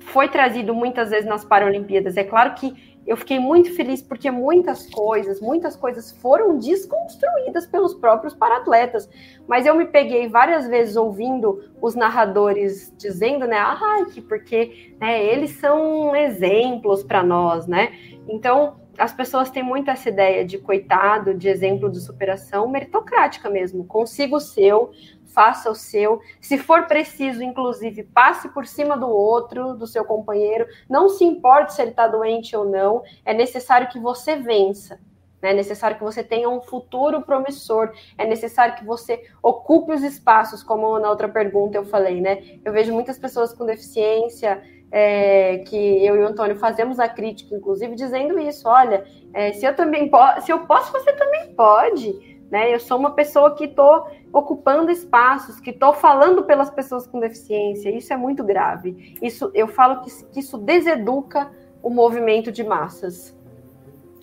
foi 0.00 0.28
trazido 0.28 0.74
muitas 0.74 1.10
vezes 1.10 1.26
nas 1.26 1.44
Paralimpíadas. 1.44 2.16
É 2.16 2.24
claro 2.24 2.54
que 2.54 2.87
eu 3.08 3.16
fiquei 3.16 3.38
muito 3.38 3.74
feliz 3.74 4.02
porque 4.02 4.30
muitas 4.30 4.86
coisas, 4.90 5.40
muitas 5.40 5.74
coisas 5.74 6.12
foram 6.12 6.58
desconstruídas 6.58 7.66
pelos 7.66 7.94
próprios 7.94 8.34
paratletas. 8.34 9.08
Mas 9.48 9.64
eu 9.64 9.74
me 9.74 9.86
peguei 9.86 10.28
várias 10.28 10.68
vezes 10.68 10.94
ouvindo 10.94 11.64
os 11.80 11.94
narradores 11.94 12.92
dizendo, 12.98 13.46
né, 13.46 13.56
ah, 13.56 14.04
que 14.12 14.20
porque 14.20 14.94
né, 15.00 15.24
eles 15.24 15.52
são 15.52 16.14
exemplos 16.14 17.02
para 17.02 17.22
nós, 17.22 17.66
né? 17.66 17.92
Então, 18.28 18.76
as 18.98 19.14
pessoas 19.14 19.48
têm 19.48 19.62
muito 19.62 19.90
essa 19.90 20.10
ideia 20.10 20.44
de 20.44 20.58
coitado, 20.58 21.32
de 21.32 21.48
exemplo 21.48 21.90
de 21.90 22.00
superação 22.00 22.68
meritocrática 22.68 23.48
mesmo. 23.48 23.84
Consiga 23.84 24.36
o 24.36 24.40
seu, 24.40 24.90
faça 25.28 25.70
o 25.70 25.74
seu. 25.74 26.20
Se 26.40 26.58
for 26.58 26.86
preciso, 26.86 27.42
inclusive, 27.42 28.02
passe 28.02 28.48
por 28.48 28.66
cima 28.66 28.96
do 28.96 29.08
outro, 29.08 29.74
do 29.74 29.86
seu 29.86 30.04
companheiro. 30.04 30.66
Não 30.88 31.08
se 31.08 31.24
importe 31.24 31.74
se 31.74 31.82
ele 31.82 31.90
está 31.90 32.08
doente 32.08 32.56
ou 32.56 32.64
não. 32.64 33.02
É 33.24 33.32
necessário 33.34 33.88
que 33.88 33.98
você 33.98 34.36
vença. 34.36 34.98
né? 35.40 35.50
É 35.50 35.54
necessário 35.54 35.96
que 35.96 36.04
você 36.04 36.22
tenha 36.24 36.48
um 36.48 36.60
futuro 36.60 37.22
promissor, 37.22 37.92
é 38.16 38.26
necessário 38.26 38.74
que 38.74 38.84
você 38.84 39.22
ocupe 39.42 39.92
os 39.92 40.02
espaços, 40.02 40.62
como 40.62 40.98
na 40.98 41.10
outra 41.10 41.28
pergunta 41.28 41.76
eu 41.78 41.84
falei, 41.84 42.20
né? 42.20 42.42
Eu 42.64 42.72
vejo 42.72 42.92
muitas 42.92 43.18
pessoas 43.18 43.52
com 43.52 43.64
deficiência, 43.64 44.62
é, 44.90 45.58
que 45.58 45.76
eu 46.04 46.16
e 46.16 46.20
o 46.20 46.26
Antônio 46.26 46.56
fazemos 46.56 46.98
a 46.98 47.08
crítica, 47.08 47.54
inclusive, 47.54 47.94
dizendo 47.94 48.38
isso: 48.38 48.68
olha, 48.68 49.04
é, 49.34 49.52
se 49.52 49.64
eu 49.66 49.76
também 49.76 50.08
posso, 50.08 50.46
se 50.46 50.52
eu 50.52 50.66
posso, 50.66 50.90
você 50.92 51.12
também 51.12 51.54
pode. 51.54 52.37
Né? 52.50 52.72
Eu 52.74 52.80
sou 52.80 52.98
uma 52.98 53.10
pessoa 53.10 53.54
que 53.54 53.64
estou 53.64 54.06
ocupando 54.32 54.90
espaços, 54.90 55.60
que 55.60 55.70
estou 55.70 55.92
falando 55.92 56.44
pelas 56.44 56.70
pessoas 56.70 57.06
com 57.06 57.20
deficiência. 57.20 57.94
Isso 57.94 58.12
é 58.12 58.16
muito 58.16 58.42
grave. 58.42 59.16
Isso, 59.20 59.50
eu 59.54 59.68
falo 59.68 60.02
que, 60.02 60.10
que 60.32 60.40
isso 60.40 60.56
deseduca 60.56 61.50
o 61.82 61.90
movimento 61.90 62.50
de 62.50 62.64
massas. 62.64 63.36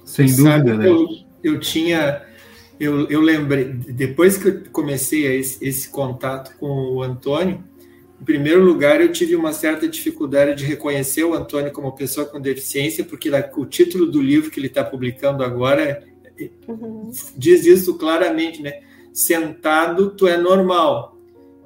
Sem 0.03 0.27
dúvida, 0.27 0.75
né? 0.75 0.87
Eu, 0.87 1.07
eu 1.43 1.59
tinha, 1.59 2.23
eu, 2.79 3.07
eu 3.09 3.21
lembrei, 3.21 3.65
depois 3.65 4.37
que 4.37 4.47
eu 4.47 4.63
comecei 4.71 5.25
esse, 5.37 5.63
esse 5.65 5.89
contato 5.89 6.55
com 6.57 6.67
o 6.67 7.01
Antônio, 7.01 7.63
em 8.19 8.23
primeiro 8.23 8.63
lugar, 8.63 9.01
eu 9.01 9.11
tive 9.11 9.35
uma 9.35 9.51
certa 9.51 9.87
dificuldade 9.87 10.55
de 10.55 10.65
reconhecer 10.65 11.23
o 11.23 11.33
Antônio 11.33 11.71
como 11.71 11.91
pessoa 11.91 12.25
com 12.25 12.39
deficiência, 12.39 13.03
porque 13.03 13.29
o 13.57 13.65
título 13.65 14.05
do 14.05 14.21
livro 14.21 14.49
que 14.49 14.59
ele 14.59 14.67
está 14.67 14.83
publicando 14.83 15.43
agora 15.43 16.03
uhum. 16.67 17.11
diz 17.37 17.65
isso 17.65 17.97
claramente, 17.97 18.61
né? 18.61 18.81
Sentado, 19.13 20.11
tu 20.11 20.27
é 20.27 20.37
normal. 20.37 21.17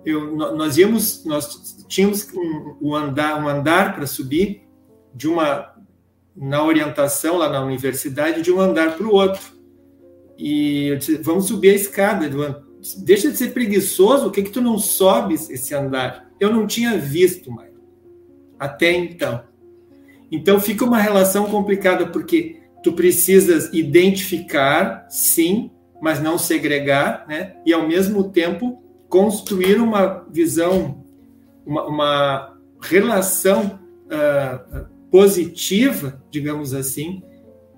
Eu, 0.06 0.36
nós 0.36 0.78
íamos, 0.78 1.26
nós 1.26 1.86
tínhamos 1.88 2.28
um, 2.34 2.76
um 2.82 2.96
andar, 2.96 3.44
um 3.44 3.48
andar 3.48 3.96
para 3.96 4.08
subir 4.08 4.64
de 5.14 5.28
uma 5.28 5.76
na 6.36 6.64
orientação 6.64 7.38
lá 7.38 7.50
na 7.50 7.62
universidade 7.62 8.42
de 8.42 8.52
um 8.52 8.62
andar 8.62 8.96
para 8.96 9.06
o 9.06 9.14
outro. 9.14 9.42
E 10.38 10.88
eu 10.88 10.98
disse, 10.98 11.18
vamos 11.18 11.46
subir 11.48 11.72
a 11.72 11.76
escada. 11.76 12.30
Deixa 13.00 13.30
de 13.30 13.38
ser 13.38 13.54
preguiçoso, 13.54 14.28
o 14.28 14.32
que 14.32 14.44
que 14.44 14.52
tu 14.52 14.62
não 14.62 14.78
sobes 14.78 15.50
esse 15.50 15.76
andar? 15.76 16.32
Eu 16.40 16.54
não 16.54 16.66
tinha 16.66 16.98
visto, 16.98 17.52
mais 17.52 17.70
até 18.60 18.92
então. 18.92 19.44
Então 20.30 20.60
fica 20.60 20.84
uma 20.84 21.00
relação 21.00 21.46
complicada, 21.46 22.08
porque 22.08 22.59
tu 22.84 22.94
precisas 22.94 23.74
identificar, 23.74 25.08
sim, 25.10 25.72
mas 26.02 26.22
não 26.22 26.38
segregar, 26.38 27.26
né? 27.28 27.56
E 27.66 27.74
ao 27.74 27.88
mesmo 27.88 28.30
tempo 28.30 28.82
construir 29.08 29.80
uma 29.80 30.26
visão, 30.32 31.04
uma, 31.66 31.88
uma 31.88 32.58
relação 32.82 33.80
uh, 34.06 34.86
positiva, 35.12 36.22
digamos 36.32 36.74
assim, 36.74 37.22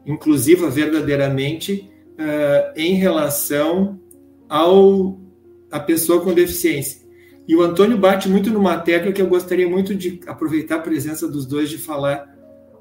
inclusiva 0.06 0.70
verdadeiramente, 0.70 1.90
uh, 2.14 2.74
em 2.76 2.94
relação 2.96 4.00
ao 4.48 5.20
a 5.72 5.80
pessoa 5.80 6.22
com 6.22 6.34
deficiência. 6.34 7.02
E 7.48 7.56
o 7.56 7.62
Antônio 7.62 7.98
bate 7.98 8.28
muito 8.28 8.50
numa 8.50 8.78
tecla 8.78 9.12
que 9.12 9.22
eu 9.22 9.28
gostaria 9.28 9.68
muito 9.68 9.96
de 9.96 10.20
aproveitar 10.28 10.76
a 10.76 10.80
presença 10.80 11.28
dos 11.28 11.46
dois 11.46 11.70
de 11.70 11.78
falar 11.78 12.30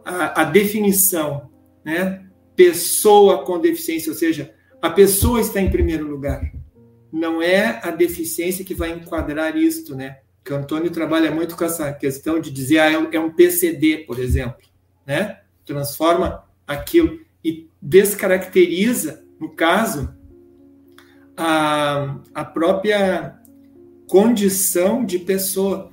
a, 0.05 0.43
a 0.43 0.45
definição, 0.45 1.49
né? 1.85 2.27
Pessoa 2.55 3.45
com 3.45 3.61
deficiência, 3.61 4.11
ou 4.11 4.19
seja, 4.19 4.55
a 4.81 4.91
pessoa 4.91 5.41
está 5.41 5.61
em 5.61 5.71
primeiro 5.71 6.07
lugar. 6.07 6.43
Não 7.13 7.43
é 7.43 7.81
a 7.83 7.91
deficiência 7.91 8.65
que 8.65 8.75
vai 8.75 8.91
enquadrar 8.91 9.57
isto, 9.57 9.95
né? 9.95 10.19
que 10.45 10.53
o 10.53 10.57
Antônio 10.57 10.91
trabalha 10.91 11.31
muito 11.31 11.57
com 11.57 11.65
essa 11.65 11.93
questão 11.93 12.41
de 12.41 12.51
dizer, 12.51 12.79
ah, 12.79 12.91
é 12.91 13.21
um 13.21 13.29
é 13.29 13.31
PCD, 13.31 13.99
por 13.99 14.19
exemplo, 14.19 14.63
né? 15.07 15.41
Transforma 15.65 16.45
aquilo 16.67 17.21
e 17.45 17.69
descaracteriza, 17.81 19.25
no 19.39 19.51
caso, 19.51 20.15
a, 21.37 22.19
a 22.35 22.45
própria 22.45 23.39
condição 24.09 25.05
de 25.05 25.19
pessoa. 25.19 25.91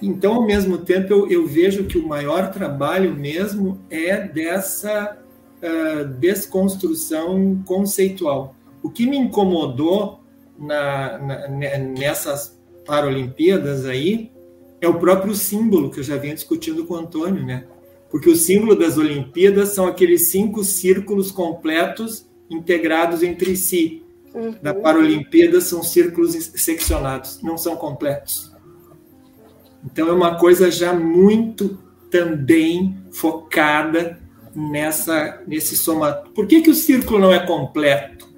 Então, 0.00 0.34
ao 0.34 0.46
mesmo 0.46 0.78
tempo, 0.78 1.12
eu, 1.12 1.30
eu 1.30 1.46
vejo 1.46 1.84
que 1.84 1.98
o 1.98 2.06
maior 2.06 2.50
trabalho 2.50 3.14
mesmo 3.14 3.78
é 3.90 4.20
dessa 4.26 5.18
uh, 5.62 6.04
desconstrução 6.18 7.62
conceitual. 7.66 8.54
O 8.82 8.90
que 8.90 9.06
me 9.06 9.18
incomodou 9.18 10.20
na, 10.58 11.18
na, 11.18 11.48
nessas 11.78 12.56
Paralimpíadas 12.86 13.84
aí 13.84 14.30
é 14.80 14.88
o 14.88 14.98
próprio 14.98 15.34
símbolo 15.34 15.90
que 15.90 15.98
eu 15.98 16.04
já 16.04 16.16
venho 16.16 16.34
discutindo 16.34 16.86
com 16.86 16.94
o 16.94 16.98
Antônio, 16.98 17.44
né? 17.44 17.66
Porque 18.10 18.30
o 18.30 18.36
símbolo 18.36 18.76
das 18.76 18.96
Olimpíadas 18.96 19.70
são 19.70 19.86
aqueles 19.86 20.28
cinco 20.28 20.62
círculos 20.62 21.32
completos 21.32 22.26
integrados 22.48 23.22
entre 23.22 23.56
si. 23.56 24.04
Uhum. 24.32 24.54
Da 24.62 24.72
Paralimpíada 24.72 25.60
são 25.60 25.82
círculos 25.82 26.34
seccionados, 26.54 27.42
não 27.42 27.58
são 27.58 27.74
completos. 27.74 28.55
Então 29.86 30.08
é 30.08 30.12
uma 30.12 30.34
coisa 30.34 30.70
já 30.70 30.92
muito 30.92 31.78
também 32.10 32.96
focada 33.12 34.18
nessa 34.54 35.40
nesse 35.46 35.76
somatório. 35.76 36.30
Por 36.32 36.46
que, 36.46 36.60
que 36.60 36.70
o 36.70 36.74
círculo 36.74 37.18
não 37.18 37.32
é 37.32 37.38
completo? 37.38 38.28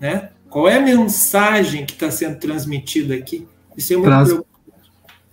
Né? 0.00 0.30
Qual 0.48 0.68
é 0.68 0.76
a 0.76 0.80
mensagem 0.80 1.86
que 1.86 1.92
está 1.92 2.10
sendo 2.10 2.38
transmitida 2.38 3.14
aqui? 3.14 3.46
Isso 3.76 3.92
é 3.92 3.96
muito 3.96 4.08
traz, 4.08 4.40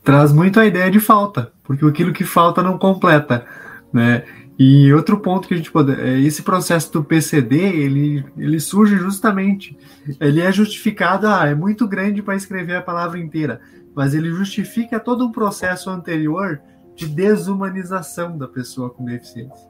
traz 0.03 0.31
muito 0.31 0.59
a 0.59 0.65
ideia 0.65 0.91
de 0.91 0.99
falta, 0.99 1.51
porque 1.63 1.83
aquilo 1.85 2.13
que 2.13 2.23
falta 2.23 2.61
não 2.61 2.77
completa, 2.77 3.45
né? 3.91 4.23
E 4.59 4.91
outro 4.91 5.19
ponto 5.19 5.47
que 5.47 5.53
a 5.53 5.57
gente 5.57 5.71
pode, 5.71 5.91
é, 5.93 6.19
esse 6.19 6.41
processo 6.41 6.91
do 6.91 7.03
PCD, 7.03 7.59
ele, 7.59 8.25
ele 8.35 8.59
surge 8.59 8.97
justamente, 8.97 9.77
ele 10.19 10.41
é 10.41 10.51
justificado, 10.51 11.27
ah, 11.27 11.45
é 11.45 11.53
muito 11.53 11.87
grande 11.87 12.23
para 12.23 12.35
escrever 12.35 12.75
a 12.75 12.81
palavra 12.81 13.19
inteira, 13.19 13.61
mas 13.95 14.15
ele 14.15 14.31
justifica 14.31 14.99
todo 14.99 15.25
um 15.25 15.31
processo 15.31 15.91
anterior 15.91 16.59
de 16.95 17.05
desumanização 17.05 18.35
da 18.35 18.47
pessoa 18.47 18.89
com 18.89 19.05
deficiência. 19.05 19.69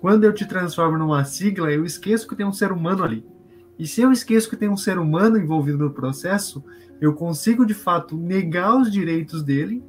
Quando 0.00 0.22
eu 0.22 0.32
te 0.32 0.46
transformo 0.46 0.96
numa 0.96 1.24
sigla, 1.24 1.72
eu 1.72 1.84
esqueço 1.84 2.28
que 2.28 2.36
tem 2.36 2.46
um 2.46 2.52
ser 2.52 2.70
humano 2.70 3.02
ali. 3.02 3.26
E 3.76 3.86
se 3.86 4.00
eu 4.00 4.12
esqueço 4.12 4.48
que 4.48 4.56
tem 4.56 4.68
um 4.68 4.76
ser 4.76 4.98
humano 4.98 5.36
envolvido 5.36 5.78
no 5.78 5.90
processo, 5.90 6.64
eu 7.00 7.12
consigo 7.14 7.66
de 7.66 7.74
fato 7.74 8.16
negar 8.16 8.76
os 8.76 8.90
direitos 8.90 9.42
dele, 9.42 9.82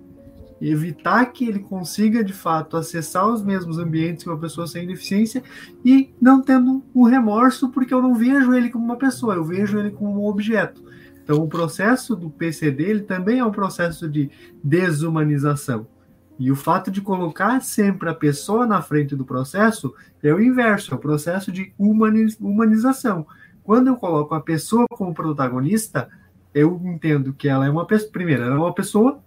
evitar 0.61 1.25
que 1.27 1.47
ele 1.47 1.59
consiga 1.59 2.23
de 2.23 2.33
fato 2.33 2.77
acessar 2.77 3.27
os 3.27 3.43
mesmos 3.43 3.77
ambientes 3.77 4.23
que 4.23 4.29
uma 4.29 4.39
pessoa 4.39 4.67
sem 4.67 4.85
deficiência 4.85 5.43
e 5.83 6.13
não 6.21 6.41
tendo 6.41 6.83
um 6.93 7.03
remorso 7.03 7.69
porque 7.69 7.93
eu 7.93 8.01
não 8.01 8.15
vejo 8.15 8.53
ele 8.53 8.69
como 8.69 8.85
uma 8.85 8.97
pessoa, 8.97 9.35
eu 9.35 9.43
vejo 9.43 9.79
ele 9.79 9.91
como 9.91 10.23
um 10.23 10.27
objeto. 10.27 10.83
Então 11.23 11.43
o 11.43 11.47
processo 11.47 12.15
do 12.15 12.29
PCD 12.29 12.83
ele 12.83 13.01
também 13.01 13.39
é 13.39 13.45
um 13.45 13.51
processo 13.51 14.09
de 14.09 14.29
desumanização. 14.63 15.87
E 16.39 16.49
o 16.49 16.55
fato 16.55 16.89
de 16.89 17.01
colocar 17.01 17.61
sempre 17.61 18.09
a 18.09 18.15
pessoa 18.15 18.65
na 18.65 18.81
frente 18.81 19.13
do 19.13 19.25
processo 19.25 19.93
é 20.23 20.33
o 20.33 20.41
inverso, 20.41 20.93
é 20.93 20.95
o 20.95 20.99
processo 20.99 21.51
de 21.51 21.73
humanização. 21.77 23.27
Quando 23.61 23.87
eu 23.87 23.97
coloco 23.97 24.33
a 24.33 24.39
pessoa 24.39 24.87
como 24.89 25.13
protagonista, 25.13 26.09
eu 26.53 26.81
entendo 26.85 27.33
que 27.33 27.47
ela 27.47 27.65
é 27.65 27.69
uma 27.69 27.85
pessoa. 27.85 28.11
Primeiro, 28.11 28.43
ela 28.43 28.55
é 28.55 28.57
uma 28.57 28.73
pessoa. 28.73 29.21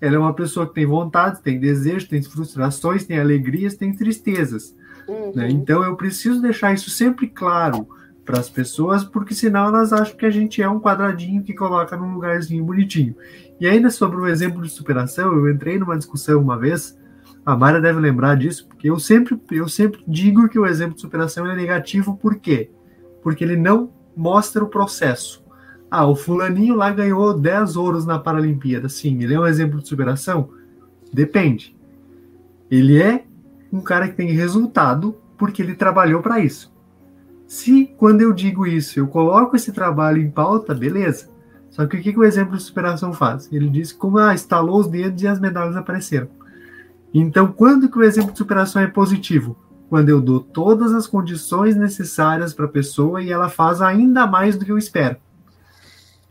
Ela 0.00 0.16
é 0.16 0.18
uma 0.18 0.34
pessoa 0.34 0.66
que 0.66 0.74
tem 0.74 0.86
vontade, 0.86 1.42
tem 1.42 1.58
desejo, 1.58 2.08
tem 2.08 2.22
frustrações, 2.22 3.04
tem 3.04 3.18
alegrias, 3.18 3.74
tem 3.74 3.94
tristezas. 3.94 4.74
Uhum. 5.08 5.32
Né? 5.34 5.48
Então 5.50 5.82
eu 5.84 5.96
preciso 5.96 6.40
deixar 6.40 6.72
isso 6.72 6.90
sempre 6.90 7.28
claro 7.28 7.88
para 8.24 8.40
as 8.40 8.50
pessoas, 8.50 9.04
porque 9.04 9.32
senão 9.32 9.68
elas 9.68 9.92
acham 9.92 10.16
que 10.16 10.26
a 10.26 10.30
gente 10.30 10.60
é 10.60 10.68
um 10.68 10.80
quadradinho 10.80 11.44
que 11.44 11.54
coloca 11.54 11.96
num 11.96 12.14
lugarzinho 12.14 12.64
bonitinho. 12.64 13.14
E 13.60 13.66
ainda 13.66 13.88
sobre 13.88 14.16
o 14.16 14.26
exemplo 14.26 14.60
de 14.60 14.68
superação, 14.68 15.32
eu 15.32 15.48
entrei 15.48 15.78
numa 15.78 15.96
discussão 15.96 16.40
uma 16.40 16.58
vez, 16.58 16.98
a 17.44 17.56
Mara 17.56 17.80
deve 17.80 18.00
lembrar 18.00 18.36
disso, 18.36 18.66
porque 18.66 18.90
eu 18.90 18.98
sempre, 18.98 19.40
eu 19.52 19.68
sempre 19.68 20.02
digo 20.08 20.48
que 20.48 20.58
o 20.58 20.66
exemplo 20.66 20.96
de 20.96 21.00
superação 21.00 21.46
é 21.46 21.54
negativo, 21.54 22.16
por 22.16 22.34
quê? 22.34 22.68
Porque 23.22 23.44
ele 23.44 23.56
não 23.56 23.92
mostra 24.16 24.64
o 24.64 24.68
processo. 24.68 25.45
Ah, 25.90 26.06
o 26.06 26.16
fulaninho 26.16 26.74
lá 26.74 26.90
ganhou 26.90 27.38
10 27.38 27.76
ouros 27.76 28.04
na 28.04 28.18
Paralimpíada. 28.18 28.88
Sim, 28.88 29.22
ele 29.22 29.34
é 29.34 29.40
um 29.40 29.46
exemplo 29.46 29.80
de 29.80 29.88
superação? 29.88 30.50
Depende. 31.12 31.76
Ele 32.70 33.00
é 33.00 33.24
um 33.72 33.80
cara 33.80 34.08
que 34.08 34.16
tem 34.16 34.30
resultado 34.32 35.16
porque 35.38 35.62
ele 35.62 35.74
trabalhou 35.74 36.20
para 36.20 36.40
isso. 36.40 36.74
Se, 37.46 37.86
quando 37.96 38.22
eu 38.22 38.32
digo 38.32 38.66
isso, 38.66 38.98
eu 38.98 39.06
coloco 39.06 39.54
esse 39.54 39.70
trabalho 39.70 40.20
em 40.20 40.30
pauta, 40.30 40.74
beleza. 40.74 41.28
Só 41.70 41.86
que 41.86 41.96
o 41.96 42.02
que, 42.02 42.12
que 42.12 42.18
o 42.18 42.24
exemplo 42.24 42.56
de 42.56 42.62
superação 42.62 43.12
faz? 43.12 43.48
Ele 43.52 43.68
diz 43.68 43.92
como 43.92 44.18
ah, 44.18 44.34
estalou 44.34 44.80
os 44.80 44.88
dedos 44.88 45.22
e 45.22 45.28
as 45.28 45.38
medalhas 45.38 45.76
apareceram. 45.76 46.28
Então, 47.14 47.52
quando 47.52 47.88
que 47.88 47.98
o 47.98 48.02
exemplo 48.02 48.32
de 48.32 48.38
superação 48.38 48.82
é 48.82 48.86
positivo? 48.88 49.56
Quando 49.88 50.08
eu 50.08 50.20
dou 50.20 50.40
todas 50.40 50.92
as 50.92 51.06
condições 51.06 51.76
necessárias 51.76 52.52
para 52.52 52.64
a 52.64 52.68
pessoa 52.68 53.22
e 53.22 53.30
ela 53.30 53.48
faz 53.48 53.80
ainda 53.80 54.26
mais 54.26 54.56
do 54.56 54.64
que 54.64 54.72
eu 54.72 54.78
espero 54.78 55.16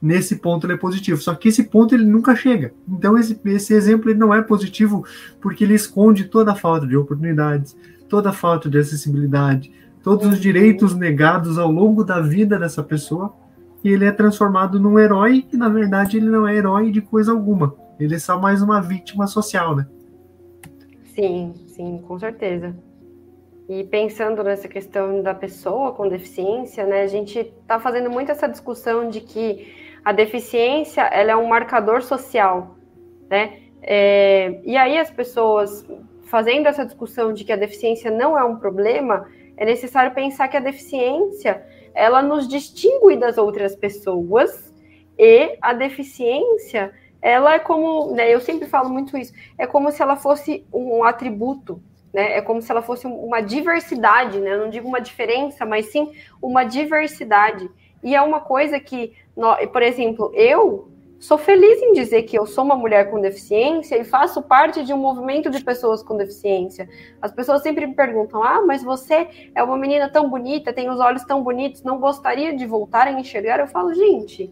nesse 0.05 0.35
ponto 0.35 0.65
ele 0.65 0.73
é 0.73 0.77
positivo. 0.77 1.19
Só 1.19 1.33
que 1.33 1.49
esse 1.49 1.63
ponto 1.63 1.95
ele 1.95 2.05
nunca 2.05 2.35
chega. 2.35 2.73
Então 2.87 3.17
esse, 3.17 3.39
esse 3.45 3.73
exemplo 3.73 4.09
ele 4.09 4.19
não 4.19 4.33
é 4.33 4.41
positivo 4.41 5.03
porque 5.41 5.63
ele 5.63 5.73
esconde 5.73 6.25
toda 6.25 6.51
a 6.51 6.55
falta 6.55 6.85
de 6.85 6.95
oportunidades, 6.95 7.75
toda 8.07 8.29
a 8.29 8.33
falta 8.33 8.69
de 8.69 8.77
acessibilidade, 8.77 9.71
todos 10.03 10.27
os 10.27 10.39
direitos 10.39 10.95
negados 10.95 11.57
ao 11.57 11.71
longo 11.71 12.03
da 12.03 12.21
vida 12.21 12.59
dessa 12.59 12.83
pessoa, 12.83 13.33
e 13.83 13.89
ele 13.89 14.05
é 14.05 14.11
transformado 14.11 14.79
num 14.79 14.99
herói, 14.99 15.45
e 15.51 15.57
na 15.57 15.69
verdade 15.69 16.17
ele 16.17 16.29
não 16.29 16.47
é 16.47 16.55
herói 16.55 16.91
de 16.91 17.01
coisa 17.01 17.31
alguma. 17.31 17.75
Ele 17.99 18.15
é 18.15 18.19
só 18.19 18.39
mais 18.39 18.61
uma 18.61 18.81
vítima 18.81 19.25
social, 19.25 19.75
né? 19.75 19.87
Sim, 21.15 21.53
sim, 21.67 22.01
com 22.07 22.19
certeza. 22.19 22.75
E 23.67 23.83
pensando 23.85 24.43
nessa 24.43 24.67
questão 24.67 25.23
da 25.23 25.33
pessoa 25.33 25.91
com 25.93 26.07
deficiência, 26.07 26.85
né, 26.85 27.01
a 27.01 27.07
gente 27.07 27.39
está 27.39 27.79
fazendo 27.79 28.11
muito 28.11 28.31
essa 28.31 28.47
discussão 28.47 29.09
de 29.09 29.21
que 29.21 29.84
a 30.05 30.11
deficiência 30.11 31.01
ela 31.01 31.31
é 31.31 31.35
um 31.35 31.47
marcador 31.47 32.03
social, 32.03 32.77
né? 33.27 33.59
É, 33.81 34.61
e 34.63 34.77
aí 34.77 34.97
as 34.97 35.09
pessoas 35.09 35.85
fazendo 36.25 36.67
essa 36.67 36.85
discussão 36.85 37.33
de 37.33 37.43
que 37.43 37.51
a 37.51 37.55
deficiência 37.55 38.11
não 38.11 38.37
é 38.37 38.43
um 38.43 38.57
problema, 38.57 39.27
é 39.57 39.65
necessário 39.65 40.13
pensar 40.13 40.47
que 40.47 40.57
a 40.57 40.59
deficiência 40.59 41.65
ela 41.93 42.21
nos 42.21 42.47
distingue 42.47 43.15
das 43.17 43.37
outras 43.37 43.75
pessoas 43.75 44.73
e 45.17 45.57
a 45.61 45.73
deficiência 45.73 46.93
ela 47.21 47.55
é 47.55 47.59
como, 47.59 48.11
né, 48.11 48.31
eu 48.31 48.39
sempre 48.39 48.67
falo 48.67 48.89
muito 48.89 49.17
isso, 49.17 49.33
é 49.57 49.65
como 49.65 49.91
se 49.91 50.01
ela 50.01 50.15
fosse 50.15 50.63
um 50.71 51.03
atributo, 51.03 51.81
né? 52.13 52.37
É 52.37 52.41
como 52.41 52.61
se 52.61 52.71
ela 52.71 52.81
fosse 52.81 53.07
uma 53.07 53.41
diversidade, 53.41 54.39
né? 54.39 54.53
Eu 54.53 54.59
não 54.59 54.69
digo 54.69 54.87
uma 54.87 55.01
diferença, 55.01 55.65
mas 55.65 55.87
sim 55.87 56.13
uma 56.41 56.63
diversidade. 56.63 57.69
E 58.05 58.13
é 58.13 58.21
uma 58.21 58.39
coisa 58.39 58.79
que, 58.79 59.13
por 59.73 59.81
exemplo, 59.81 60.31
eu 60.35 60.91
sou 61.19 61.39
feliz 61.39 61.81
em 61.81 61.91
dizer 61.93 62.21
que 62.21 62.37
eu 62.37 62.45
sou 62.45 62.63
uma 62.63 62.75
mulher 62.75 63.09
com 63.09 63.19
deficiência 63.19 63.99
e 63.99 64.03
faço 64.03 64.43
parte 64.43 64.83
de 64.83 64.93
um 64.93 64.97
movimento 64.97 65.49
de 65.49 65.63
pessoas 65.63 66.03
com 66.03 66.15
deficiência. 66.15 66.87
As 67.19 67.31
pessoas 67.31 67.63
sempre 67.63 67.87
me 67.87 67.95
perguntam: 67.95 68.43
ah, 68.43 68.61
mas 68.63 68.83
você 68.83 69.27
é 69.55 69.63
uma 69.63 69.75
menina 69.75 70.07
tão 70.07 70.29
bonita, 70.29 70.71
tem 70.71 70.87
os 70.87 70.99
olhos 70.99 71.23
tão 71.23 71.41
bonitos, 71.41 71.81
não 71.81 71.99
gostaria 71.99 72.55
de 72.55 72.63
voltar 72.67 73.07
a 73.07 73.11
enxergar? 73.11 73.59
Eu 73.59 73.67
falo, 73.67 73.91
gente, 73.91 74.51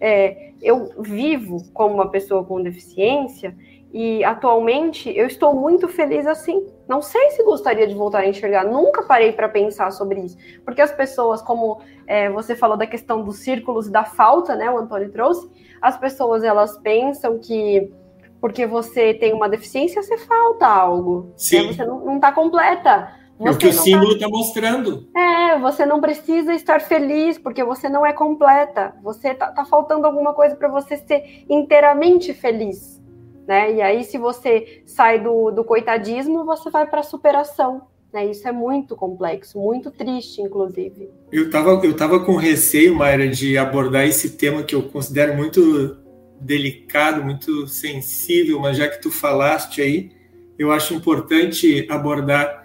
é, 0.00 0.52
eu 0.62 0.92
vivo 1.00 1.56
como 1.74 1.94
uma 1.94 2.08
pessoa 2.08 2.44
com 2.44 2.62
deficiência 2.62 3.52
e 3.92 4.24
atualmente 4.24 5.10
eu 5.14 5.26
estou 5.26 5.54
muito 5.54 5.86
feliz 5.86 6.26
assim. 6.26 6.66
Não 6.88 7.02
sei 7.02 7.30
se 7.32 7.44
gostaria 7.44 7.86
de 7.86 7.94
voltar 7.94 8.20
a 8.20 8.26
enxergar, 8.26 8.64
nunca 8.64 9.02
parei 9.02 9.32
para 9.32 9.48
pensar 9.48 9.90
sobre 9.92 10.20
isso. 10.20 10.36
Porque 10.64 10.80
as 10.80 10.90
pessoas, 10.90 11.42
como 11.42 11.80
é, 12.06 12.30
você 12.30 12.56
falou 12.56 12.76
da 12.76 12.86
questão 12.86 13.22
dos 13.22 13.36
círculos 13.36 13.90
da 13.90 14.04
falta, 14.04 14.56
né? 14.56 14.70
O 14.70 14.78
Antônio 14.78 15.12
trouxe, 15.12 15.48
as 15.80 15.98
pessoas 15.98 16.42
elas 16.42 16.78
pensam 16.78 17.38
que 17.38 17.92
porque 18.40 18.66
você 18.66 19.14
tem 19.14 19.32
uma 19.32 19.48
deficiência, 19.48 20.02
você 20.02 20.16
falta 20.18 20.66
algo. 20.66 21.32
Sim. 21.36 21.66
Né? 21.66 21.72
Você 21.74 21.84
não 21.84 22.16
está 22.16 22.32
completa. 22.32 23.12
Você 23.38 23.48
é 23.48 23.52
o 23.52 23.58
que 23.58 23.66
o 23.66 23.72
símbolo 23.72 24.12
está 24.12 24.26
tá 24.26 24.30
mostrando. 24.30 25.08
É, 25.16 25.58
você 25.58 25.86
não 25.86 26.00
precisa 26.00 26.52
estar 26.54 26.80
feliz 26.80 27.38
porque 27.38 27.62
você 27.62 27.88
não 27.88 28.04
é 28.04 28.12
completa. 28.12 28.94
Você 29.02 29.28
está 29.28 29.48
tá 29.52 29.64
faltando 29.64 30.06
alguma 30.06 30.34
coisa 30.34 30.56
para 30.56 30.68
você 30.68 30.96
ser 30.96 31.44
inteiramente 31.48 32.32
feliz 32.32 33.01
né? 33.46 33.74
E 33.74 33.82
aí, 33.82 34.04
se 34.04 34.18
você 34.18 34.82
sai 34.86 35.20
do, 35.20 35.50
do 35.50 35.64
coitadismo, 35.64 36.44
você 36.44 36.70
vai 36.70 36.86
para 36.86 37.00
a 37.00 37.04
superação. 37.04 37.82
Né? 38.12 38.26
Isso 38.26 38.46
é 38.46 38.52
muito 38.52 38.94
complexo, 38.94 39.58
muito 39.58 39.90
triste, 39.90 40.40
inclusive. 40.40 41.10
Eu 41.30 41.46
estava 41.46 41.70
eu 41.84 41.96
tava 41.96 42.20
com 42.20 42.36
receio, 42.36 42.94
Mayra, 42.94 43.28
de 43.28 43.56
abordar 43.56 44.06
esse 44.06 44.36
tema 44.36 44.62
que 44.62 44.74
eu 44.74 44.82
considero 44.82 45.34
muito 45.34 45.96
delicado, 46.40 47.22
muito 47.22 47.66
sensível, 47.66 48.60
mas 48.60 48.76
já 48.76 48.88
que 48.88 49.00
tu 49.00 49.10
falaste 49.10 49.80
aí, 49.80 50.10
eu 50.58 50.70
acho 50.70 50.94
importante 50.94 51.86
abordar. 51.88 52.62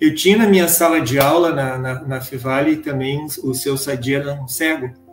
Eu 0.00 0.14
tinha 0.14 0.36
na 0.36 0.46
minha 0.46 0.68
sala 0.68 1.00
de 1.00 1.18
aula, 1.18 1.52
na, 1.52 1.78
na, 1.78 2.02
na 2.02 2.20
Fivale, 2.20 2.76
também 2.76 3.24
o 3.42 3.54
seu 3.54 3.76
Sadia 3.76 4.38
um 4.42 4.46
cego 4.46 5.03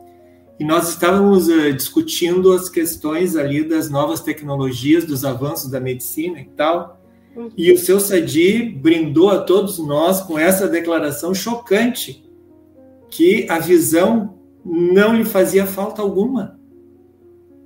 e 0.62 0.64
nós 0.64 0.90
estávamos 0.90 1.48
uh, 1.48 1.74
discutindo 1.74 2.54
as 2.54 2.70
questões 2.70 3.36
ali 3.36 3.64
das 3.68 3.90
novas 3.90 4.20
tecnologias, 4.20 5.04
dos 5.04 5.26
avanços 5.26 5.72
da 5.72 5.80
medicina 5.80 6.40
e 6.40 6.46
tal. 6.46 7.02
Uhum. 7.36 7.50
E 7.58 7.72
o 7.72 7.80
seu 7.80 8.00
Sadi 8.00 8.62
brindou 8.62 9.32
a 9.32 9.40
todos 9.40 9.80
nós 9.80 10.22
com 10.22 10.38
essa 10.38 10.68
declaração 10.68 11.34
chocante 11.34 12.24
que 13.10 13.48
a 13.50 13.58
visão 13.58 14.38
não 14.64 15.16
lhe 15.16 15.26
fazia 15.26 15.66
falta 15.66 16.00
alguma. 16.00 16.60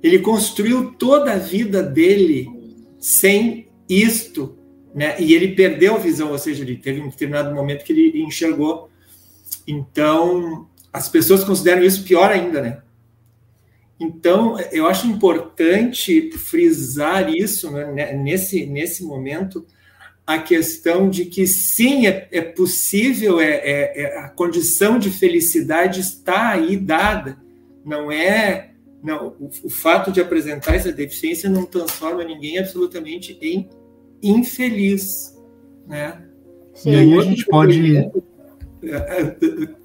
Ele 0.02 0.20
construiu 0.20 0.92
toda 0.92 1.32
a 1.32 1.38
vida 1.38 1.82
dele 1.82 2.48
sem 2.98 3.68
isto, 3.86 4.56
né? 4.94 5.20
E 5.20 5.34
ele 5.34 5.48
perdeu 5.48 5.96
a 5.96 5.98
visão, 5.98 6.30
ou 6.30 6.38
seja, 6.38 6.62
ele 6.62 6.78
teve 6.78 7.02
um 7.02 7.10
determinado 7.10 7.54
momento 7.54 7.84
que 7.84 7.92
ele 7.92 8.22
enxergou. 8.22 8.88
Então, 9.68 10.66
as 10.90 11.10
pessoas 11.10 11.44
consideram 11.44 11.82
isso 11.82 12.02
pior 12.02 12.30
ainda, 12.30 12.62
né? 12.62 12.85
Então, 13.98 14.58
eu 14.72 14.86
acho 14.86 15.06
importante 15.06 16.30
frisar 16.32 17.32
isso 17.34 17.70
né, 17.70 18.12
nesse, 18.12 18.66
nesse 18.66 19.02
momento, 19.02 19.66
a 20.26 20.38
questão 20.38 21.08
de 21.08 21.24
que 21.24 21.46
sim, 21.46 22.06
é, 22.06 22.28
é 22.30 22.42
possível, 22.42 23.40
é, 23.40 23.52
é, 23.54 24.02
é, 24.02 24.18
a 24.18 24.28
condição 24.28 24.98
de 24.98 25.08
felicidade 25.08 26.00
está 26.00 26.50
aí 26.50 26.76
dada, 26.76 27.38
não 27.84 28.10
é. 28.10 28.72
Não, 29.02 29.28
o, 29.38 29.48
o 29.64 29.70
fato 29.70 30.10
de 30.10 30.20
apresentar 30.20 30.74
essa 30.74 30.90
deficiência 30.90 31.48
não 31.48 31.64
transforma 31.64 32.24
ninguém 32.24 32.58
absolutamente 32.58 33.38
em 33.40 33.68
infeliz. 34.20 35.38
Né? 35.86 36.22
Sim. 36.74 36.90
E 36.90 36.96
aí 36.96 37.18
a 37.18 37.22
gente 37.22 37.46
pode. 37.46 38.10
É, 38.82 39.22
é, 39.22 39.36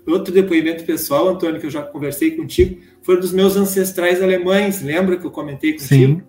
outro 0.07 0.33
depoimento 0.33 0.83
pessoal, 0.83 1.29
Antônio, 1.29 1.59
que 1.59 1.65
eu 1.65 1.71
já 1.71 1.81
conversei 1.81 2.31
contigo, 2.31 2.81
foi 3.01 3.19
dos 3.19 3.31
meus 3.31 3.55
ancestrais 3.55 4.21
alemães, 4.21 4.81
lembra 4.81 5.17
que 5.17 5.25
eu 5.25 5.31
comentei 5.31 5.73
contigo? 5.73 6.21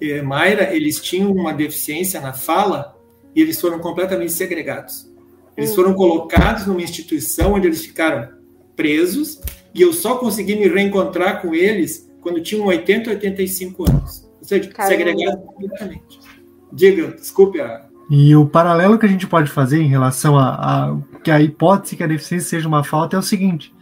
Sim. 0.00 0.22
Mayra, 0.22 0.74
eles 0.74 1.00
tinham 1.00 1.32
uma 1.32 1.52
deficiência 1.52 2.20
na 2.20 2.32
fala 2.32 2.96
e 3.34 3.42
eles 3.42 3.60
foram 3.60 3.78
completamente 3.78 4.32
segregados. 4.32 5.12
Eles 5.56 5.74
foram 5.74 5.92
colocados 5.92 6.66
numa 6.66 6.80
instituição 6.80 7.54
onde 7.54 7.66
eles 7.66 7.84
ficaram 7.84 8.28
presos 8.76 9.40
e 9.74 9.82
eu 9.82 9.92
só 9.92 10.16
consegui 10.16 10.54
me 10.54 10.68
reencontrar 10.68 11.42
com 11.42 11.52
eles 11.52 12.08
quando 12.20 12.40
tinham 12.40 12.66
80, 12.66 13.10
85 13.10 13.90
anos. 13.90 14.30
Ou 14.40 14.46
seja, 14.46 14.68
Caramba. 14.70 14.96
segregados 14.96 15.44
completamente. 15.44 16.20
Diga, 16.72 17.08
desculpe 17.08 17.60
a... 17.60 17.86
E 18.08 18.34
o 18.36 18.46
paralelo 18.46 18.98
que 18.98 19.04
a 19.04 19.08
gente 19.08 19.26
pode 19.26 19.50
fazer 19.50 19.80
em 19.80 19.88
relação 19.88 20.38
a, 20.38 20.54
a 20.54 20.96
que 21.28 21.30
a 21.30 21.42
hipótese 21.42 21.94
que 21.94 22.02
a 22.02 22.06
deficiência 22.06 22.48
seja 22.48 22.66
uma 22.66 22.82
falta 22.82 23.14
é 23.14 23.18
o 23.18 23.22
seguinte: 23.22 23.74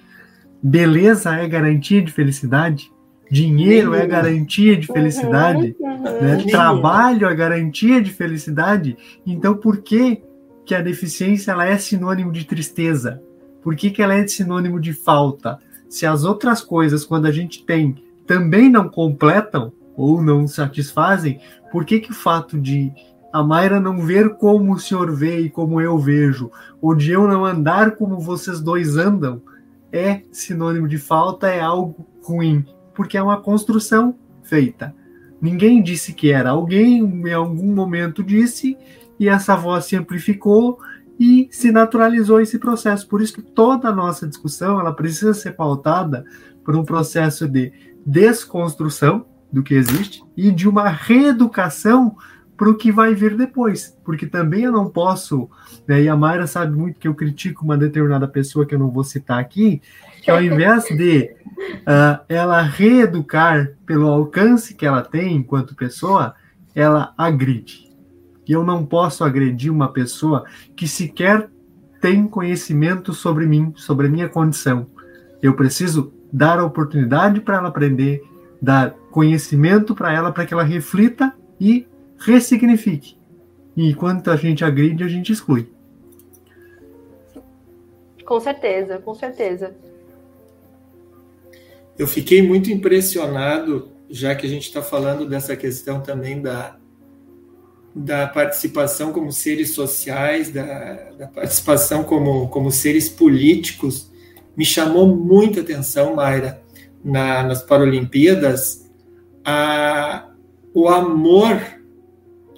beleza 0.61 1.32
é 1.36 1.47
garantia 1.47 2.03
de 2.03 2.11
felicidade, 2.11 2.90
dinheiro 3.30 3.94
é 3.94 4.05
garantia 4.05 4.76
de 4.76 4.88
felicidade, 4.88 5.76
uhum, 5.78 5.90
uhum. 5.90 6.22
Né? 6.22 6.44
trabalho 6.51 7.28
é 7.28 7.34
garantia 7.36 8.03
de 8.03 8.11
felicidade. 8.11 8.97
Então, 9.24 9.55
por 9.55 9.78
que, 9.78 10.24
que 10.64 10.74
a 10.74 10.82
deficiência 10.82 11.53
ela 11.53 11.64
é 11.64 11.78
sinônimo 11.78 12.32
de 12.32 12.44
tristeza? 12.44 13.22
Por 13.62 13.76
que, 13.76 13.90
que 13.90 14.03
ela 14.03 14.14
é 14.14 14.26
sinônimo 14.26 14.80
de 14.80 14.92
falta? 14.92 15.61
Se 15.88 16.05
as 16.05 16.24
outras 16.24 16.61
coisas, 16.61 17.05
quando 17.05 17.26
a 17.26 17.32
gente 17.32 17.64
tem, 17.64 17.94
também 18.26 18.68
não 18.68 18.88
completam 18.88 19.72
ou 19.97 20.20
não 20.20 20.49
satisfazem, 20.49 21.38
por 21.70 21.84
que, 21.84 22.01
que 22.01 22.11
o 22.11 22.14
fato 22.14 22.61
de 22.61 22.90
a 23.37 23.43
Mayra 23.43 23.78
não 23.78 23.99
ver 23.99 24.37
como 24.37 24.72
o 24.72 24.78
senhor 24.78 25.14
vê 25.14 25.41
e 25.41 25.51
como 25.51 25.78
eu 25.78 25.99
vejo, 25.99 26.51
ou 26.80 26.95
de 26.95 27.12
eu 27.12 27.28
não 27.28 27.45
andar 27.45 27.95
como 27.97 28.18
vocês 28.18 28.61
dois 28.62 28.97
andam, 28.97 29.43
é 29.93 30.22
sinônimo 30.32 30.89
de 30.89 30.97
falta, 30.97 31.47
é 31.49 31.61
algo 31.61 32.07
ruim, 32.22 32.64
porque 32.95 33.18
é 33.18 33.22
uma 33.22 33.39
construção 33.39 34.14
feita. 34.43 34.95
Ninguém 35.39 35.82
disse 35.82 36.14
que 36.14 36.32
era, 36.32 36.49
alguém 36.49 37.01
em 37.01 37.32
algum 37.34 37.74
momento 37.74 38.24
disse, 38.24 38.74
e 39.20 39.28
essa 39.28 39.55
voz 39.55 39.84
se 39.84 39.97
amplificou 39.97 40.78
e 41.20 41.47
se 41.51 41.70
naturalizou 41.70 42.41
esse 42.41 42.59
processo. 42.59 43.07
Por 43.07 43.20
isso 43.20 43.34
que 43.34 43.43
toda 43.43 43.91
a 43.91 43.95
nossa 43.95 44.26
discussão 44.26 44.80
ela 44.80 44.95
precisa 44.95 45.34
ser 45.34 45.53
pautada 45.53 46.24
por 46.64 46.74
um 46.74 46.87
processo 46.87 47.47
de 47.47 47.70
desconstrução 48.07 49.26
do 49.53 49.62
que 49.62 49.74
existe 49.74 50.24
e 50.34 50.51
de 50.51 50.66
uma 50.66 50.89
reeducação 50.89 52.16
para 52.57 52.70
o 52.70 52.74
que 52.74 52.90
vai 52.90 53.14
vir 53.14 53.36
depois. 53.36 53.96
Porque 54.04 54.26
também 54.26 54.62
eu 54.62 54.72
não 54.72 54.88
posso, 54.88 55.48
né, 55.86 56.02
e 56.02 56.09
a 56.09 56.16
Mayra 56.16 56.46
sabe 56.46 56.76
muito 56.76 56.98
que 56.98 57.09
eu 57.09 57.14
critico 57.14 57.64
uma 57.64 57.76
determinada 57.76 58.26
pessoa 58.26 58.64
que 58.64 58.74
eu 58.74 58.78
não 58.78 58.90
vou 58.90 59.04
citar 59.04 59.38
aqui, 59.38 59.82
que 60.22 60.30
ao 60.30 60.42
invés 60.42 60.84
de 60.96 61.34
uh, 61.82 62.24
ela 62.28 62.62
reeducar 62.62 63.72
pelo 63.84 64.09
alcance 64.09 64.74
que 64.74 64.86
ela 64.86 65.02
tem 65.02 65.36
enquanto 65.36 65.74
pessoa, 65.74 66.34
ela 66.74 67.12
agride. 67.16 67.86
E 68.46 68.52
eu 68.52 68.64
não 68.64 68.84
posso 68.84 69.24
agredir 69.24 69.72
uma 69.72 69.92
pessoa 69.92 70.44
que 70.76 70.86
sequer 70.86 71.50
tem 72.00 72.26
conhecimento 72.26 73.12
sobre 73.12 73.46
mim, 73.46 73.72
sobre 73.76 74.07
a 74.07 74.11
minha 74.11 74.28
condição. 74.28 74.86
Eu 75.42 75.54
preciso 75.54 76.12
dar 76.32 76.59
a 76.59 76.64
oportunidade 76.64 77.40
para 77.40 77.57
ela 77.57 77.68
aprender, 77.68 78.22
dar 78.61 78.90
conhecimento 79.11 79.94
para 79.94 80.12
ela, 80.12 80.30
para 80.30 80.46
que 80.46 80.54
ela 80.54 80.62
reflita 80.62 81.34
e 81.61 81.86
ressignifique. 82.27 83.16
E 83.77 83.91
enquanto 83.91 84.31
a 84.31 84.37
gente 84.37 84.64
agride, 84.64 85.05
a 85.05 85.09
gente 85.09 85.33
exclui. 85.33 85.68
Com 88.24 88.41
certeza, 88.41 88.99
com 88.99 89.14
certeza. 89.14 89.74
Eu 91.99 92.07
fiquei 92.07 92.43
muito 92.43 92.70
impressionado, 92.70 93.91
já 94.11 94.35
que 94.35 94.47
a 94.47 94.49
gente 94.49 94.64
está 94.64 94.83
falando 94.83 95.27
dessa 95.27 95.57
questão 95.57 96.01
também 96.01 96.43
da, 96.43 96.77
da 97.95 98.27
participação 98.27 99.12
como 99.12 99.33
seres 99.33 99.74
sociais, 99.74 100.51
da, 100.51 101.12
da 101.12 101.27
participação 101.29 102.03
como, 102.03 102.49
como 102.49 102.70
seres 102.70 103.09
políticos, 103.09 104.11
me 104.57 104.64
chamou 104.64 105.07
muita 105.07 105.61
atenção, 105.61 106.14
Mayra, 106.14 106.62
na, 107.05 107.43
nas 107.43 107.62
Paralimpíadas, 107.62 108.91
a, 109.45 110.29
o 110.74 110.89
amor 110.89 111.76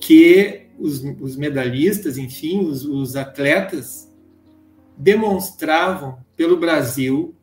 que 0.09 0.63
os, 0.79 1.05
os 1.21 1.37
medalhistas, 1.37 2.17
enfim, 2.17 2.65
os, 2.65 2.83
os 2.83 3.15
atletas, 3.15 4.11
demonstravam 4.97 6.17
pelo 6.35 6.57
Brasil, 6.57 7.35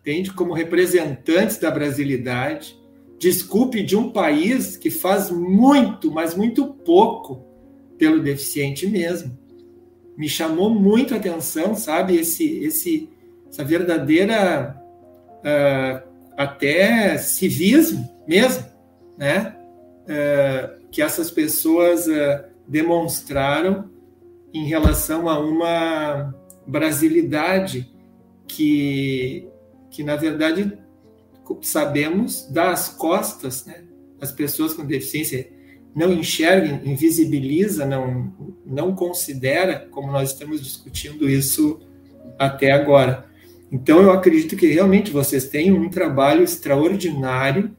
entende? 0.00 0.32
Como 0.32 0.52
representantes 0.52 1.58
da 1.58 1.70
brasilidade, 1.70 2.76
desculpe 3.20 3.84
de 3.84 3.96
um 3.96 4.10
país 4.10 4.76
que 4.76 4.90
faz 4.90 5.30
muito, 5.30 6.10
mas 6.10 6.34
muito 6.34 6.66
pouco 6.66 7.46
pelo 7.96 8.20
deficiente 8.20 8.84
mesmo. 8.88 9.38
Me 10.18 10.28
chamou 10.28 10.68
muito 10.68 11.14
a 11.14 11.18
atenção, 11.18 11.76
sabe, 11.76 12.16
esse, 12.16 12.64
esse, 12.64 13.08
essa 13.48 13.62
verdadeira 13.62 14.76
uh, 15.38 16.08
até 16.36 17.16
civismo 17.16 18.10
mesmo, 18.26 18.66
né? 19.16 19.54
Uh, 20.02 20.75
que 20.96 21.02
essas 21.02 21.30
pessoas 21.30 22.06
uh, 22.06 22.42
demonstraram 22.66 23.90
em 24.54 24.64
relação 24.64 25.28
a 25.28 25.38
uma 25.38 26.34
brasilidade 26.66 27.92
que, 28.48 29.46
que 29.90 30.02
na 30.02 30.16
verdade 30.16 30.72
sabemos 31.60 32.48
dar 32.50 32.70
as 32.70 32.88
costas, 32.88 33.66
né? 33.66 33.84
As 34.22 34.32
pessoas 34.32 34.72
com 34.72 34.86
deficiência 34.86 35.52
não 35.94 36.10
enxerga, 36.14 36.80
invisibiliza, 36.82 37.84
não, 37.84 38.32
não 38.64 38.94
considera, 38.94 39.86
como 39.90 40.10
nós 40.10 40.32
estamos 40.32 40.62
discutindo 40.62 41.28
isso 41.28 41.78
até 42.38 42.72
agora. 42.72 43.26
Então, 43.70 44.00
eu 44.00 44.10
acredito 44.12 44.56
que 44.56 44.68
realmente 44.68 45.10
vocês 45.10 45.46
têm 45.46 45.70
um 45.72 45.90
trabalho 45.90 46.42
extraordinário, 46.42 47.76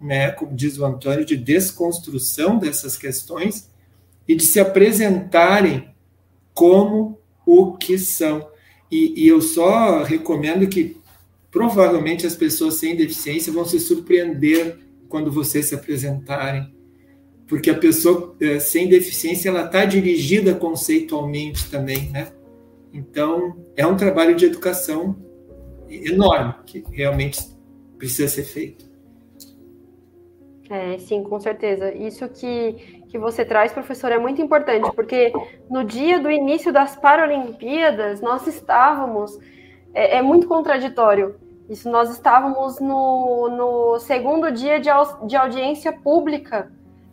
né, 0.00 0.30
como 0.30 0.54
diz 0.54 0.78
o 0.78 0.84
Antônio, 0.84 1.24
de 1.24 1.36
desconstrução 1.36 2.58
dessas 2.58 2.96
questões 2.96 3.70
e 4.26 4.34
de 4.34 4.44
se 4.44 4.60
apresentarem 4.60 5.88
como 6.54 7.18
o 7.46 7.76
que 7.76 7.98
são. 7.98 8.48
E, 8.90 9.24
e 9.24 9.28
eu 9.28 9.40
só 9.40 10.02
recomendo 10.02 10.66
que 10.68 10.96
provavelmente 11.50 12.26
as 12.26 12.36
pessoas 12.36 12.74
sem 12.74 12.96
deficiência 12.96 13.52
vão 13.52 13.64
se 13.64 13.80
surpreender 13.80 14.78
quando 15.08 15.32
vocês 15.32 15.66
se 15.66 15.74
apresentarem, 15.74 16.74
porque 17.46 17.70
a 17.70 17.78
pessoa 17.78 18.36
é, 18.40 18.60
sem 18.60 18.88
deficiência 18.88 19.48
ela 19.48 19.64
está 19.64 19.84
dirigida 19.84 20.54
conceitualmente 20.54 21.70
também, 21.70 22.10
né? 22.10 22.30
Então 22.92 23.56
é 23.74 23.86
um 23.86 23.96
trabalho 23.96 24.36
de 24.36 24.44
educação 24.44 25.16
enorme 25.88 26.54
que 26.66 26.84
realmente 26.90 27.40
precisa 27.96 28.28
ser 28.28 28.44
feito. 28.44 28.87
É, 30.70 30.98
sim, 30.98 31.22
com 31.22 31.40
certeza. 31.40 31.92
Isso 31.94 32.28
que, 32.28 33.04
que 33.08 33.18
você 33.18 33.44
traz, 33.44 33.72
professor, 33.72 34.12
é 34.12 34.18
muito 34.18 34.42
importante, 34.42 34.90
porque 34.94 35.32
no 35.70 35.82
dia 35.82 36.18
do 36.18 36.30
início 36.30 36.72
das 36.72 36.94
Paralimpíadas, 36.94 38.20
nós 38.20 38.46
estávamos 38.46 39.38
é, 39.94 40.18
é 40.18 40.22
muito 40.22 40.46
contraditório. 40.46 41.36
Isso 41.68 41.90
nós 41.90 42.10
estávamos 42.10 42.80
no, 42.80 43.48
no 43.48 43.98
segundo 43.98 44.50
dia 44.50 44.80
de, 44.80 44.88
de 45.26 45.36
audiência 45.36 45.92
pública 45.92 46.70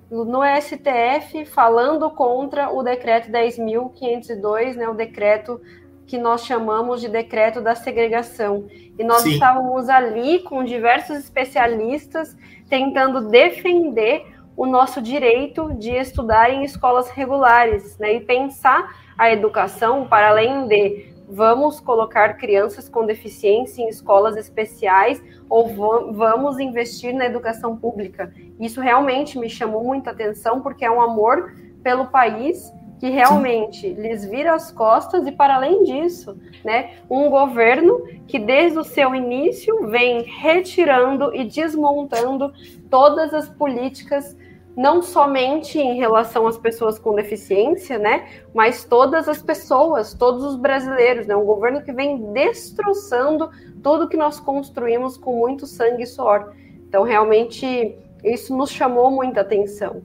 no 0.09 0.41
STF 0.61 1.45
falando 1.45 2.09
contra 2.11 2.71
o 2.71 2.83
decreto 2.83 3.29
10.502, 3.29 4.75
né, 4.75 4.87
o 4.87 4.93
decreto 4.93 5.59
que 6.05 6.17
nós 6.17 6.45
chamamos 6.45 7.01
de 7.01 7.09
decreto 7.09 7.59
da 7.59 7.73
segregação. 7.73 8.67
E 8.97 9.03
nós 9.03 9.23
Sim. 9.23 9.31
estávamos 9.31 9.89
ali 9.89 10.39
com 10.39 10.63
diversos 10.63 11.17
especialistas 11.17 12.37
tentando 12.69 13.29
defender 13.29 14.25
o 14.57 14.65
nosso 14.65 15.01
direito 15.01 15.73
de 15.73 15.91
estudar 15.91 16.49
em 16.49 16.63
escolas 16.63 17.09
regulares, 17.09 17.97
né, 17.97 18.15
e 18.15 18.19
pensar 18.21 18.95
a 19.17 19.31
educação 19.31 20.07
para 20.07 20.29
além 20.29 20.67
de 20.67 21.13
vamos 21.27 21.79
colocar 21.79 22.35
crianças 22.35 22.87
com 22.87 23.05
deficiência 23.05 23.81
em 23.81 23.89
escolas 23.89 24.37
especiais 24.37 25.21
ou 25.49 25.67
vamos 26.13 26.59
investir 26.59 27.13
na 27.13 27.25
educação 27.25 27.75
pública. 27.75 28.31
Isso 28.59 28.79
realmente 28.79 29.37
me 29.37 29.49
chamou 29.49 29.83
muita 29.83 30.11
atenção 30.11 30.61
porque 30.61 30.85
é 30.85 30.91
um 30.91 31.01
amor 31.01 31.53
pelo 31.83 32.07
país 32.07 32.71
que 33.05 33.11
realmente 33.11 33.81
Sim. 33.81 34.01
lhes 34.01 34.25
vira 34.25 34.55
as 34.55 34.71
costas 34.71 35.27
e 35.27 35.31
para 35.31 35.57
além 35.57 35.83
disso, 35.83 36.35
né, 36.63 36.95
um 37.07 37.29
governo 37.29 38.01
que 38.27 38.39
desde 38.39 38.79
o 38.79 38.83
seu 38.83 39.13
início 39.13 39.85
vem 39.89 40.23
retirando 40.23 41.31
e 41.35 41.43
desmontando 41.43 42.51
todas 42.89 43.31
as 43.31 43.47
políticas 43.47 44.35
não 44.75 45.03
somente 45.03 45.77
em 45.77 45.97
relação 45.97 46.47
às 46.47 46.57
pessoas 46.57 46.97
com 46.97 47.13
deficiência, 47.13 47.99
né, 47.99 48.27
mas 48.55 48.83
todas 48.83 49.29
as 49.29 49.39
pessoas, 49.39 50.15
todos 50.15 50.43
os 50.43 50.55
brasileiros, 50.55 51.27
né, 51.27 51.35
um 51.35 51.45
governo 51.45 51.83
que 51.83 51.93
vem 51.93 52.31
destroçando 52.33 53.51
tudo 53.83 54.09
que 54.09 54.17
nós 54.17 54.39
construímos 54.39 55.15
com 55.15 55.37
muito 55.37 55.67
sangue 55.67 56.01
e 56.01 56.07
suor. 56.07 56.53
Então, 56.89 57.03
realmente, 57.03 57.95
isso 58.23 58.57
nos 58.57 58.71
chamou 58.71 59.11
muita 59.11 59.41
atenção. 59.41 60.01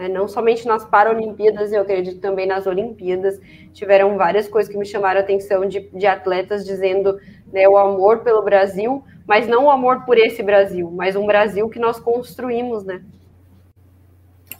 Né? 0.00 0.08
Não 0.08 0.26
somente 0.26 0.66
nas 0.66 0.84
Paralimpíadas, 0.84 1.72
eu 1.72 1.82
acredito 1.82 2.20
também 2.20 2.46
nas 2.46 2.66
Olimpíadas, 2.66 3.40
tiveram 3.72 4.16
várias 4.16 4.48
coisas 4.48 4.70
que 4.70 4.78
me 4.78 4.86
chamaram 4.86 5.20
a 5.20 5.22
atenção 5.22 5.66
de, 5.66 5.88
de 5.92 6.06
atletas 6.06 6.64
dizendo 6.64 7.18
né, 7.52 7.68
o 7.68 7.76
amor 7.76 8.20
pelo 8.20 8.42
Brasil, 8.42 9.04
mas 9.26 9.46
não 9.46 9.66
o 9.66 9.70
amor 9.70 10.04
por 10.04 10.18
esse 10.18 10.42
Brasil, 10.42 10.90
mas 10.90 11.16
um 11.16 11.26
Brasil 11.26 11.68
que 11.68 11.78
nós 11.78 12.00
construímos, 12.00 12.84
né? 12.84 13.02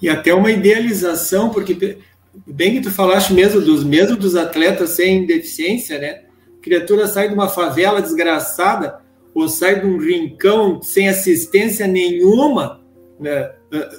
e 0.01 0.09
até 0.09 0.33
uma 0.33 0.51
idealização, 0.51 1.51
porque 1.51 1.99
bem 2.47 2.75
que 2.75 2.81
tu 2.81 2.91
falaste 2.91 3.33
mesmo 3.33 3.61
dos 3.61 3.85
mesmo 3.85 4.17
dos 4.17 4.35
atletas 4.35 4.91
sem 4.91 5.27
deficiência, 5.27 5.99
né? 5.99 6.23
A 6.59 6.63
criatura 6.63 7.07
sai 7.07 7.29
de 7.29 7.35
uma 7.35 7.49
favela 7.49 8.01
desgraçada 8.01 9.01
ou 9.35 9.49
sai 9.49 9.81
de 9.81 9.87
um 9.87 9.99
rincão 9.99 10.81
sem 10.83 11.09
assistência 11.09 11.87
nenhuma, 11.87 12.80
né? 13.21 13.53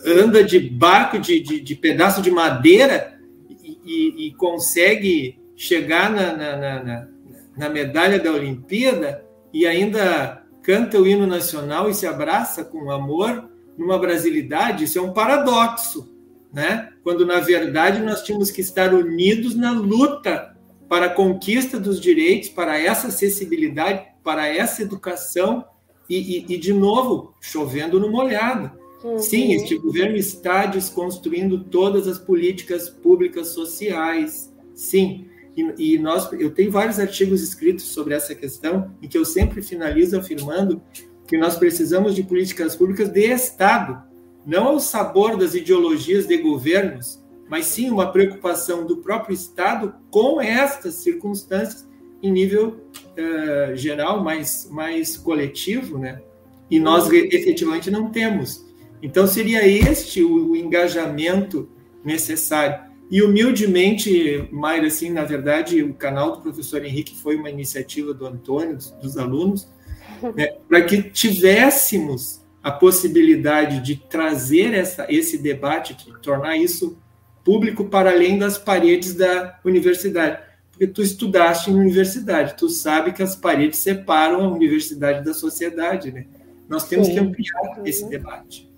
anda 0.06 0.44
de 0.44 0.60
barco 0.60 1.20
de, 1.20 1.40
de, 1.40 1.62
de 1.62 1.76
pedaço 1.76 2.22
de 2.22 2.32
madeira 2.32 3.20
e, 3.48 3.80
e, 3.86 4.28
e 4.28 4.34
consegue 4.34 5.40
chegar 5.56 6.10
na, 6.10 6.36
na, 6.36 6.84
na, 6.84 7.08
na 7.56 7.70
medalha 7.70 8.20
da 8.20 8.32
Olimpíada 8.32 9.24
e 9.54 9.68
ainda 9.68 10.44
canta 10.64 11.00
o 11.00 11.08
hino 11.08 11.28
nacional 11.28 11.90
e 11.90 11.94
se 11.94 12.08
abraça 12.08 12.66
com 12.66 12.90
amor 12.90 13.50
numa 13.78 13.98
brasilidade, 13.98 14.84
isso 14.84 15.00
é 15.00 15.02
um 15.02 15.14
paradoxo, 15.14 16.14
né? 16.54 16.90
Quando 17.04 17.26
na 17.26 17.40
verdade 17.40 18.02
nós 18.02 18.22
tínhamos 18.22 18.52
que 18.52 18.62
estar 18.62 18.94
unidos 18.94 19.56
na 19.56 19.72
luta 19.72 20.56
para 20.90 21.06
a 21.06 21.14
conquista 21.14 21.80
dos 21.80 22.00
direitos, 22.00 22.50
para 22.50 22.78
essa 22.78 23.08
acessibilidade, 23.08 24.04
para 24.24 24.48
essa 24.48 24.82
educação 24.82 25.64
e, 26.10 26.40
e, 26.40 26.54
e 26.54 26.58
de 26.58 26.74
novo 26.74 27.34
chovendo 27.40 28.00
no 28.00 28.12
molhado. 28.12 28.81
Uhum. 29.04 29.20
Sim, 29.20 29.54
este 29.54 29.78
governo 29.78 30.16
está 30.16 30.66
desconstruindo 30.66 31.64
todas 31.64 32.08
as 32.08 32.20
políticas 32.20 32.90
públicas 32.90 33.50
sociais. 33.50 34.54
Sim, 34.76 35.26
e, 35.56 35.94
e, 35.94 36.00
nós, 36.00 36.32
eu 36.34 36.52
tenho 36.52 36.72
vários 36.72 37.00
artigos 37.00 37.42
escritos 37.42 37.86
sobre 37.86 38.14
essa 38.14 38.34
questão, 38.34 38.96
em 39.02 39.08
que 39.08 39.18
eu 39.18 39.26
sempre 39.26 39.62
finalizo 39.62 40.18
afirmando 40.18 40.82
que 41.28 41.38
nós 41.38 41.56
precisamos 41.58 42.16
de 42.16 42.24
políticas 42.24 42.76
públicas 42.76 43.10
de 43.10 43.22
Estado, 43.22 44.02
não 44.46 44.68
ao 44.68 44.80
sabor 44.80 45.38
das 45.38 45.54
ideologias 45.56 46.28
de 46.28 46.38
governos, 46.38 47.22
mas 47.50 47.66
sim 47.66 47.90
uma 47.90 48.12
preocupação 48.12 48.86
do 48.86 48.98
próprio 48.98 49.34
Estado 49.34 49.94
com 50.10 50.42
estas 50.42 50.96
circunstâncias 50.96 51.88
em 52.24 52.32
nível 52.32 52.82
uh, 53.18 53.76
geral, 53.76 54.24
mais, 54.24 54.68
mais 54.72 55.18
coletivo, 55.18 55.98
né? 55.98 56.22
E 56.70 56.80
nós 56.80 57.12
efetivamente 57.12 57.92
não 57.92 58.10
temos. 58.10 58.66
Então 59.02 59.26
seria 59.26 59.68
este 59.68 60.24
o, 60.24 60.52
o 60.52 60.56
engajamento 60.56 61.70
necessário. 62.04 62.92
E 63.10 63.22
humildemente, 63.22 64.48
Mayra, 64.52 64.88
assim, 64.88 65.10
na 65.10 65.26
verdade, 65.26 65.84
o 65.84 65.94
canal 65.94 66.32
do 66.32 66.42
professor 66.42 66.86
Henrique 66.86 67.16
foi 67.16 67.36
uma 67.36 67.50
iniciativa 67.50 68.14
do 68.14 68.26
Antônio, 68.26 68.76
dos, 68.78 68.92
dos 68.92 69.18
alunos, 69.18 69.68
né, 70.36 70.56
para 70.68 70.82
que 70.82 71.02
tivéssemos 71.04 72.42
a 72.64 72.72
possibilidade 72.72 73.82
de 73.82 73.96
trazer 73.96 74.74
essa, 74.74 75.06
esse 75.10 75.38
debate, 75.38 75.94
de 75.94 76.22
tornar 76.22 76.56
isso 76.56 76.98
público 77.44 77.86
para 77.86 78.12
além 78.12 78.38
das 78.38 78.58
paredes 78.58 79.16
da 79.16 79.60
universidade. 79.66 80.40
porque 80.70 80.88
tu 80.88 81.02
estudaste 81.02 81.70
em 81.70 81.76
universidade, 81.76 82.56
tu 82.56 82.70
sabe 82.70 83.12
que 83.12 83.24
as 83.24 83.36
paredes 83.36 83.80
separam 83.80 84.46
a 84.46 84.48
universidade 84.48 85.26
da 85.26 85.34
sociedade, 85.34 86.12
né? 86.12 86.28
Nós 86.70 86.88
temos 86.88 87.08
Sim. 87.08 87.14
que 87.14 87.20
ampliar 87.20 87.82
esse 87.84 88.08
debate. 88.08 88.71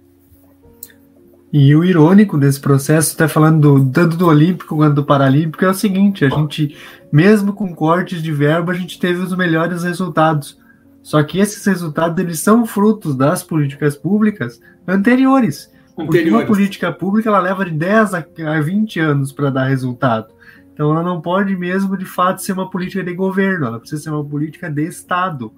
E 1.53 1.75
o 1.75 1.83
irônico 1.83 2.35
desse 2.35 2.59
processo, 2.59 3.11
está 3.11 3.27
falando 3.27 3.61
do, 3.61 3.91
tanto 3.91 4.17
do 4.17 4.25
Olímpico 4.25 4.75
quanto 4.75 4.95
do 4.95 5.05
Paralímpico, 5.05 5.63
é 5.63 5.69
o 5.69 5.73
seguinte: 5.75 6.25
a 6.25 6.29
gente, 6.29 6.75
mesmo 7.11 7.53
com 7.53 7.75
cortes 7.75 8.23
de 8.23 8.31
verba, 8.31 8.71
a 8.71 8.75
gente 8.75 8.99
teve 8.99 9.19
os 9.19 9.37
melhores 9.37 9.83
resultados. 9.83 10.59
Só 11.03 11.21
que 11.21 11.37
esses 11.37 11.63
resultados 11.63 12.17
eles 12.17 12.39
são 12.39 12.65
frutos 12.65 13.15
das 13.15 13.43
políticas 13.43 13.95
públicas 13.95 14.59
anteriores. 14.87 15.71
Porque 15.95 16.27
uma 16.27 16.43
política 16.43 16.91
pública 16.91 17.29
ela 17.29 17.39
leva 17.39 17.65
de 17.65 17.71
10 17.71 18.15
a 18.15 18.25
20 18.59 18.99
anos 18.99 19.31
para 19.31 19.51
dar 19.51 19.65
resultado. 19.65 20.33
Então 20.73 20.89
ela 20.89 21.03
não 21.03 21.21
pode 21.21 21.55
mesmo 21.55 21.95
de 21.95 22.05
fato 22.05 22.41
ser 22.41 22.53
uma 22.53 22.67
política 22.67 23.03
de 23.03 23.13
governo, 23.13 23.67
ela 23.67 23.79
precisa 23.79 24.01
ser 24.01 24.09
uma 24.09 24.25
política 24.25 24.71
de 24.71 24.87
Estado. 24.87 25.53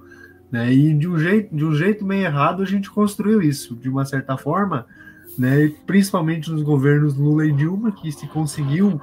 Né? 0.51 0.73
E 0.73 0.93
de 0.93 1.07
um, 1.07 1.17
jeito, 1.17 1.55
de 1.55 1.63
um 1.63 1.73
jeito 1.73 2.03
meio 2.03 2.25
errado 2.25 2.61
a 2.61 2.65
gente 2.65 2.91
construiu 2.91 3.41
isso, 3.41 3.75
de 3.77 3.87
uma 3.87 4.03
certa 4.03 4.35
forma, 4.35 4.85
né? 5.38 5.71
principalmente 5.86 6.51
nos 6.51 6.63
governos 6.63 7.15
Lula 7.15 7.45
e 7.45 7.51
Dilma, 7.51 7.91
que 7.91 8.11
se 8.11 8.27
conseguiu 8.27 8.99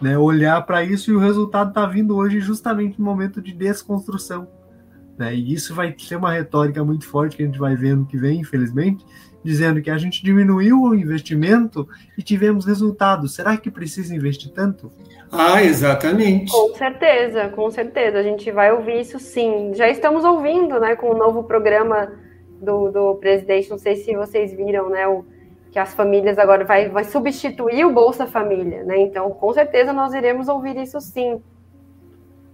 né, 0.00 0.18
olhar 0.18 0.60
para 0.66 0.82
isso 0.84 1.10
e 1.10 1.14
o 1.14 1.18
resultado 1.18 1.68
está 1.68 1.86
vindo 1.86 2.16
hoje 2.16 2.40
justamente 2.40 2.98
no 2.98 3.04
momento 3.04 3.40
de 3.40 3.52
desconstrução. 3.52 4.48
Né? 5.18 5.34
E 5.34 5.54
isso 5.54 5.74
vai 5.74 5.94
ser 5.98 6.16
uma 6.16 6.32
retórica 6.32 6.84
muito 6.84 7.06
forte 7.06 7.36
que 7.36 7.42
a 7.42 7.46
gente 7.46 7.58
vai 7.58 7.74
ver 7.74 7.96
no 7.96 8.04
que 8.04 8.16
vem, 8.16 8.40
infelizmente, 8.40 9.04
dizendo 9.42 9.80
que 9.80 9.90
a 9.90 9.96
gente 9.96 10.22
diminuiu 10.22 10.82
o 10.82 10.94
investimento 10.94 11.88
e 12.18 12.22
tivemos 12.22 12.66
resultados. 12.66 13.34
Será 13.34 13.56
que 13.56 13.70
precisa 13.70 14.14
investir 14.14 14.52
tanto? 14.52 14.92
Ah, 15.30 15.62
exatamente. 15.62 16.50
Com 16.52 16.74
certeza, 16.74 17.48
com 17.48 17.70
certeza. 17.70 18.18
A 18.18 18.22
gente 18.22 18.50
vai 18.50 18.72
ouvir 18.72 19.00
isso 19.00 19.18
sim. 19.18 19.72
Já 19.74 19.88
estamos 19.88 20.24
ouvindo, 20.24 20.78
né, 20.80 20.96
com 20.96 21.10
o 21.10 21.16
novo 21.16 21.44
programa 21.44 22.12
do, 22.60 22.90
do 22.90 23.14
presidente. 23.16 23.70
Não 23.70 23.78
sei 23.78 23.96
se 23.96 24.14
vocês 24.16 24.52
viram, 24.52 24.90
né, 24.90 25.06
o, 25.06 25.24
que 25.76 25.80
as 25.80 25.92
famílias 25.92 26.38
agora 26.38 26.64
vai, 26.64 26.88
vai 26.88 27.04
substituir 27.04 27.84
o 27.84 27.92
Bolsa 27.92 28.26
Família, 28.26 28.82
né? 28.82 28.98
Então, 28.98 29.28
com 29.28 29.52
certeza 29.52 29.92
nós 29.92 30.14
iremos 30.14 30.48
ouvir 30.48 30.74
isso 30.78 30.98
sim. 31.02 31.38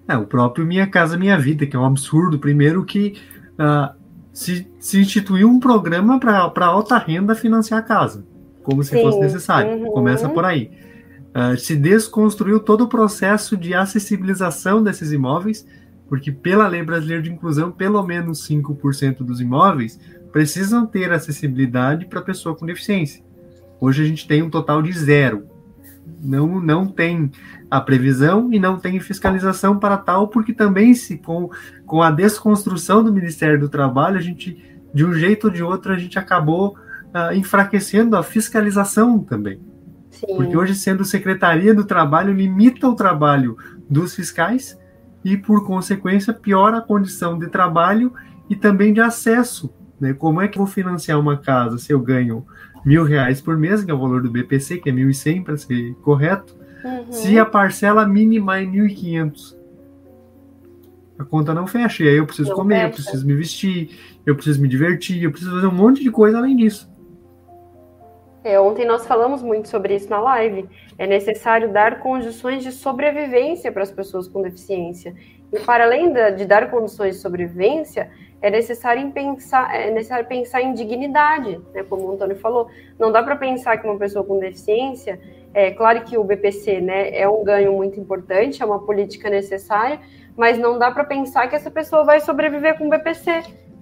É, 0.08 0.16
o 0.16 0.26
próprio 0.26 0.66
Minha 0.66 0.88
Casa 0.88 1.16
Minha 1.16 1.38
Vida, 1.38 1.64
que 1.64 1.76
é 1.76 1.78
um 1.78 1.84
absurdo. 1.84 2.40
Primeiro 2.40 2.84
que 2.84 3.14
uh, 3.52 3.94
se, 4.32 4.68
se 4.80 5.00
instituiu 5.00 5.48
um 5.48 5.60
programa 5.60 6.18
para 6.18 6.66
alta 6.66 6.98
renda 6.98 7.36
financiar 7.36 7.78
a 7.78 7.82
casa, 7.84 8.26
como 8.64 8.82
se 8.82 8.90
Sim. 8.90 9.02
fosse 9.02 9.20
necessário. 9.20 9.70
Uhum. 9.70 9.92
Começa 9.92 10.28
por 10.28 10.44
aí. 10.44 10.72
Uh, 11.28 11.56
se 11.56 11.76
desconstruiu 11.76 12.58
todo 12.58 12.82
o 12.82 12.88
processo 12.88 13.56
de 13.56 13.72
acessibilização 13.72 14.82
desses 14.82 15.12
imóveis, 15.12 15.64
porque 16.08 16.32
pela 16.32 16.66
lei 16.66 16.82
brasileira 16.82 17.22
de 17.22 17.30
inclusão, 17.30 17.70
pelo 17.70 18.02
menos 18.02 18.44
5% 18.48 19.18
dos 19.18 19.40
imóveis 19.40 20.00
precisam 20.32 20.86
ter 20.86 21.12
acessibilidade 21.12 22.06
para 22.06 22.22
pessoa 22.22 22.56
com 22.56 22.64
deficiência. 22.66 23.22
Hoje 23.78 24.02
a 24.02 24.06
gente 24.06 24.26
tem 24.26 24.42
um 24.42 24.50
total 24.50 24.80
de 24.80 24.92
zero. 24.92 25.46
Não, 26.20 26.60
não 26.60 26.86
tem 26.86 27.30
a 27.70 27.80
previsão 27.80 28.52
e 28.52 28.58
não 28.58 28.78
tem 28.78 28.98
fiscalização 28.98 29.78
para 29.78 29.96
tal, 29.96 30.28
porque 30.28 30.52
também 30.52 30.94
se 30.94 31.18
com, 31.18 31.50
com 31.84 32.02
a 32.02 32.10
desconstrução 32.10 33.04
do 33.04 33.12
Ministério 33.12 33.58
do 33.58 33.68
Trabalho, 33.68 34.16
a 34.16 34.20
gente, 34.20 34.56
de 34.92 35.04
um 35.04 35.12
jeito 35.12 35.48
ou 35.48 35.52
de 35.52 35.62
outro, 35.62 35.92
a 35.92 35.98
gente 35.98 36.18
acabou 36.18 36.76
uh, 37.08 37.34
enfraquecendo 37.34 38.16
a 38.16 38.22
fiscalização 38.22 39.18
também. 39.20 39.60
Sim. 40.10 40.36
Porque 40.36 40.56
hoje, 40.56 40.74
sendo 40.74 41.04
Secretaria 41.04 41.74
do 41.74 41.84
Trabalho, 41.84 42.32
limita 42.32 42.88
o 42.88 42.94
trabalho 42.94 43.56
dos 43.88 44.14
fiscais 44.14 44.78
e, 45.24 45.36
por 45.36 45.66
consequência, 45.66 46.32
piora 46.32 46.78
a 46.78 46.82
condição 46.82 47.38
de 47.38 47.48
trabalho 47.48 48.12
e 48.48 48.56
também 48.56 48.92
de 48.92 49.00
acesso. 49.00 49.72
Né? 50.02 50.12
Como 50.12 50.40
é 50.40 50.48
que 50.48 50.58
eu 50.58 50.64
vou 50.64 50.72
financiar 50.72 51.18
uma 51.18 51.38
casa 51.38 51.78
se 51.78 51.92
eu 51.92 52.00
ganho 52.00 52.44
mil 52.84 53.04
reais 53.04 53.40
por 53.40 53.56
mês, 53.56 53.84
que 53.84 53.90
é 53.90 53.94
o 53.94 53.98
valor 53.98 54.22
do 54.22 54.30
BPC, 54.30 54.78
que 54.78 54.90
é 54.90 54.92
1.100 54.92 55.44
para 55.44 55.56
ser 55.56 55.94
correto, 56.02 56.60
Uhum. 56.84 57.12
Se 57.12 57.38
a 57.38 57.46
parcela 57.46 58.06
mínima 58.06 58.58
é 58.58 58.64
1.500, 58.64 59.56
a 61.18 61.24
conta 61.24 61.54
não 61.54 61.66
fecha. 61.66 62.02
E 62.02 62.08
aí 62.08 62.16
eu 62.16 62.26
preciso 62.26 62.50
não 62.50 62.56
comer, 62.56 62.74
fecha. 62.74 62.86
eu 62.86 62.90
preciso 62.92 63.26
me 63.26 63.34
vestir, 63.34 63.90
eu 64.26 64.34
preciso 64.34 64.60
me 64.60 64.68
divertir, 64.68 65.22
eu 65.22 65.30
preciso 65.30 65.52
fazer 65.52 65.66
um 65.66 65.74
monte 65.74 66.02
de 66.02 66.10
coisa 66.10 66.38
além 66.38 66.56
disso. 66.56 66.90
É, 68.44 68.58
ontem 68.58 68.84
nós 68.84 69.06
falamos 69.06 69.40
muito 69.40 69.68
sobre 69.68 69.94
isso 69.94 70.10
na 70.10 70.18
live. 70.18 70.68
É 70.98 71.06
necessário 71.06 71.72
dar 71.72 72.00
condições 72.00 72.64
de 72.64 72.72
sobrevivência 72.72 73.70
para 73.70 73.84
as 73.84 73.92
pessoas 73.92 74.26
com 74.26 74.42
deficiência. 74.42 75.14
E 75.52 75.60
para 75.60 75.84
além 75.84 76.12
de 76.34 76.44
dar 76.44 76.68
condições 76.68 77.16
de 77.16 77.20
sobrevivência, 77.20 78.10
é 78.42 78.50
necessário 78.50 79.08
pensar, 79.12 79.72
é 79.74 79.90
necessário 79.90 80.26
pensar 80.26 80.60
em 80.60 80.74
dignidade, 80.74 81.60
né? 81.72 81.84
Como 81.84 82.02
o 82.08 82.12
Antônio 82.12 82.36
falou, 82.36 82.68
não 82.98 83.12
dá 83.12 83.22
para 83.22 83.36
pensar 83.36 83.78
que 83.78 83.86
uma 83.86 83.96
pessoa 83.96 84.24
com 84.24 84.38
deficiência 84.40 85.18
é 85.54 85.70
claro 85.70 86.02
que 86.02 86.18
o 86.18 86.24
BPC 86.24 86.80
né, 86.80 87.16
é 87.16 87.28
um 87.28 87.44
ganho 87.44 87.72
muito 87.72 88.00
importante, 88.00 88.62
é 88.62 88.66
uma 88.66 88.80
política 88.80 89.30
necessária, 89.30 90.00
mas 90.36 90.58
não 90.58 90.78
dá 90.78 90.90
para 90.90 91.04
pensar 91.04 91.46
que 91.48 91.54
essa 91.54 91.70
pessoa 91.70 92.04
vai 92.04 92.20
sobreviver 92.20 92.76
com 92.78 92.86
o 92.86 92.90
BPC, 92.90 93.30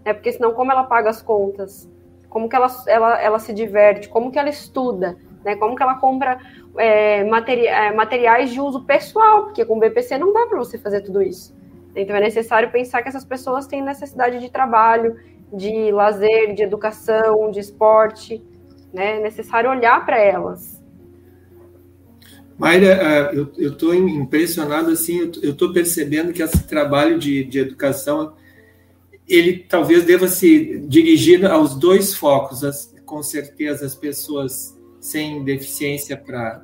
né, 0.04 0.12
porque 0.12 0.32
senão 0.32 0.52
como 0.52 0.72
ela 0.72 0.84
paga 0.84 1.08
as 1.08 1.22
contas? 1.22 1.88
Como 2.28 2.48
que 2.48 2.56
ela, 2.56 2.68
ela, 2.86 3.22
ela 3.22 3.38
se 3.38 3.52
diverte? 3.52 4.08
Como 4.08 4.30
que 4.30 4.38
ela 4.38 4.48
estuda? 4.48 5.16
Né, 5.44 5.56
como 5.56 5.74
que 5.74 5.82
ela 5.82 5.94
compra 5.94 6.38
é, 6.76 7.24
materi 7.24 7.66
é, 7.66 7.92
materiais 7.92 8.50
de 8.50 8.61
uso 8.61 8.84
pessoal? 8.84 9.44
Porque 9.44 9.64
com 9.64 9.76
o 9.76 9.80
BPC 9.80 10.18
não 10.18 10.32
dá 10.32 10.46
para 10.46 10.58
você 10.58 10.76
fazer 10.76 11.00
tudo 11.00 11.22
isso. 11.22 11.58
Então 11.95 12.14
é 12.16 12.20
necessário 12.20 12.70
pensar 12.70 13.03
que 13.03 13.09
essas 13.09 13.24
pessoas 13.24 13.66
têm 13.66 13.82
necessidade 13.82 14.38
de 14.38 14.51
trabalho, 14.51 15.16
de 15.53 15.91
lazer, 15.91 16.55
de 16.55 16.62
educação, 16.62 17.51
de 17.51 17.61
esporte. 17.61 18.43
Né? 18.93 19.18
É 19.18 19.20
necessário 19.20 19.70
olhar 19.70 20.05
para 20.05 20.18
elas 20.18 20.80
Mayra, 22.61 22.88
é, 22.88 23.34
eu 23.34 23.72
estou 23.72 23.95
impressionado, 23.95 24.91
assim, 24.91 25.32
eu 25.43 25.53
estou 25.53 25.72
percebendo 25.72 26.30
que 26.30 26.43
esse 26.43 26.62
trabalho 26.64 27.18
de, 27.18 27.43
de 27.43 27.59
educação, 27.59 28.34
ele 29.26 29.61
talvez 29.66 30.05
deva 30.05 30.28
se 30.28 30.78
dirigir 30.80 31.47
aos 31.47 31.74
dois 31.74 32.14
focos, 32.14 32.62
as, 32.62 32.95
com 33.07 33.22
certeza 33.22 33.86
as 33.86 33.95
pessoas 33.95 34.78
sem 35.01 35.43
deficiência 35.43 36.18
para 36.18 36.62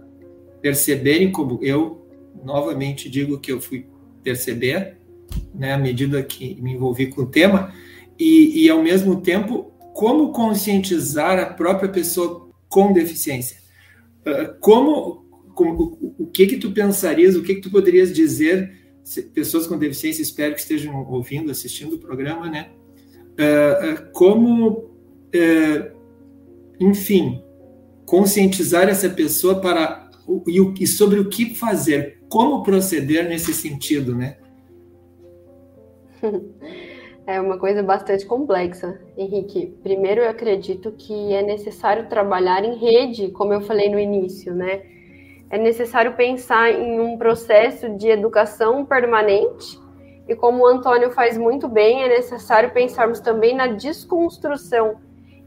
perceberem, 0.61 1.33
como 1.33 1.59
eu 1.63 2.07
novamente 2.45 3.09
digo 3.09 3.41
que 3.41 3.51
eu 3.51 3.59
fui 3.59 3.87
perceber, 4.23 4.96
né, 5.55 5.73
à 5.73 5.79
medida 5.79 6.23
que 6.23 6.61
me 6.61 6.75
envolvi 6.75 7.07
com 7.09 7.23
o 7.23 7.27
tema, 7.27 7.73
e, 8.19 8.65
e 8.65 8.71
ao 8.71 8.83
mesmo 8.83 9.21
tempo, 9.21 9.73
como 9.95 10.33
conscientizar 10.33 11.39
a 11.39 11.47
própria 11.47 11.89
pessoa 11.89 12.49
com 12.69 12.93
deficiência. 12.93 13.59
É, 14.25 14.45
como, 14.61 15.25
como, 15.55 15.99
o 16.19 16.27
que 16.27 16.47
que 16.47 16.57
tu 16.57 16.73
pensarias, 16.73 17.37
o 17.37 17.43
que 17.43 17.55
que 17.55 17.61
tu 17.61 17.71
poderias 17.71 18.13
dizer, 18.13 18.73
pessoas 19.33 19.67
com 19.67 19.79
deficiência, 19.79 20.23
espero 20.23 20.55
que 20.55 20.61
estejam 20.61 20.95
ouvindo, 21.09 21.51
assistindo 21.51 21.95
o 21.95 21.99
programa, 21.99 22.51
né? 22.51 22.71
Uh, 23.39 24.11
como, 24.13 24.71
uh, 24.71 25.97
enfim, 26.81 27.43
conscientizar 28.05 28.89
essa 28.89 29.09
pessoa 29.11 29.61
para 29.61 30.11
e 30.79 30.87
sobre 30.87 31.21
o 31.21 31.29
que 31.29 31.55
fazer, 31.55 32.19
como 32.29 32.63
proceder 32.63 33.29
nesse 33.29 33.53
sentido, 33.55 34.15
né? 34.15 34.39
É 37.29 37.41
uma 37.41 37.59
coisa 37.59 37.83
bastante 37.83 38.25
complexa, 38.25 39.01
Henrique. 39.19 39.77
Primeiro, 39.83 40.21
eu 40.21 40.31
acredito 40.31 40.93
que 40.93 41.35
é 41.35 41.43
necessário 41.43 42.09
trabalhar 42.09 42.65
em 42.65 42.77
rede, 42.77 43.33
como 43.33 43.53
eu 43.53 43.61
falei 43.61 43.91
no 43.91 43.99
início, 43.99 44.55
né? 44.55 44.83
é 45.49 45.59
necessário 45.59 46.15
pensar 46.15 46.71
em 46.71 46.99
um 47.01 47.17
processo 47.17 47.91
de 47.97 48.09
educação 48.09 48.85
permanente. 48.85 49.79
E 50.29 50.35
como 50.35 50.65
o 50.65 50.67
Antônio 50.67 51.11
faz 51.13 51.39
muito 51.39 51.69
bem, 51.69 52.03
é 52.03 52.09
necessário 52.09 52.73
pensarmos 52.73 53.21
também 53.21 53.55
na 53.55 53.69
desconstrução. 53.69 54.97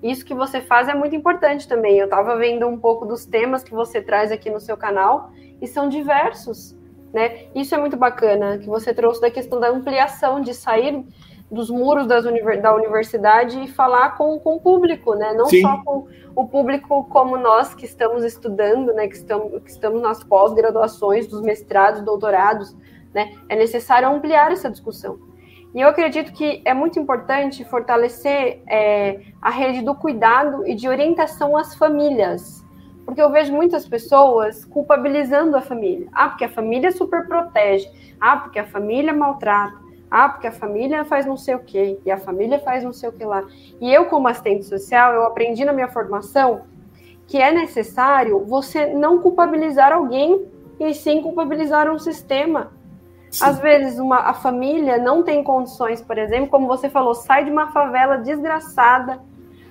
Isso 0.02 0.26
que 0.26 0.34
você 0.34 0.62
faz 0.62 0.88
é 0.88 0.94
muito 0.94 1.14
importante 1.14 1.68
também. 1.68 1.98
Eu 1.98 2.06
estava 2.06 2.38
vendo 2.38 2.66
um 2.66 2.80
pouco 2.80 3.06
dos 3.06 3.26
temas 3.26 3.62
que 3.62 3.72
você 3.72 4.02
traz 4.02 4.32
aqui 4.32 4.50
no 4.50 4.62
seu 4.62 4.78
canal 4.78 5.32
e 5.62 5.68
são 5.68 5.90
diversos, 5.90 6.78
né? 7.14 7.46
Isso 7.56 7.74
é 7.74 7.78
muito 7.78 7.98
bacana 7.98 8.58
que 8.58 8.68
você 8.68 8.94
trouxe 8.94 9.22
da 9.22 9.32
questão 9.32 9.60
da 9.60 9.70
ampliação, 9.70 10.42
de 10.42 10.54
sair 10.54 11.04
dos 11.52 11.70
muros 11.70 12.08
univers 12.26 12.62
da 12.62 12.76
universidade 12.76 13.64
e 13.64 13.68
falar 13.68 14.16
com, 14.16 14.40
com 14.40 14.56
o 14.56 14.60
público, 14.60 15.16
né? 15.16 15.34
Não 15.34 15.48
Sim. 15.48 15.62
só 15.62 15.82
com 15.84 16.08
o 16.36 16.48
público 16.48 17.06
como 17.10 17.38
nós 17.38 17.74
que 17.74 17.86
estamos 17.86 18.24
estudando, 18.24 18.94
né? 18.94 19.08
Que 19.08 19.16
estamos, 19.16 19.64
que 19.64 19.72
estamos 19.72 20.02
nas 20.02 20.24
pós-graduações, 20.24 21.28
dos 21.28 21.42
mestrados, 21.42 22.02
doutorados, 22.02 22.76
né? 23.14 23.36
É 23.50 23.56
necessário 23.56 24.08
ampliar 24.08 24.52
essa 24.52 24.70
discussão. 24.70 25.20
E 25.74 25.82
eu 25.82 25.88
acredito 25.88 26.34
que 26.34 26.62
é 26.66 26.74
muito 26.74 27.00
importante 27.00 27.64
fortalecer 27.64 28.62
é, 28.68 29.20
a 29.42 29.52
rede 29.52 29.82
do 29.82 29.94
cuidado 29.94 30.68
e 30.68 30.74
de 30.74 30.88
orientação 30.88 31.56
às 31.56 31.76
famílias, 31.76 32.66
Porque 33.10 33.24
eu 33.24 33.32
vejo 33.32 33.52
muitas 33.52 33.88
pessoas 33.88 34.64
culpabilizando 34.66 35.58
a 35.58 35.62
família. 35.62 36.08
Ah, 36.14 36.30
porque 36.30 36.46
a 36.46 36.50
família 36.50 36.92
super 36.92 37.28
protege. 37.28 37.90
Ah, 38.22 38.38
porque 38.38 38.60
a 38.60 38.66
família 38.68 39.12
maltrata. 39.12 39.74
Ah, 40.12 40.30
porque 40.30 40.46
a 40.46 40.52
família 40.52 41.04
faz 41.04 41.26
não 41.26 41.36
sei 41.36 41.56
o 41.56 41.60
quê. 41.60 41.98
E 42.06 42.12
a 42.12 42.18
família 42.18 42.60
faz 42.60 42.84
não 42.84 42.94
sei 42.94 43.10
o 43.10 43.12
que 43.12 43.26
lá. 43.26 43.44
E 43.82 43.92
eu, 43.92 44.06
como 44.06 44.28
assistente 44.28 44.64
social, 44.64 45.12
eu 45.12 45.24
aprendi 45.24 45.66
na 45.66 45.74
minha 45.74 45.88
formação 45.88 46.62
que 47.26 47.40
é 47.40 47.52
necessário 47.52 48.46
você 48.46 48.86
não 48.86 49.18
culpabilizar 49.18 49.92
alguém 49.92 50.46
e 50.80 50.94
sim 50.94 51.20
culpabilizar 51.24 51.90
um 51.90 51.98
sistema. 51.98 52.72
Sim. 53.32 53.44
Às 53.44 53.58
vezes 53.58 53.98
uma, 53.98 54.18
a 54.18 54.36
família 54.36 55.00
não 55.00 55.24
tem 55.24 55.44
condições, 55.44 56.00
por 56.00 56.20
exemplo, 56.20 56.50
como 56.50 56.68
você 56.68 56.92
falou, 56.92 57.16
sai 57.16 57.46
de 57.46 57.50
uma 57.50 57.72
favela 57.72 58.20
desgraçada, 58.20 59.20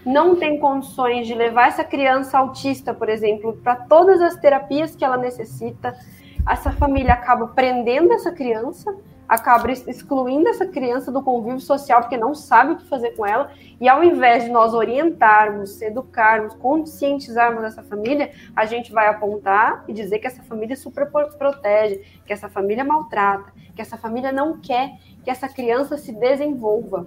não 0.09 0.35
tem 0.35 0.59
condições 0.59 1.27
de 1.27 1.35
levar 1.35 1.69
essa 1.69 1.85
criança 1.85 2.39
autista, 2.39 2.95
por 2.95 3.11
exemplo, 3.11 3.53
para 3.63 3.77
todas 3.77 4.23
as 4.23 4.37
terapias 4.37 4.97
que 4.97 5.05
ela 5.05 5.19
necessita. 5.19 5.95
Essa 6.49 6.73
família 6.73 7.13
acaba 7.13 7.49
prendendo 7.49 8.15
essa 8.15 8.33
criança, 8.33 8.97
acaba 9.29 9.71
excluindo 9.71 10.49
essa 10.49 10.67
criança 10.67 11.13
do 11.13 11.21
convívio 11.23 11.61
social 11.61 12.01
porque 12.01 12.17
não 12.17 12.35
sabe 12.35 12.73
o 12.73 12.77
que 12.77 12.89
fazer 12.89 13.11
com 13.11 13.27
ela. 13.27 13.51
E 13.79 13.87
ao 13.87 14.03
invés 14.03 14.45
de 14.45 14.51
nós 14.51 14.73
orientarmos, 14.73 15.83
educarmos, 15.83 16.55
conscientizarmos 16.55 17.63
essa 17.63 17.83
família, 17.83 18.33
a 18.57 18.65
gente 18.65 18.91
vai 18.91 19.09
apontar 19.09 19.85
e 19.87 19.93
dizer 19.93 20.21
que 20.21 20.27
essa 20.27 20.43
família 20.43 20.75
super 20.75 21.11
protege, 21.11 22.03
que 22.25 22.33
essa 22.33 22.49
família 22.49 22.83
maltrata, 22.83 23.53
que 23.77 23.83
essa 23.83 23.99
família 23.99 24.33
não 24.33 24.59
quer 24.59 24.97
que 25.23 25.31
essa 25.31 25.47
criança 25.51 25.99
se 25.99 26.11
desenvolva. 26.11 27.07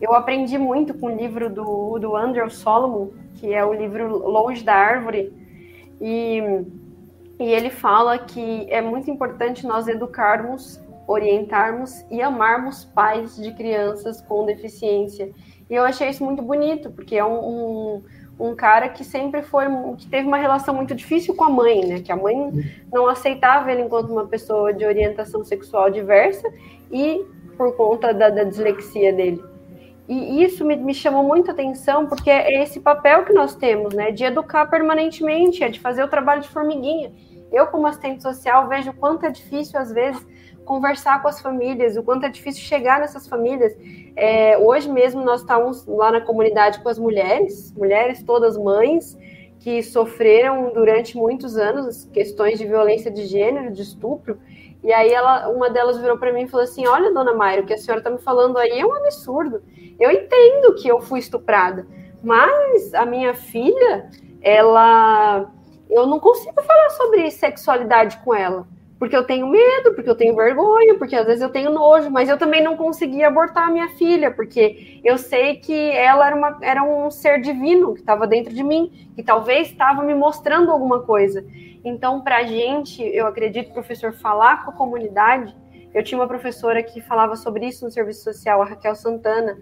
Eu 0.00 0.14
aprendi 0.14 0.58
muito 0.58 0.94
com 0.94 1.06
o 1.06 1.16
livro 1.16 1.48
do, 1.48 1.98
do 1.98 2.16
Andrew 2.16 2.50
Solomon, 2.50 3.08
que 3.36 3.52
é 3.52 3.64
o 3.64 3.72
livro 3.72 4.18
Longe 4.28 4.62
da 4.64 4.74
Árvore, 4.74 5.32
e, 6.00 6.40
e 7.38 7.44
ele 7.44 7.70
fala 7.70 8.18
que 8.18 8.66
é 8.70 8.80
muito 8.80 9.10
importante 9.10 9.66
nós 9.66 9.88
educarmos 9.88 10.82
orientarmos 11.06 12.04
e 12.10 12.22
amarmos 12.22 12.84
pais 12.84 13.36
de 13.36 13.52
crianças 13.52 14.20
com 14.22 14.46
deficiência. 14.46 15.30
E 15.68 15.74
eu 15.74 15.84
achei 15.84 16.08
isso 16.08 16.24
muito 16.24 16.42
bonito, 16.42 16.90
porque 16.90 17.16
é 17.16 17.24
um, 17.24 17.38
um, 17.38 18.02
um, 18.40 18.54
cara 18.54 18.88
que 18.88 19.04
sempre 19.04 19.42
foi, 19.42 19.66
que 19.98 20.06
teve 20.08 20.26
uma 20.26 20.36
relação 20.36 20.74
muito 20.74 20.94
difícil 20.94 21.34
com 21.34 21.44
a 21.44 21.50
mãe, 21.50 21.84
né? 21.86 22.00
Que 22.00 22.12
a 22.12 22.16
mãe 22.16 22.52
não 22.92 23.06
aceitava 23.06 23.70
ele 23.70 23.82
enquanto 23.82 24.10
uma 24.10 24.26
pessoa 24.26 24.72
de 24.72 24.84
orientação 24.84 25.44
sexual 25.44 25.90
diversa 25.90 26.50
e 26.90 27.24
por 27.56 27.76
conta 27.76 28.12
da, 28.12 28.30
da 28.30 28.44
dislexia 28.44 29.12
dele. 29.12 29.42
E 30.08 30.42
isso 30.42 30.64
me, 30.64 30.76
me 30.76 30.92
chamou 30.92 31.24
muita 31.24 31.52
atenção, 31.52 32.06
porque 32.06 32.30
é 32.30 32.62
esse 32.62 32.80
papel 32.80 33.24
que 33.24 33.32
nós 33.32 33.54
temos, 33.54 33.94
né? 33.94 34.10
De 34.10 34.24
educar 34.24 34.66
permanentemente, 34.66 35.64
é 35.64 35.68
de 35.68 35.80
fazer 35.80 36.02
o 36.02 36.08
trabalho 36.08 36.42
de 36.42 36.48
formiguinha. 36.48 37.12
Eu, 37.50 37.66
como 37.68 37.86
assistente 37.86 38.22
social, 38.22 38.68
vejo 38.68 38.90
o 38.90 38.94
quanto 38.94 39.24
é 39.24 39.30
difícil, 39.30 39.78
às 39.78 39.92
vezes, 39.92 40.26
conversar 40.64 41.22
com 41.22 41.28
as 41.28 41.40
famílias, 41.40 41.96
o 41.96 42.02
quanto 42.02 42.26
é 42.26 42.28
difícil 42.28 42.62
chegar 42.62 43.00
nessas 43.00 43.28
famílias. 43.28 43.76
É, 44.16 44.58
hoje 44.58 44.90
mesmo 44.90 45.22
nós 45.22 45.40
estávamos 45.40 45.86
lá 45.86 46.10
na 46.10 46.20
comunidade 46.20 46.80
com 46.80 46.88
as 46.88 46.98
mulheres, 46.98 47.72
mulheres 47.76 48.22
todas 48.22 48.56
mães, 48.56 49.16
que 49.60 49.82
sofreram 49.82 50.72
durante 50.74 51.16
muitos 51.16 51.56
anos 51.56 52.04
questões 52.12 52.58
de 52.58 52.66
violência 52.66 53.10
de 53.10 53.24
gênero, 53.24 53.72
de 53.72 53.82
estupro. 53.82 54.38
E 54.84 54.92
aí 54.92 55.10
ela, 55.10 55.48
uma 55.48 55.70
delas 55.70 55.98
virou 55.98 56.18
para 56.18 56.32
mim 56.32 56.42
e 56.42 56.48
falou 56.48 56.64
assim: 56.64 56.86
"Olha, 56.86 57.12
dona 57.12 57.32
Mayra, 57.32 57.62
o 57.62 57.66
que 57.66 57.72
a 57.72 57.78
senhora 57.78 58.00
está 58.00 58.10
me 58.10 58.18
falando 58.18 58.58
aí 58.58 58.78
é 58.78 58.86
um 58.86 58.94
absurdo. 58.94 59.62
Eu 59.98 60.10
entendo 60.10 60.74
que 60.74 60.86
eu 60.86 61.00
fui 61.00 61.18
estuprada, 61.18 61.86
mas 62.22 62.92
a 62.94 63.06
minha 63.06 63.34
filha, 63.34 64.10
ela 64.42 65.50
eu 65.88 66.06
não 66.06 66.20
consigo 66.20 66.62
falar 66.62 66.90
sobre 66.90 67.30
sexualidade 67.30 68.18
com 68.24 68.34
ela 68.34 68.66
porque 69.04 69.14
eu 69.14 69.24
tenho 69.24 69.46
medo, 69.46 69.92
porque 69.92 70.08
eu 70.08 70.14
tenho 70.14 70.34
vergonha, 70.34 70.94
porque 70.94 71.14
às 71.14 71.26
vezes 71.26 71.42
eu 71.42 71.50
tenho 71.50 71.70
nojo, 71.70 72.10
mas 72.10 72.30
eu 72.30 72.38
também 72.38 72.62
não 72.62 72.74
consegui 72.74 73.22
abortar 73.22 73.70
minha 73.70 73.90
filha, 73.90 74.30
porque 74.30 74.98
eu 75.04 75.18
sei 75.18 75.56
que 75.56 75.90
ela 75.90 76.26
era, 76.26 76.34
uma, 76.34 76.58
era 76.62 76.82
um 76.82 77.10
ser 77.10 77.38
divino 77.38 77.92
que 77.92 78.00
estava 78.00 78.26
dentro 78.26 78.54
de 78.54 78.62
mim, 78.62 79.10
que 79.14 79.22
talvez 79.22 79.68
estava 79.68 80.02
me 80.02 80.14
mostrando 80.14 80.70
alguma 80.70 81.02
coisa. 81.02 81.44
Então, 81.84 82.22
para 82.22 82.38
a 82.38 82.44
gente, 82.44 83.02
eu 83.02 83.26
acredito, 83.26 83.74
professor, 83.74 84.14
falar 84.14 84.64
com 84.64 84.70
a 84.70 84.74
comunidade. 84.74 85.54
Eu 85.92 86.02
tinha 86.02 86.18
uma 86.18 86.26
professora 86.26 86.82
que 86.82 87.02
falava 87.02 87.36
sobre 87.36 87.66
isso 87.66 87.84
no 87.84 87.90
serviço 87.90 88.24
social, 88.24 88.62
a 88.62 88.64
Raquel 88.64 88.94
Santana, 88.94 89.58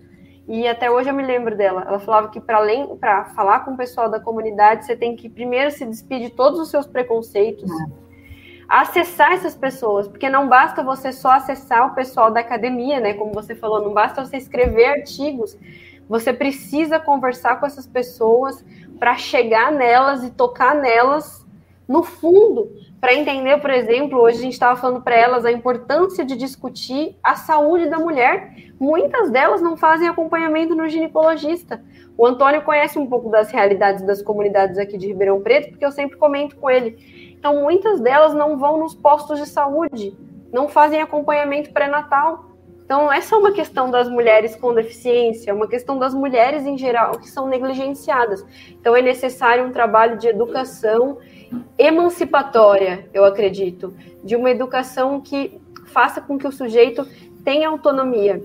e 0.47 0.69
até 0.69 0.89
hoje 0.89 1.11
eu 1.11 1.15
me 1.15 1.27
lembro 1.27 1.57
dela. 1.57 1.83
Ela 1.85 1.99
falava 1.99 2.29
que 2.29 2.41
para 2.41 2.59
além 2.59 2.97
para 2.97 3.25
falar 3.25 3.65
com 3.65 3.73
o 3.73 3.77
pessoal 3.77 4.09
da 4.09 4.21
comunidade, 4.21 4.85
você 4.85 4.95
tem 4.95 5.17
que 5.17 5.29
primeiro 5.29 5.73
se 5.73 5.85
despedir 5.85 6.29
de 6.29 6.37
todos 6.37 6.61
os 6.61 6.71
seus 6.71 6.87
preconceitos. 6.87 7.69
Uhum 7.69 8.02
acessar 8.81 9.35
essas 9.35 9.55
pessoas, 9.55 10.09
porque 10.09 10.31
não 10.31 10.49
basta 10.49 10.83
você 10.83 11.13
só 11.13 11.33
acessar 11.33 11.89
o 11.89 11.95
pessoal 11.95 12.31
da 12.31 12.41
academia, 12.41 13.01
né? 13.01 13.13
Como 13.13 13.31
você 13.31 13.55
falou, 13.55 13.83
não 13.83 13.93
basta 13.93 14.25
você 14.25 14.39
escrever 14.39 14.87
artigos, 14.87 15.59
você 16.09 16.33
precisa 16.33 16.99
conversar 16.99 17.61
com 17.61 17.67
essas 17.67 17.87
pessoas 17.87 18.65
para 18.99 19.15
chegar 19.19 19.71
nelas 19.71 20.25
e 20.25 20.31
tocar 20.31 20.75
nelas 20.75 21.47
no 21.87 22.03
fundo, 22.03 22.73
para 22.99 23.13
entender, 23.13 23.61
por 23.61 23.69
exemplo, 23.69 24.19
hoje 24.19 24.39
a 24.39 24.43
gente 24.43 24.53
estava 24.55 24.81
falando 24.81 25.03
para 25.03 25.17
elas 25.17 25.45
a 25.45 25.53
importância 25.53 26.25
de 26.25 26.35
discutir 26.35 27.19
a 27.23 27.35
saúde 27.35 27.91
da 27.91 27.99
mulher. 27.99 28.55
Muitas 28.81 29.31
delas 29.31 29.61
não 29.61 29.77
fazem 29.77 30.09
acompanhamento 30.09 30.75
no 30.75 30.89
ginecologista. 30.89 31.83
O 32.17 32.27
Antônio 32.27 32.63
conhece 32.63 32.99
um 32.99 33.07
pouco 33.07 33.29
das 33.29 33.51
realidades 33.51 34.03
das 34.07 34.23
comunidades 34.23 34.79
aqui 34.79 34.97
de 34.97 35.09
Ribeirão 35.09 35.43
Preto, 35.43 35.71
porque 35.71 35.85
eu 35.85 35.93
sempre 35.93 36.17
comento 36.17 36.57
com 36.57 36.71
ele. 36.71 37.22
Então, 37.43 37.61
muitas 37.61 37.99
delas 37.99 38.33
não 38.33 38.57
vão 38.57 38.79
nos 38.79 38.95
postos 38.95 39.37
de 39.41 39.47
saúde, 39.47 40.17
não 40.53 40.69
fazem 40.69 41.03
acompanhamento 41.03 41.73
pré-natal. 41.73 42.45
Então, 42.85 43.13
essa 43.13 43.35
é 43.35 43.39
uma 43.39 43.51
questão 43.51 43.91
das 43.91 44.09
mulheres 44.09 44.55
com 44.55 44.73
deficiência, 44.73 45.51
é 45.51 45.53
uma 45.53 45.67
questão 45.67 45.99
das 45.99 46.15
mulheres 46.15 46.65
em 46.65 46.79
geral 46.79 47.19
que 47.19 47.29
são 47.29 47.49
negligenciadas. 47.49 48.47
Então, 48.71 48.95
é 48.95 49.03
necessário 49.03 49.67
um 49.67 49.73
trabalho 49.73 50.17
de 50.19 50.29
educação 50.29 51.19
emancipatória, 51.77 53.11
eu 53.13 53.25
acredito, 53.25 53.93
de 54.23 54.37
uma 54.37 54.49
educação 54.49 55.21
que 55.21 55.61
faça 55.87 56.21
com 56.21 56.39
que 56.39 56.47
o 56.47 56.53
sujeito 56.53 57.05
tenha 57.45 57.69
autonomia. 57.69 58.41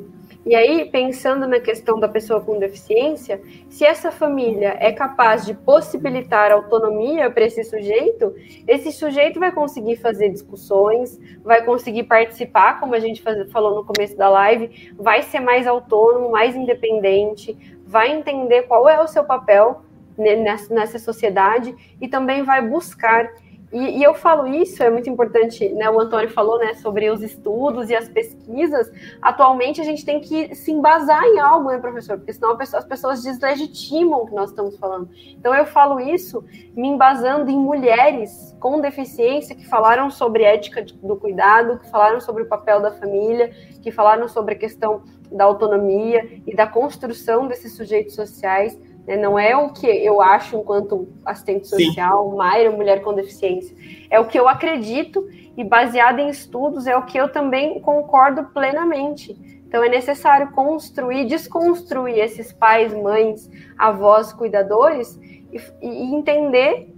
E 0.45 0.55
aí, 0.55 0.85
pensando 0.89 1.45
na 1.45 1.59
questão 1.59 1.99
da 1.99 2.07
pessoa 2.07 2.39
com 2.39 2.57
deficiência, 2.57 3.41
se 3.69 3.83
essa 3.83 4.11
família 4.11 4.77
é 4.79 4.93
capaz 4.93 5.45
de 5.45 5.53
possibilitar 5.53 6.51
autonomia 6.51 7.29
para 7.29 7.45
esse 7.45 7.63
sujeito, 7.65 8.33
esse 8.65 8.91
sujeito 8.93 9.39
vai 9.39 9.51
conseguir 9.51 9.97
fazer 9.97 10.29
discussões, 10.29 11.19
vai 11.43 11.65
conseguir 11.65 12.03
participar, 12.03 12.79
como 12.79 12.95
a 12.95 12.99
gente 12.99 13.21
falou 13.51 13.75
no 13.75 13.85
começo 13.85 14.15
da 14.15 14.29
live, 14.29 14.93
vai 14.95 15.21
ser 15.21 15.41
mais 15.41 15.67
autônomo, 15.67 16.31
mais 16.31 16.55
independente, 16.55 17.57
vai 17.85 18.11
entender 18.11 18.63
qual 18.63 18.87
é 18.87 19.01
o 19.01 19.07
seu 19.07 19.25
papel 19.25 19.81
nessa 20.17 20.97
sociedade 20.97 21.75
e 22.01 22.07
também 22.07 22.43
vai 22.43 22.61
buscar 22.61 23.31
e, 23.71 23.99
e, 23.99 24.03
eu 24.03 24.13
falo 24.13 24.47
isso, 24.47 24.81
é 24.81 24.89
muito 24.89 25.09
importante, 25.09 25.67
né? 25.69 25.89
O 25.89 25.99
Antônio 25.99 26.29
falou, 26.29 26.57
né, 26.57 26.73
sobre 26.75 27.09
os 27.09 27.21
estudos 27.21 27.89
e 27.89 27.95
as 27.95 28.07
pesquisas. 28.07 28.89
Atualmente 29.21 29.81
a 29.81 29.83
gente 29.83 30.05
tem 30.05 30.21
que 30.21 30.55
se 30.55 30.71
embasar 30.71 31.21
em 31.25 31.37
algo, 31.39 31.69
né, 31.69 31.77
professor? 31.77 32.17
Porque 32.17 32.31
senão 32.31 32.57
as 32.57 32.85
pessoas 32.85 33.23
deslegitimam 33.23 34.21
o 34.21 34.25
que 34.25 34.33
nós 34.33 34.51
estamos 34.51 34.77
falando. 34.77 35.09
Então 35.37 35.53
eu 35.53 35.65
falo 35.65 35.99
isso 35.99 36.45
me 36.75 36.87
embasando 36.87 37.51
em 37.51 37.57
mulheres 37.57 38.55
com 38.57 38.79
deficiência 38.79 39.55
que 39.55 39.67
falaram 39.67 40.09
sobre 40.09 40.43
ética 40.43 40.85
do 41.03 41.17
cuidado, 41.17 41.79
que 41.79 41.89
falaram 41.89 42.21
sobre 42.21 42.43
o 42.43 42.47
papel 42.47 42.81
da 42.81 42.91
família, 42.91 43.51
que 43.81 43.91
falaram 43.91 44.29
sobre 44.29 44.53
a 44.53 44.57
questão 44.57 45.03
da 45.29 45.43
autonomia 45.43 46.41
e 46.47 46.55
da 46.55 46.65
construção 46.65 47.47
desses 47.47 47.75
sujeitos 47.75 48.15
sociais? 48.15 48.79
Não 49.15 49.39
é 49.39 49.55
o 49.55 49.69
que 49.69 49.87
eu 49.87 50.21
acho 50.21 50.57
enquanto 50.57 51.07
assistente 51.25 51.67
social, 51.67 52.29
Mayra, 52.35 52.71
mulher 52.71 53.01
com 53.01 53.13
deficiência. 53.13 53.75
É 54.09 54.19
o 54.19 54.25
que 54.25 54.37
eu 54.37 54.49
acredito 54.49 55.25
e 55.55 55.63
baseado 55.63 56.19
em 56.19 56.29
estudos 56.29 56.87
é 56.87 56.97
o 56.97 57.03
que 57.03 57.17
eu 57.17 57.29
também 57.29 57.79
concordo 57.79 58.43
plenamente. 58.45 59.37
Então 59.67 59.83
é 59.83 59.89
necessário 59.89 60.51
construir, 60.51 61.25
desconstruir 61.25 62.19
esses 62.19 62.51
pais, 62.51 62.93
mães, 62.93 63.49
avós, 63.77 64.33
cuidadores 64.33 65.19
e, 65.51 65.61
e 65.81 66.15
entender 66.15 66.93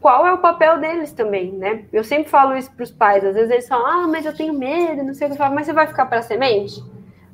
qual 0.00 0.26
é 0.26 0.32
o 0.32 0.38
papel 0.38 0.78
deles 0.78 1.12
também, 1.12 1.52
né? 1.52 1.84
Eu 1.92 2.04
sempre 2.04 2.30
falo 2.30 2.56
isso 2.56 2.70
para 2.72 2.84
os 2.84 2.90
pais, 2.90 3.24
às 3.24 3.34
vezes 3.34 3.50
eles 3.50 3.68
falam, 3.68 3.86
ah, 3.86 4.06
mas 4.06 4.24
eu 4.24 4.34
tenho 4.34 4.52
medo, 4.52 5.02
não 5.02 5.12
sei 5.12 5.26
o 5.26 5.30
que 5.30 5.34
eu 5.34 5.38
falo, 5.38 5.54
mas 5.54 5.66
você 5.66 5.72
vai 5.72 5.86
ficar 5.86 6.06
para 6.06 6.22
semente? 6.22 6.82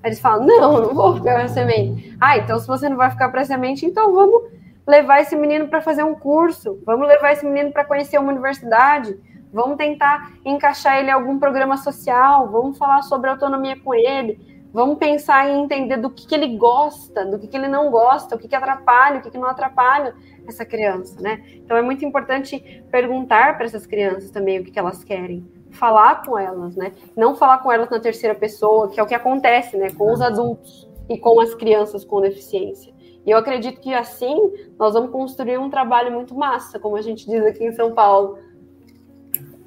Aí 0.05 0.11
eles 0.11 0.21
falam: 0.21 0.47
não, 0.47 0.83
não 0.83 0.95
vou 0.95 1.17
ficar 1.17 1.35
para 1.35 1.49
semente. 1.49 2.15
Ah, 2.21 2.37
então 2.37 2.59
se 2.59 2.67
você 2.67 2.91
não 2.91 2.97
vai 2.99 3.11
ficar 3.11 3.31
para 3.31 3.43
semente, 3.43 3.87
então 3.87 4.13
vamos 4.13 4.43
levar 4.87 5.23
esse 5.23 5.35
menino 5.35 5.67
para 5.67 5.81
fazer 5.81 6.03
um 6.03 6.15
curso, 6.15 6.79
vamos 6.85 7.09
levar 7.09 7.33
esse 7.33 7.47
menino 7.47 7.73
para 7.73 7.87
conhecer 7.87 8.19
uma 8.19 8.31
universidade, 8.31 9.19
vamos 9.51 9.79
tentar 9.79 10.31
encaixar 10.45 10.99
ele 10.99 11.09
em 11.09 11.13
algum 11.13 11.39
programa 11.39 11.79
social, 11.79 12.51
vamos 12.51 12.77
falar 12.77 13.01
sobre 13.01 13.31
autonomia 13.31 13.81
com 13.83 13.95
ele, 13.95 14.69
vamos 14.75 14.99
pensar 14.99 15.49
em 15.49 15.65
entender 15.65 15.97
do 15.97 16.11
que, 16.11 16.27
que 16.27 16.35
ele 16.35 16.59
gosta, 16.59 17.25
do 17.25 17.39
que, 17.39 17.47
que 17.47 17.57
ele 17.57 17.69
não 17.69 17.91
gosta, 17.91 18.37
o 18.37 18.39
que, 18.39 18.47
que 18.47 18.55
atrapalha, 18.55 19.21
o 19.21 19.23
que, 19.23 19.31
que 19.31 19.39
não 19.39 19.49
atrapalha. 19.49 20.15
essa 20.47 20.67
criança, 20.67 21.19
né? 21.19 21.43
Então 21.55 21.79
é 21.79 21.81
muito 21.81 22.05
importante 22.05 22.85
perguntar 22.91 23.57
para 23.57 23.65
essas 23.65 23.87
crianças 23.87 24.31
também 24.31 24.61
o 24.61 24.65
que, 24.65 24.71
que 24.71 24.79
elas 24.79 25.03
querem, 25.03 25.49
falar 25.75 26.23
com 26.25 26.39
elas, 26.39 26.77
né? 26.77 26.93
Não 27.17 27.35
falar 27.35 27.59
com 27.59 27.71
elas 27.71 27.91
na 27.91 28.01
terceira 28.01 28.35
pessoa, 28.35 28.89
que 28.89 28.99
é 28.99 29.03
o 29.03 29.07
que 29.07 29.15
acontece, 29.15 29.77
né, 29.77 29.91
com 29.91 30.13
os 30.13 30.21
adultos 30.21 30.89
e 31.09 31.19
com 31.19 31.41
as 31.41 31.55
crianças 31.55 32.05
com 32.05 32.21
deficiência. 32.21 32.93
E 33.27 33.31
eu 33.31 33.39
acredito 33.39 33.81
que 33.81 33.93
assim 33.93 34.37
nós 34.79 34.95
vamos 34.95 35.11
construir 35.11 35.59
um 35.59 35.71
trabalho 35.71 36.13
muito 36.13 36.35
massa, 36.35 36.79
como 36.79 36.97
a 36.97 37.03
gente 37.03 37.27
diz 37.27 37.45
aqui 37.45 37.65
em 37.65 37.73
São 37.73 37.93
Paulo. 37.93 38.39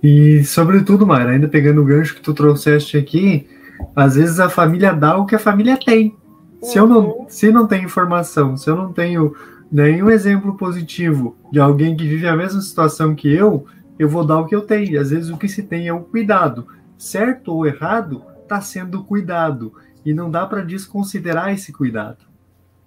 E 0.02 0.44
sobretudo, 0.44 1.06
Mara, 1.06 1.32
ainda 1.32 1.48
pegando 1.48 1.82
o 1.82 1.86
gancho 1.86 2.16
que 2.16 2.22
tu 2.22 2.34
trouxeste 2.34 2.98
aqui, 2.98 3.48
às 3.96 4.16
vezes 4.16 4.40
a 4.40 4.50
família 4.50 4.94
dá 4.94 5.18
o 5.18 5.26
que 5.26 5.36
a 5.36 5.40
família 5.40 5.78
tem. 5.78 6.16
Se 6.62 6.78
eu 6.78 6.88
não, 6.88 7.10
uhum. 7.10 7.26
se 7.28 7.52
não 7.52 7.68
tenho 7.68 7.86
informação, 7.86 8.58
se 8.58 8.70
eu 8.70 8.76
não 8.76 8.92
tenho 8.92 9.36
nenhum 9.72 10.10
exemplo 10.10 10.56
positivo 10.56 11.36
de 11.52 11.60
alguém 11.60 11.96
que 11.96 12.08
vive 12.08 12.28
a 12.28 12.36
mesma 12.36 12.62
situação 12.62 13.14
que 13.14 13.32
eu, 13.32 13.66
eu 13.98 14.08
vou 14.08 14.26
dar 14.26 14.40
o 14.40 14.46
que 14.46 14.56
eu 14.56 14.62
tenho. 14.62 15.00
Às 15.00 15.10
vezes 15.10 15.30
o 15.30 15.38
que 15.38 15.48
se 15.48 15.64
tem 15.64 15.88
é 15.88 15.94
o 15.94 16.02
cuidado. 16.02 16.68
Certo 16.98 17.54
ou 17.54 17.66
errado, 17.66 18.24
está 18.42 18.62
sendo 18.62 19.04
cuidado. 19.04 19.74
E 20.06 20.14
não 20.14 20.30
dá 20.30 20.46
para 20.46 20.62
desconsiderar 20.62 21.54
esse 21.54 21.72
cuidado. 21.74 22.26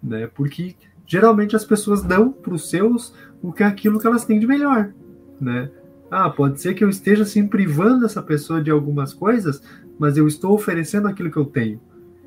Né? 0.03 0.29
Porque 0.35 0.75
geralmente 1.07 1.57
as 1.57 1.65
pessoas 1.65 2.03
dão 2.03 2.31
para 2.31 2.55
os 2.55 2.71
seus 2.71 3.15
o 3.43 3.53
que 3.53 3.63
é 3.63 3.67
aquilo 3.67 3.99
que 3.99 4.07
elas 4.07 4.25
têm 4.25 4.39
de 4.39 4.47
melhor. 4.47 4.93
Né? 5.41 5.71
Ah, 6.11 6.31
pode 6.31 6.61
ser 6.61 6.75
que 6.75 6.83
eu 6.83 6.89
esteja 6.89 7.23
assim 7.23 7.47
privando 7.47 8.05
essa 8.05 8.23
pessoa 8.23 8.63
de 8.63 8.71
algumas 8.71 9.13
coisas, 9.13 9.63
mas 9.99 10.17
eu 10.17 10.27
estou 10.27 10.53
oferecendo 10.53 11.09
aquilo 11.09 11.31
que 11.31 11.37
eu 11.37 11.45
tenho. 11.45 11.81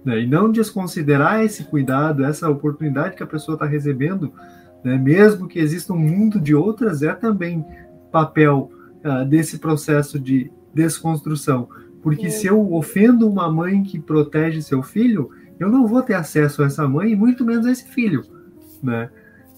Né? 0.06 0.22
E 0.22 0.28
não 0.28 0.52
desconsiderar 0.52 1.44
esse 1.44 1.64
cuidado, 1.64 2.24
essa 2.24 2.50
oportunidade 2.50 3.16
que 3.16 3.24
a 3.24 3.28
pessoa 3.28 3.56
está 3.56 3.66
recebendo, 3.66 4.32
né? 4.84 4.98
mesmo 4.98 5.48
que 5.48 5.60
exista 5.60 5.94
um 5.94 5.98
mundo 5.98 6.40
de 6.40 6.54
outras, 6.54 7.02
é 7.02 7.14
também 7.14 7.66
papel 8.14 8.72
uh, 9.04 9.26
desse 9.26 9.58
processo 9.58 10.20
de 10.20 10.52
desconstrução. 10.74 11.68
Porque 12.02 12.30
se 12.30 12.46
eu 12.46 12.74
ofendo 12.74 13.28
uma 13.28 13.52
mãe 13.52 13.82
que 13.82 14.00
protege 14.00 14.62
seu 14.62 14.84
filho, 14.84 15.32
eu 15.60 15.70
não 15.70 15.88
vou 15.88 16.02
ter 16.02 16.14
acesso 16.14 16.62
a 16.62 16.68
essa 16.68 16.88
mãe 16.88 17.12
e 17.12 17.16
muito 17.16 17.44
menos 17.44 17.66
a 17.66 17.72
esse 17.72 17.88
filho. 17.88 18.24
Né? 18.82 19.10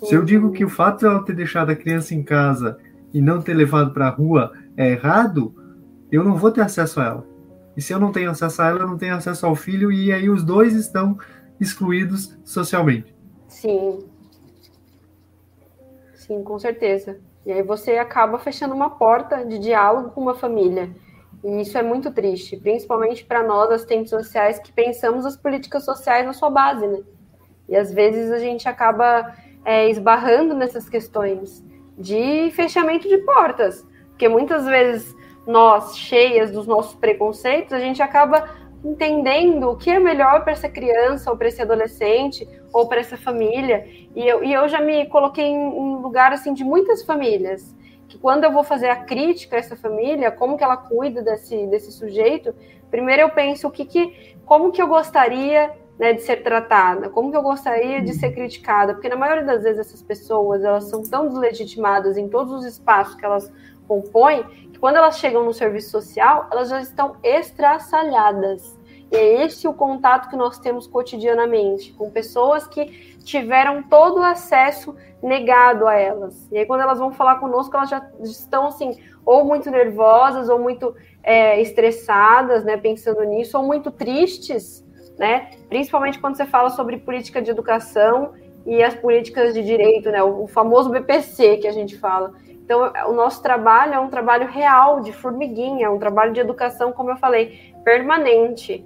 Se 0.03 0.13
eu 0.13 0.23
digo 0.23 0.51
que 0.51 0.63
o 0.63 0.69
fato 0.69 0.99
de 0.99 1.05
ela 1.05 1.23
ter 1.23 1.35
deixado 1.35 1.71
a 1.71 1.75
criança 1.75 2.13
em 2.13 2.23
casa 2.23 2.77
e 3.13 3.19
não 3.19 3.41
ter 3.41 3.53
levado 3.53 3.91
para 3.91 4.07
a 4.07 4.11
rua 4.11 4.53
é 4.77 4.91
errado, 4.91 5.53
eu 6.11 6.23
não 6.23 6.35
vou 6.35 6.51
ter 6.51 6.61
acesso 6.61 6.99
a 7.01 7.05
ela. 7.05 7.27
E 7.75 7.81
se 7.81 7.91
eu 7.91 7.99
não 7.99 8.11
tenho 8.11 8.29
acesso 8.29 8.61
a 8.61 8.69
ela, 8.69 8.81
eu 8.81 8.87
não 8.87 8.97
tenho 8.97 9.15
acesso 9.15 9.45
ao 9.45 9.55
filho, 9.55 9.91
e 9.91 10.13
aí 10.13 10.29
os 10.29 10.43
dois 10.43 10.75
estão 10.75 11.17
excluídos 11.59 12.37
socialmente. 12.43 13.13
Sim. 13.47 13.99
Sim, 16.13 16.43
com 16.43 16.57
certeza. 16.57 17.19
E 17.45 17.51
aí 17.51 17.61
você 17.61 17.97
acaba 17.97 18.39
fechando 18.39 18.73
uma 18.73 18.89
porta 18.89 19.45
de 19.45 19.59
diálogo 19.59 20.11
com 20.11 20.21
uma 20.21 20.35
família. 20.35 20.89
E 21.43 21.61
isso 21.61 21.77
é 21.77 21.83
muito 21.83 22.11
triste, 22.11 22.57
principalmente 22.57 23.23
para 23.23 23.43
nós, 23.43 23.69
assistentes 23.69 24.09
sociais, 24.09 24.57
que 24.57 24.71
pensamos 24.71 25.25
as 25.25 25.37
políticas 25.37 25.85
sociais 25.85 26.25
na 26.25 26.33
sua 26.33 26.49
base, 26.49 26.87
né? 26.87 27.03
E 27.69 27.75
às 27.75 27.93
vezes 27.93 28.31
a 28.31 28.39
gente 28.39 28.67
acaba 28.67 29.35
é, 29.63 29.87
esbarrando 29.89 30.55
nessas 30.55 30.89
questões 30.89 31.63
de 31.97 32.49
fechamento 32.51 33.07
de 33.07 33.19
portas. 33.19 33.85
Porque 34.09 34.27
muitas 34.27 34.65
vezes 34.65 35.15
nós, 35.45 35.97
cheias 35.97 36.51
dos 36.51 36.65
nossos 36.65 36.95
preconceitos, 36.95 37.73
a 37.73 37.79
gente 37.79 38.01
acaba 38.01 38.49
entendendo 38.83 39.69
o 39.69 39.75
que 39.75 39.89
é 39.89 39.99
melhor 39.99 40.43
para 40.43 40.53
essa 40.53 40.69
criança, 40.69 41.29
ou 41.31 41.37
para 41.37 41.47
esse 41.47 41.61
adolescente, 41.61 42.47
ou 42.75 42.89
para 42.89 42.99
essa 42.99 43.15
família. 43.15 43.87
E 44.13 44.27
eu, 44.27 44.43
e 44.43 44.51
eu 44.51 44.67
já 44.67 44.81
me 44.81 45.05
coloquei 45.05 45.45
em 45.45 45.57
um 45.57 45.99
lugar 45.99 46.33
assim 46.33 46.53
de 46.53 46.61
muitas 46.61 47.03
famílias, 47.03 47.73
que 48.05 48.17
quando 48.17 48.43
eu 48.43 48.51
vou 48.51 48.65
fazer 48.65 48.89
a 48.89 48.97
crítica 48.97 49.55
a 49.55 49.59
essa 49.59 49.77
família, 49.77 50.29
como 50.29 50.57
que 50.57 50.63
ela 50.63 50.75
cuida 50.75 51.21
desse, 51.21 51.65
desse 51.67 51.89
sujeito, 51.93 52.53
primeiro 52.91 53.21
eu 53.21 53.29
penso 53.29 53.69
o 53.69 53.71
que, 53.71 53.85
que 53.85 54.35
como 54.45 54.73
que 54.73 54.81
eu 54.81 54.87
gostaria 54.87 55.71
né, 55.97 56.11
de 56.11 56.21
ser 56.21 56.43
tratada, 56.43 57.09
como 57.09 57.31
que 57.31 57.37
eu 57.37 57.41
gostaria 57.41 58.01
de 58.01 58.13
ser 58.13 58.31
criticada, 58.33 58.93
porque 58.93 59.07
na 59.07 59.15
maioria 59.15 59.45
das 59.45 59.63
vezes 59.63 59.79
essas 59.79 60.01
pessoas 60.01 60.61
elas 60.61 60.83
são 60.89 61.01
tão 61.01 61.29
deslegitimadas 61.29 62.17
em 62.17 62.27
todos 62.27 62.51
os 62.51 62.65
espaços 62.65 63.15
que 63.15 63.23
elas 63.23 63.49
compõem 63.87 64.43
que 64.73 64.77
quando 64.77 64.97
elas 64.97 65.17
chegam 65.17 65.45
no 65.45 65.53
serviço 65.53 65.91
social, 65.91 66.49
elas 66.51 66.67
já 66.67 66.81
estão 66.81 67.15
estraçalhadas. 67.23 68.74
E 69.11 69.15
é 69.15 69.43
esse 69.43 69.67
o 69.67 69.73
contato 69.73 70.29
que 70.29 70.35
nós 70.35 70.57
temos 70.57 70.87
cotidianamente 70.87 71.93
com 71.93 72.09
pessoas 72.09 72.67
que 72.67 73.15
tiveram 73.23 73.83
todo 73.83 74.19
o 74.19 74.23
acesso 74.23 74.95
negado 75.21 75.87
a 75.87 75.95
elas. 75.95 76.49
E 76.51 76.57
aí, 76.57 76.65
quando 76.65 76.81
elas 76.81 76.99
vão 76.99 77.11
falar 77.11 77.35
conosco, 77.35 77.75
elas 77.75 77.89
já 77.89 78.07
estão 78.21 78.67
assim, 78.67 78.99
ou 79.25 79.43
muito 79.43 79.69
nervosas, 79.71 80.49
ou 80.49 80.59
muito 80.59 80.95
é, 81.23 81.59
estressadas, 81.61 82.63
né, 82.63 82.77
pensando 82.77 83.23
nisso, 83.23 83.57
ou 83.57 83.63
muito 83.63 83.89
tristes, 83.89 84.85
né? 85.17 85.51
Principalmente 85.69 86.19
quando 86.19 86.35
você 86.35 86.45
fala 86.45 86.69
sobre 86.69 86.97
política 86.97 87.41
de 87.41 87.49
educação 87.49 88.33
e 88.65 88.83
as 88.83 88.93
políticas 88.95 89.53
de 89.53 89.63
direito, 89.63 90.11
né? 90.11 90.21
O 90.21 90.47
famoso 90.47 90.89
BPC 90.89 91.57
que 91.57 91.67
a 91.67 91.71
gente 91.71 91.97
fala. 91.97 92.33
Então, 92.65 92.91
o 93.07 93.13
nosso 93.13 93.43
trabalho 93.43 93.93
é 93.93 93.99
um 93.99 94.09
trabalho 94.09 94.47
real, 94.47 94.99
de 95.01 95.13
formiguinha, 95.13 95.85
é 95.85 95.89
um 95.89 95.99
trabalho 95.99 96.33
de 96.33 96.39
educação, 96.39 96.91
como 96.91 97.11
eu 97.11 97.17
falei, 97.17 97.73
permanente. 97.83 98.83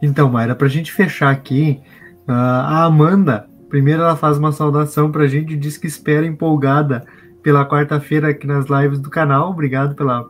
Então, 0.00 0.30
Mayra, 0.30 0.54
para 0.54 0.66
a 0.66 0.70
gente 0.70 0.92
fechar 0.92 1.30
aqui, 1.30 1.80
a 2.26 2.84
Amanda, 2.84 3.48
primeiro 3.68 4.02
ela 4.02 4.16
faz 4.16 4.38
uma 4.38 4.52
saudação 4.52 5.10
para 5.10 5.24
a 5.24 5.26
gente, 5.26 5.56
diz 5.56 5.76
que 5.76 5.86
espera 5.86 6.26
empolgada 6.26 7.04
pela 7.42 7.66
quarta-feira 7.66 8.28
aqui 8.28 8.46
nas 8.46 8.66
lives 8.66 9.00
do 9.00 9.10
canal. 9.10 9.50
Obrigado 9.50 9.94
pela, 9.94 10.28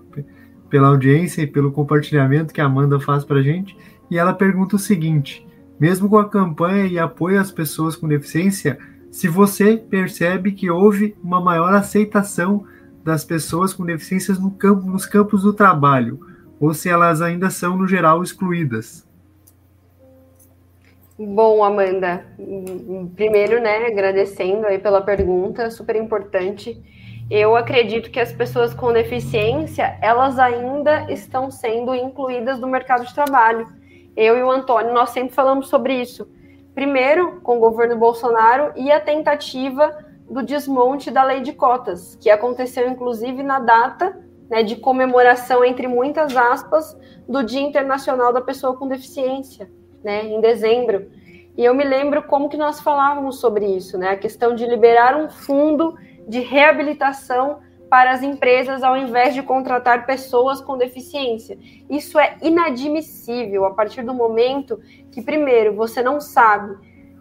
pela 0.71 0.89
audiência 0.89 1.43
e 1.43 1.47
pelo 1.47 1.73
compartilhamento 1.73 2.55
que 2.55 2.61
a 2.61 2.67
Amanda 2.67 3.01
faz 3.01 3.25
para 3.25 3.41
a 3.41 3.43
gente. 3.43 3.77
E 4.11 4.17
ela 4.17 4.33
pergunta 4.33 4.77
o 4.77 4.79
seguinte: 4.79 5.47
mesmo 5.81 6.09
com 6.09 6.19
a 6.19 6.29
campanha 6.29 6.87
e 6.87 6.99
apoio 6.99 7.41
às 7.41 7.51
pessoas 7.51 7.97
com 7.97 8.07
deficiência, 8.07 8.79
se 9.11 9.27
você 9.27 9.77
percebe 9.77 10.53
que 10.53 10.71
houve 10.71 11.17
uma 11.23 11.41
maior 11.41 11.73
aceitação 11.75 12.65
das 13.03 13.25
pessoas 13.25 13.73
com 13.73 13.85
deficiências 13.85 14.39
no 14.39 14.51
campo, 14.51 14.87
nos 14.87 15.07
campos 15.07 15.43
do 15.43 15.53
trabalho, 15.53 16.21
ou 16.61 16.75
se 16.75 16.89
elas 16.89 17.23
ainda 17.23 17.49
são, 17.49 17.77
no 17.77 17.87
geral, 17.87 18.23
excluídas. 18.23 19.08
Bom, 21.19 21.65
Amanda, 21.65 22.25
primeiro, 23.17 23.61
né, 23.61 23.87
agradecendo 23.87 24.67
aí 24.67 24.79
pela 24.79 25.01
pergunta, 25.01 25.71
super 25.71 25.97
importante. 25.97 26.81
Eu 27.29 27.57
acredito 27.57 28.11
que 28.11 28.21
as 28.21 28.33
pessoas 28.33 28.73
com 28.73 28.93
deficiência, 28.93 29.99
elas 30.01 30.39
ainda 30.39 31.11
estão 31.11 31.51
sendo 31.51 31.95
incluídas 31.95 32.61
no 32.61 32.69
mercado 32.69 33.05
de 33.05 33.13
trabalho. 33.13 33.67
Eu 34.17 34.39
e 34.39 34.43
o 34.43 34.51
Antônio, 34.51 34.95
nós 34.95 35.11
sempre 35.11 35.35
falamos 35.35 35.69
sobre 35.69 36.01
isso 36.01 36.29
primeiro 36.79 37.41
com 37.41 37.57
o 37.57 37.61
governo 37.61 37.97
Bolsonaro 37.97 38.73
e 38.77 38.89
a 38.93 39.01
tentativa 39.01 39.99
do 40.31 40.45
desmonte 40.45 41.11
da 41.11 41.25
lei 41.25 41.41
de 41.41 41.53
cotas, 41.53 42.15
que 42.21 42.31
aconteceu 42.31 42.89
inclusive 42.89 43.43
na 43.43 43.59
data 43.59 44.17
né, 44.49 44.63
de 44.63 44.77
comemoração, 44.77 45.65
entre 45.65 45.89
muitas 45.89 46.37
aspas, 46.37 46.97
do 47.29 47.43
Dia 47.43 47.63
Internacional 47.63 48.33
da 48.33 48.41
Pessoa 48.41 48.77
com 48.77 48.87
Deficiência, 48.87 49.69
né, 50.03 50.25
em 50.25 50.41
dezembro. 50.41 51.11
E 51.57 51.65
eu 51.65 51.75
me 51.75 51.85
lembro 51.85 52.23
como 52.23 52.49
que 52.49 52.57
nós 52.57 52.81
falávamos 52.81 53.41
sobre 53.41 53.67
isso, 53.67 53.99
né, 53.99 54.11
a 54.11 54.17
questão 54.17 54.55
de 54.55 54.67
liberar 54.67 55.17
um 55.17 55.29
fundo 55.29 55.97
de 56.27 56.41
reabilitação 56.41 57.59
para 57.91 58.11
as 58.11 58.23
empresas 58.23 58.83
ao 58.83 58.97
invés 58.97 59.35
de 59.35 59.43
contratar 59.43 60.05
pessoas 60.07 60.61
com 60.61 60.77
deficiência. 60.77 61.59
Isso 61.89 62.19
é 62.19 62.37
inadmissível 62.43 63.65
a 63.65 63.73
partir 63.73 64.03
do 64.03 64.13
momento 64.13 64.81
que, 65.11 65.23
primeiro, 65.23 65.75
você 65.75 66.03
não 66.03 66.21
sabe 66.21 66.77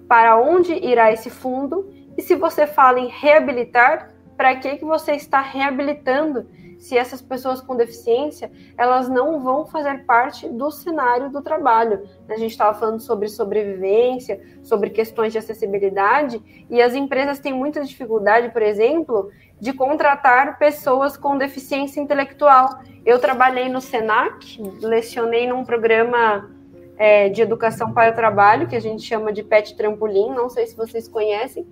para 0.07 0.37
onde 0.37 0.73
irá 0.73 1.11
esse 1.11 1.29
fundo 1.29 1.89
e 2.17 2.21
se 2.21 2.35
você 2.35 2.67
fala 2.67 2.99
em 2.99 3.07
reabilitar, 3.07 4.11
para 4.35 4.55
que, 4.55 4.77
que 4.77 4.85
você 4.85 5.13
está 5.13 5.41
reabilitando 5.41 6.47
se 6.77 6.97
essas 6.97 7.21
pessoas 7.21 7.61
com 7.61 7.75
deficiência 7.75 8.51
elas 8.77 9.09
não 9.09 9.41
vão 9.41 9.65
fazer 9.65 10.05
parte 10.05 10.47
do 10.47 10.71
cenário 10.71 11.29
do 11.29 11.41
trabalho. 11.41 12.07
A 12.29 12.37
gente 12.37 12.51
estava 12.51 12.77
falando 12.77 12.99
sobre 12.99 13.27
sobrevivência, 13.27 14.41
sobre 14.61 14.89
questões 14.89 15.31
de 15.31 15.39
acessibilidade, 15.39 16.41
e 16.69 16.81
as 16.81 16.93
empresas 16.93 17.39
têm 17.39 17.53
muita 17.53 17.83
dificuldade, 17.83 18.49
por 18.49 18.61
exemplo, 18.61 19.31
de 19.59 19.73
contratar 19.73 20.57
pessoas 20.57 21.17
com 21.17 21.37
deficiência 21.37 21.99
intelectual. 21.99 22.79
Eu 23.05 23.19
trabalhei 23.19 23.69
no 23.69 23.81
SENAC, 23.81 24.61
lecionei 24.81 25.47
num 25.47 25.63
programa 25.63 26.49
é, 26.97 27.29
de 27.29 27.41
educação 27.41 27.93
para 27.93 28.11
o 28.11 28.15
trabalho, 28.15 28.67
que 28.67 28.75
a 28.75 28.81
gente 28.81 29.03
chama 29.03 29.31
de 29.31 29.43
PET 29.43 29.75
Trampolim, 29.75 30.29
não 30.31 30.49
sei 30.49 30.65
se 30.65 30.75
vocês 30.75 31.07
conhecem, 31.07 31.65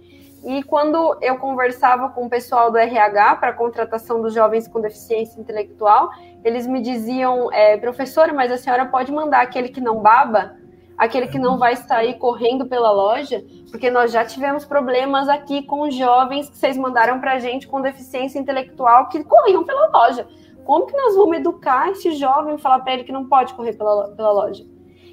e 0.46 0.62
quando 0.62 1.18
eu 1.22 1.38
conversava 1.38 2.10
com 2.10 2.28
o 2.28 2.30
pessoal 2.30 2.72
do 2.72 2.78
RH 2.78 3.38
para 3.38 3.50
a 3.50 3.54
contratação 3.54 4.22
dos 4.22 4.34
jovens 4.34 4.68
com 4.68 4.80
deficiência 4.80 5.42
intelectual, 5.42 6.12
eles 6.44 6.68
me 6.68 6.82
diziam, 6.82 7.52
é, 7.52 7.78
professora, 7.78 8.32
mas 8.32 8.52
a 8.52 8.58
senhora 8.58 8.86
pode 8.86 9.12
mandar 9.12 9.42
aquele 9.42 9.70
que 9.70 9.82
não 9.82 10.02
baba? 10.02 10.56
aquele 10.98 11.28
que 11.28 11.38
não 11.38 11.58
vai 11.58 11.76
sair 11.76 12.14
correndo 12.14 12.66
pela 12.68 12.90
loja, 12.90 13.44
porque 13.70 13.92
nós 13.92 14.14
já 14.14 14.24
tivemos 14.24 14.64
problemas 14.64 15.28
aqui 15.28 15.64
com 15.64 15.92
jovens 15.92 16.50
que 16.50 16.58
vocês 16.58 16.78
mandaram 16.78 17.20
para 17.20 17.34
a 17.34 17.40
gente 17.40 17.68
com 17.68 17.82
deficiência 17.82 18.40
intelectual 18.40 19.10
que 19.10 19.22
corriam 19.24 19.66
pela 19.66 19.90
loja. 19.90 20.26
Como 20.64 20.86
que 20.86 20.96
nós 20.96 21.16
vamos 21.16 21.38
educar 21.38 21.92
esse 21.92 22.12
jovem 22.14 22.56
e 22.56 22.58
falar 22.58 22.80
para 22.80 22.94
ele 22.94 23.04
que 23.04 23.12
não 23.12 23.26
pode 23.28 23.54
correr 23.54 23.74
pela, 23.74 24.10
pela 24.16 24.32
loja? 24.32 24.66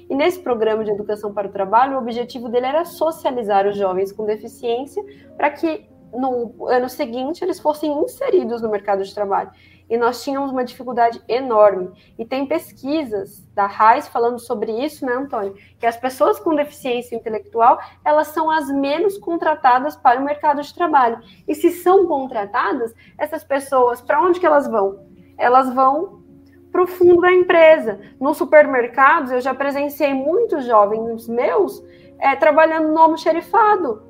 E 0.09 0.15
nesse 0.15 0.39
programa 0.39 0.83
de 0.83 0.91
educação 0.91 1.33
para 1.33 1.47
o 1.47 1.51
trabalho, 1.51 1.95
o 1.95 1.99
objetivo 1.99 2.49
dele 2.49 2.67
era 2.67 2.85
socializar 2.85 3.67
os 3.67 3.77
jovens 3.77 4.11
com 4.11 4.25
deficiência 4.25 5.03
para 5.37 5.49
que 5.49 5.87
no 6.11 6.67
ano 6.67 6.87
seguinte 6.87 7.43
eles 7.43 7.59
fossem 7.59 7.91
inseridos 8.03 8.61
no 8.61 8.69
mercado 8.69 9.03
de 9.03 9.13
trabalho 9.13 9.51
e 9.89 9.97
nós 9.97 10.23
tínhamos 10.23 10.51
uma 10.51 10.63
dificuldade 10.63 11.21
enorme. 11.27 11.91
E 12.17 12.25
tem 12.25 12.45
pesquisas 12.45 13.45
da 13.53 13.65
RAIS 13.65 14.07
falando 14.07 14.39
sobre 14.39 14.71
isso, 14.83 15.05
né, 15.05 15.13
Antônio? 15.13 15.55
Que 15.79 15.85
as 15.85 15.97
pessoas 15.97 16.39
com 16.39 16.55
deficiência 16.55 17.15
intelectual, 17.15 17.79
elas 18.03 18.29
são 18.29 18.49
as 18.49 18.69
menos 18.69 19.17
contratadas 19.17 19.95
para 19.95 20.19
o 20.19 20.23
mercado 20.25 20.61
de 20.61 20.73
trabalho. 20.73 21.19
E 21.47 21.53
se 21.53 21.71
são 21.71 22.07
contratadas, 22.07 22.93
essas 23.17 23.43
pessoas, 23.43 24.01
para 24.01 24.21
onde 24.21 24.39
que 24.39 24.45
elas 24.45 24.67
vão? 24.67 25.05
Elas 25.37 25.73
vão 25.73 26.22
para 26.73 26.81
o 26.81 26.87
fundo 26.87 27.21
da 27.21 27.31
empresa. 27.31 28.01
Nos 28.19 28.35
supermercados, 28.37 29.31
eu 29.31 29.39
já 29.39 29.53
presenciei 29.53 30.11
muitos 30.11 30.65
jovens 30.65 31.27
meus 31.27 31.85
é, 32.19 32.35
trabalhando 32.35 32.91
no 32.91 32.97
almoxerifado, 32.97 34.01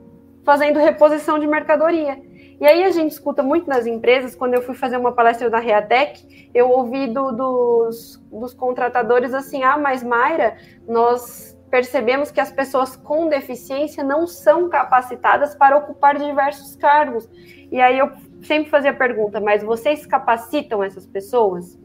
fazendo 0.46 0.80
reposição 0.80 1.38
de 1.38 1.46
mercadoria. 1.46 2.20
E 2.62 2.66
aí 2.66 2.86
a 2.86 2.92
gente 2.92 3.12
escuta 3.12 3.44
muito 3.44 3.68
nas 3.68 3.86
empresas, 3.86 4.34
quando 4.34 4.54
eu 4.54 4.62
fui 4.62 4.76
fazer 4.76 4.96
uma 4.96 5.12
palestra 5.12 5.50
da 5.50 5.60
Reatec, 5.60 6.50
eu 6.54 6.70
ouvi 6.70 7.08
do, 7.08 7.34
dos, 7.34 8.24
dos 8.32 8.54
contratadores 8.54 9.34
assim, 9.34 9.64
ah, 9.64 9.78
mas 9.78 10.02
Mayra, 10.02 10.56
nós 10.88 11.60
percebemos 11.70 12.32
que 12.32 12.40
as 12.40 12.52
pessoas 12.52 12.96
com 12.96 13.28
deficiência 13.28 14.04
não 14.04 14.26
são 14.26 14.70
capacitadas 14.70 15.56
para 15.56 15.76
ocupar 15.76 16.18
diversos 16.18 16.78
cargos. 16.78 17.28
E 17.70 17.82
aí 17.82 17.98
eu 17.98 18.12
sempre 18.44 18.70
fazia 18.70 18.92
a 18.92 18.94
pergunta, 18.94 19.42
mas 19.42 19.64
vocês 19.64 20.06
capacitam 20.06 20.82
essas 20.82 21.06
pessoas? 21.06 21.83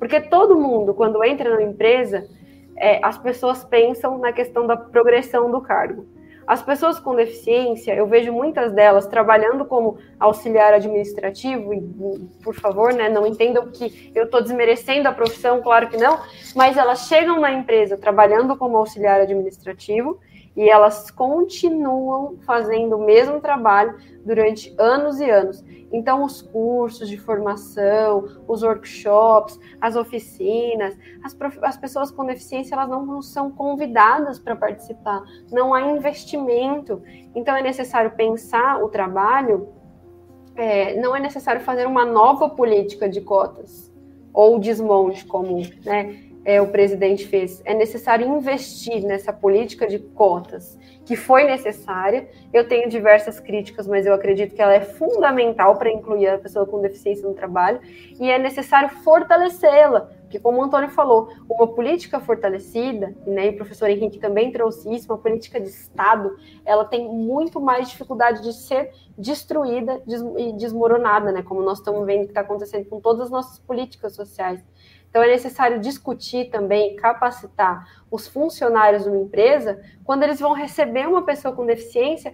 Porque 0.00 0.18
todo 0.18 0.58
mundo, 0.58 0.94
quando 0.94 1.22
entra 1.22 1.54
na 1.54 1.62
empresa, 1.62 2.26
é, 2.74 2.98
as 3.04 3.18
pessoas 3.18 3.62
pensam 3.62 4.16
na 4.16 4.32
questão 4.32 4.66
da 4.66 4.74
progressão 4.74 5.50
do 5.50 5.60
cargo. 5.60 6.06
As 6.46 6.62
pessoas 6.62 6.98
com 6.98 7.14
deficiência, 7.14 7.94
eu 7.94 8.06
vejo 8.06 8.32
muitas 8.32 8.72
delas 8.72 9.06
trabalhando 9.06 9.64
como 9.66 9.98
auxiliar 10.18 10.72
administrativo, 10.72 11.72
e 11.74 11.80
por 12.42 12.54
favor, 12.54 12.92
né, 12.94 13.08
não 13.08 13.26
entendam 13.26 13.70
que 13.70 14.10
eu 14.14 14.24
estou 14.24 14.42
desmerecendo 14.42 15.06
a 15.06 15.12
profissão, 15.12 15.60
claro 15.60 15.88
que 15.88 15.96
não, 15.96 16.18
mas 16.56 16.76
elas 16.76 17.06
chegam 17.06 17.38
na 17.38 17.52
empresa 17.52 17.96
trabalhando 17.96 18.56
como 18.56 18.78
auxiliar 18.78 19.20
administrativo 19.20 20.18
e 20.56 20.68
elas 20.68 21.10
continuam 21.10 22.36
fazendo 22.44 22.96
o 22.96 23.04
mesmo 23.04 23.40
trabalho 23.40 23.96
durante 24.24 24.74
anos 24.78 25.20
e 25.20 25.30
anos. 25.30 25.64
Então, 25.92 26.24
os 26.24 26.42
cursos 26.42 27.08
de 27.08 27.16
formação, 27.16 28.28
os 28.46 28.62
workshops, 28.62 29.58
as 29.80 29.96
oficinas, 29.96 30.96
as, 31.22 31.36
as 31.62 31.76
pessoas 31.76 32.10
com 32.10 32.24
deficiência, 32.24 32.74
elas 32.74 32.88
não 32.88 33.22
são 33.22 33.50
convidadas 33.50 34.38
para 34.38 34.54
participar, 34.54 35.22
não 35.50 35.72
há 35.74 35.82
investimento. 35.82 37.02
Então, 37.34 37.56
é 37.56 37.62
necessário 37.62 38.12
pensar 38.12 38.82
o 38.82 38.88
trabalho, 38.88 39.68
é, 40.56 41.00
não 41.00 41.14
é 41.14 41.20
necessário 41.20 41.60
fazer 41.60 41.86
uma 41.86 42.04
nova 42.04 42.48
política 42.48 43.08
de 43.08 43.20
cotas 43.20 43.90
ou 44.32 44.58
desmonte, 44.58 45.24
como 45.24 45.60
né, 45.84 46.29
é, 46.44 46.60
o 46.60 46.68
presidente 46.68 47.26
fez. 47.26 47.62
É 47.64 47.74
necessário 47.74 48.26
investir 48.26 49.02
nessa 49.02 49.32
política 49.32 49.86
de 49.86 49.98
cotas, 49.98 50.78
que 51.04 51.16
foi 51.16 51.44
necessária. 51.44 52.28
Eu 52.52 52.66
tenho 52.68 52.88
diversas 52.88 53.38
críticas, 53.38 53.86
mas 53.86 54.06
eu 54.06 54.14
acredito 54.14 54.54
que 54.54 54.62
ela 54.62 54.74
é 54.74 54.80
fundamental 54.80 55.76
para 55.76 55.90
incluir 55.90 56.28
a 56.28 56.38
pessoa 56.38 56.66
com 56.66 56.80
deficiência 56.80 57.28
no 57.28 57.34
trabalho, 57.34 57.80
e 58.18 58.30
é 58.30 58.38
necessário 58.38 58.88
fortalecê-la, 58.88 60.10
porque, 60.22 60.38
como 60.38 60.60
o 60.60 60.62
Antônio 60.62 60.88
falou, 60.90 61.28
uma 61.48 61.66
política 61.66 62.20
fortalecida, 62.20 63.12
né, 63.26 63.46
e 63.46 63.50
o 63.50 63.56
professor 63.56 63.90
Henrique 63.90 64.20
também 64.20 64.52
trouxe 64.52 64.94
isso, 64.94 65.12
uma 65.12 65.18
política 65.18 65.60
de 65.60 65.68
Estado, 65.68 66.36
ela 66.64 66.84
tem 66.84 67.08
muito 67.08 67.60
mais 67.60 67.88
dificuldade 67.88 68.40
de 68.40 68.52
ser 68.52 68.92
destruída 69.18 70.00
e 70.38 70.52
desmoronada, 70.52 71.32
né, 71.32 71.42
como 71.42 71.62
nós 71.62 71.78
estamos 71.78 72.06
vendo 72.06 72.26
que 72.26 72.30
está 72.30 72.42
acontecendo 72.42 72.88
com 72.88 73.00
todas 73.00 73.22
as 73.22 73.30
nossas 73.30 73.58
políticas 73.58 74.14
sociais. 74.14 74.64
Então, 75.10 75.22
é 75.24 75.26
necessário 75.26 75.80
discutir 75.80 76.50
também, 76.50 76.94
capacitar 76.94 77.84
os 78.10 78.28
funcionários 78.28 79.02
de 79.02 79.10
uma 79.10 79.18
empresa, 79.18 79.80
quando 80.04 80.22
eles 80.22 80.38
vão 80.38 80.52
receber 80.52 81.08
uma 81.08 81.22
pessoa 81.22 81.54
com 81.54 81.66
deficiência. 81.66 82.32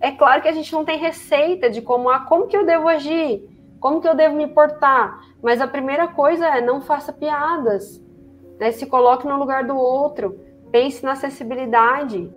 É 0.00 0.12
claro 0.12 0.40
que 0.40 0.48
a 0.48 0.52
gente 0.52 0.72
não 0.72 0.84
tem 0.84 0.96
receita 0.96 1.68
de 1.68 1.82
como, 1.82 2.08
ah, 2.08 2.20
como 2.20 2.46
que 2.46 2.56
eu 2.56 2.64
devo 2.64 2.88
agir, 2.88 3.42
como 3.80 4.00
que 4.00 4.08
eu 4.08 4.14
devo 4.14 4.36
me 4.36 4.46
portar, 4.46 5.20
mas 5.42 5.60
a 5.60 5.66
primeira 5.66 6.06
coisa 6.06 6.46
é 6.46 6.60
não 6.60 6.80
faça 6.80 7.12
piadas, 7.12 8.00
né? 8.58 8.70
se 8.70 8.86
coloque 8.86 9.26
no 9.26 9.36
lugar 9.36 9.64
do 9.64 9.76
outro, 9.76 10.38
pense 10.70 11.04
na 11.04 11.12
acessibilidade, 11.12 12.32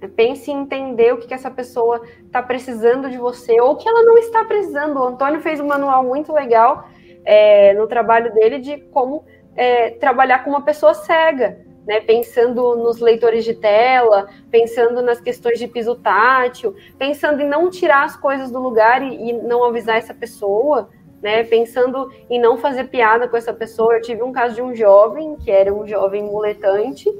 né? 0.00 0.08
pense 0.08 0.50
em 0.50 0.62
entender 0.62 1.12
o 1.12 1.18
que, 1.18 1.26
que 1.26 1.34
essa 1.34 1.50
pessoa 1.50 2.00
está 2.24 2.42
precisando 2.42 3.10
de 3.10 3.18
você 3.18 3.60
ou 3.60 3.72
o 3.72 3.76
que 3.76 3.88
ela 3.88 4.04
não 4.04 4.16
está 4.18 4.44
precisando. 4.44 4.98
O 4.98 5.04
Antônio 5.04 5.40
fez 5.40 5.58
um 5.58 5.66
manual 5.66 6.04
muito 6.04 6.32
legal 6.32 6.88
é, 7.26 7.74
no 7.74 7.86
trabalho 7.86 8.32
dele 8.32 8.58
de 8.60 8.78
como 8.92 9.24
é, 9.56 9.90
trabalhar 9.90 10.44
com 10.44 10.50
uma 10.50 10.62
pessoa 10.62 10.94
cega, 10.94 11.58
né, 11.86 12.00
pensando 12.00 12.76
nos 12.76 13.00
leitores 13.00 13.44
de 13.44 13.54
tela, 13.54 14.28
pensando 14.50 15.02
nas 15.02 15.20
questões 15.20 15.58
de 15.58 15.68
piso 15.68 15.94
tátil, 15.96 16.74
pensando 16.98 17.42
em 17.42 17.48
não 17.48 17.68
tirar 17.68 18.04
as 18.04 18.16
coisas 18.16 18.50
do 18.50 18.60
lugar 18.60 19.02
e, 19.02 19.30
e 19.30 19.32
não 19.32 19.64
avisar 19.64 19.96
essa 19.96 20.14
pessoa, 20.14 20.88
né, 21.22 21.42
pensando 21.44 22.10
em 22.30 22.40
não 22.40 22.56
fazer 22.56 22.84
piada 22.84 23.28
com 23.28 23.36
essa 23.36 23.52
pessoa. 23.52 23.94
Eu 23.94 24.02
tive 24.02 24.22
um 24.22 24.32
caso 24.32 24.54
de 24.54 24.62
um 24.62 24.74
jovem, 24.74 25.36
que 25.36 25.50
era 25.50 25.72
um 25.72 25.86
jovem 25.86 26.22
muletante, 26.22 27.12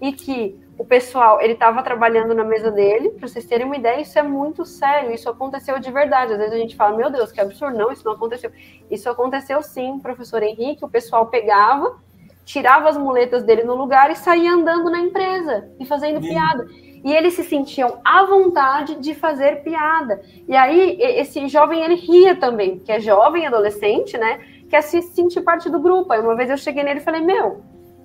e 0.00 0.12
que 0.12 0.58
o 0.78 0.84
pessoal, 0.84 1.40
ele 1.40 1.52
estava 1.52 1.82
trabalhando 1.82 2.34
na 2.34 2.44
mesa 2.44 2.70
dele, 2.70 3.10
para 3.10 3.28
vocês 3.28 3.44
terem 3.44 3.66
uma 3.66 3.76
ideia, 3.76 4.00
isso 4.00 4.18
é 4.18 4.22
muito 4.22 4.64
sério, 4.64 5.12
isso 5.12 5.28
aconteceu 5.28 5.78
de 5.78 5.90
verdade. 5.92 6.32
Às 6.32 6.38
vezes 6.38 6.54
a 6.54 6.58
gente 6.58 6.76
fala, 6.76 6.96
meu 6.96 7.10
Deus, 7.10 7.30
que 7.30 7.40
absurdo, 7.40 7.76
não, 7.76 7.92
isso 7.92 8.04
não 8.04 8.12
aconteceu. 8.12 8.50
Isso 8.90 9.08
aconteceu 9.08 9.62
sim, 9.62 9.98
professor 9.98 10.42
Henrique, 10.42 10.84
o 10.84 10.88
pessoal 10.88 11.26
pegava, 11.26 11.96
tirava 12.44 12.88
as 12.88 12.96
muletas 12.96 13.42
dele 13.44 13.62
no 13.62 13.74
lugar 13.74 14.10
e 14.10 14.16
saía 14.16 14.52
andando 14.52 14.90
na 14.90 14.98
empresa 14.98 15.70
e 15.78 15.84
fazendo 15.84 16.20
piada. 16.20 16.66
E 17.04 17.12
eles 17.12 17.34
se 17.34 17.42
sentiam 17.42 18.00
à 18.04 18.24
vontade 18.24 18.96
de 18.96 19.14
fazer 19.14 19.62
piada. 19.62 20.22
E 20.48 20.54
aí, 20.54 20.96
esse 21.00 21.48
jovem, 21.48 21.82
ele 21.82 21.96
ria 21.96 22.36
também, 22.36 22.78
que 22.78 22.92
é 22.92 23.00
jovem, 23.00 23.46
adolescente, 23.46 24.16
né? 24.16 24.40
Quer 24.70 24.82
se 24.82 25.02
sentir 25.02 25.42
parte 25.42 25.68
do 25.68 25.80
grupo. 25.80 26.12
Aí 26.12 26.20
uma 26.20 26.36
vez 26.36 26.48
eu 26.48 26.56
cheguei 26.56 26.84
nele 26.84 27.00
e 27.00 27.02
falei, 27.02 27.20
meu, 27.20 27.62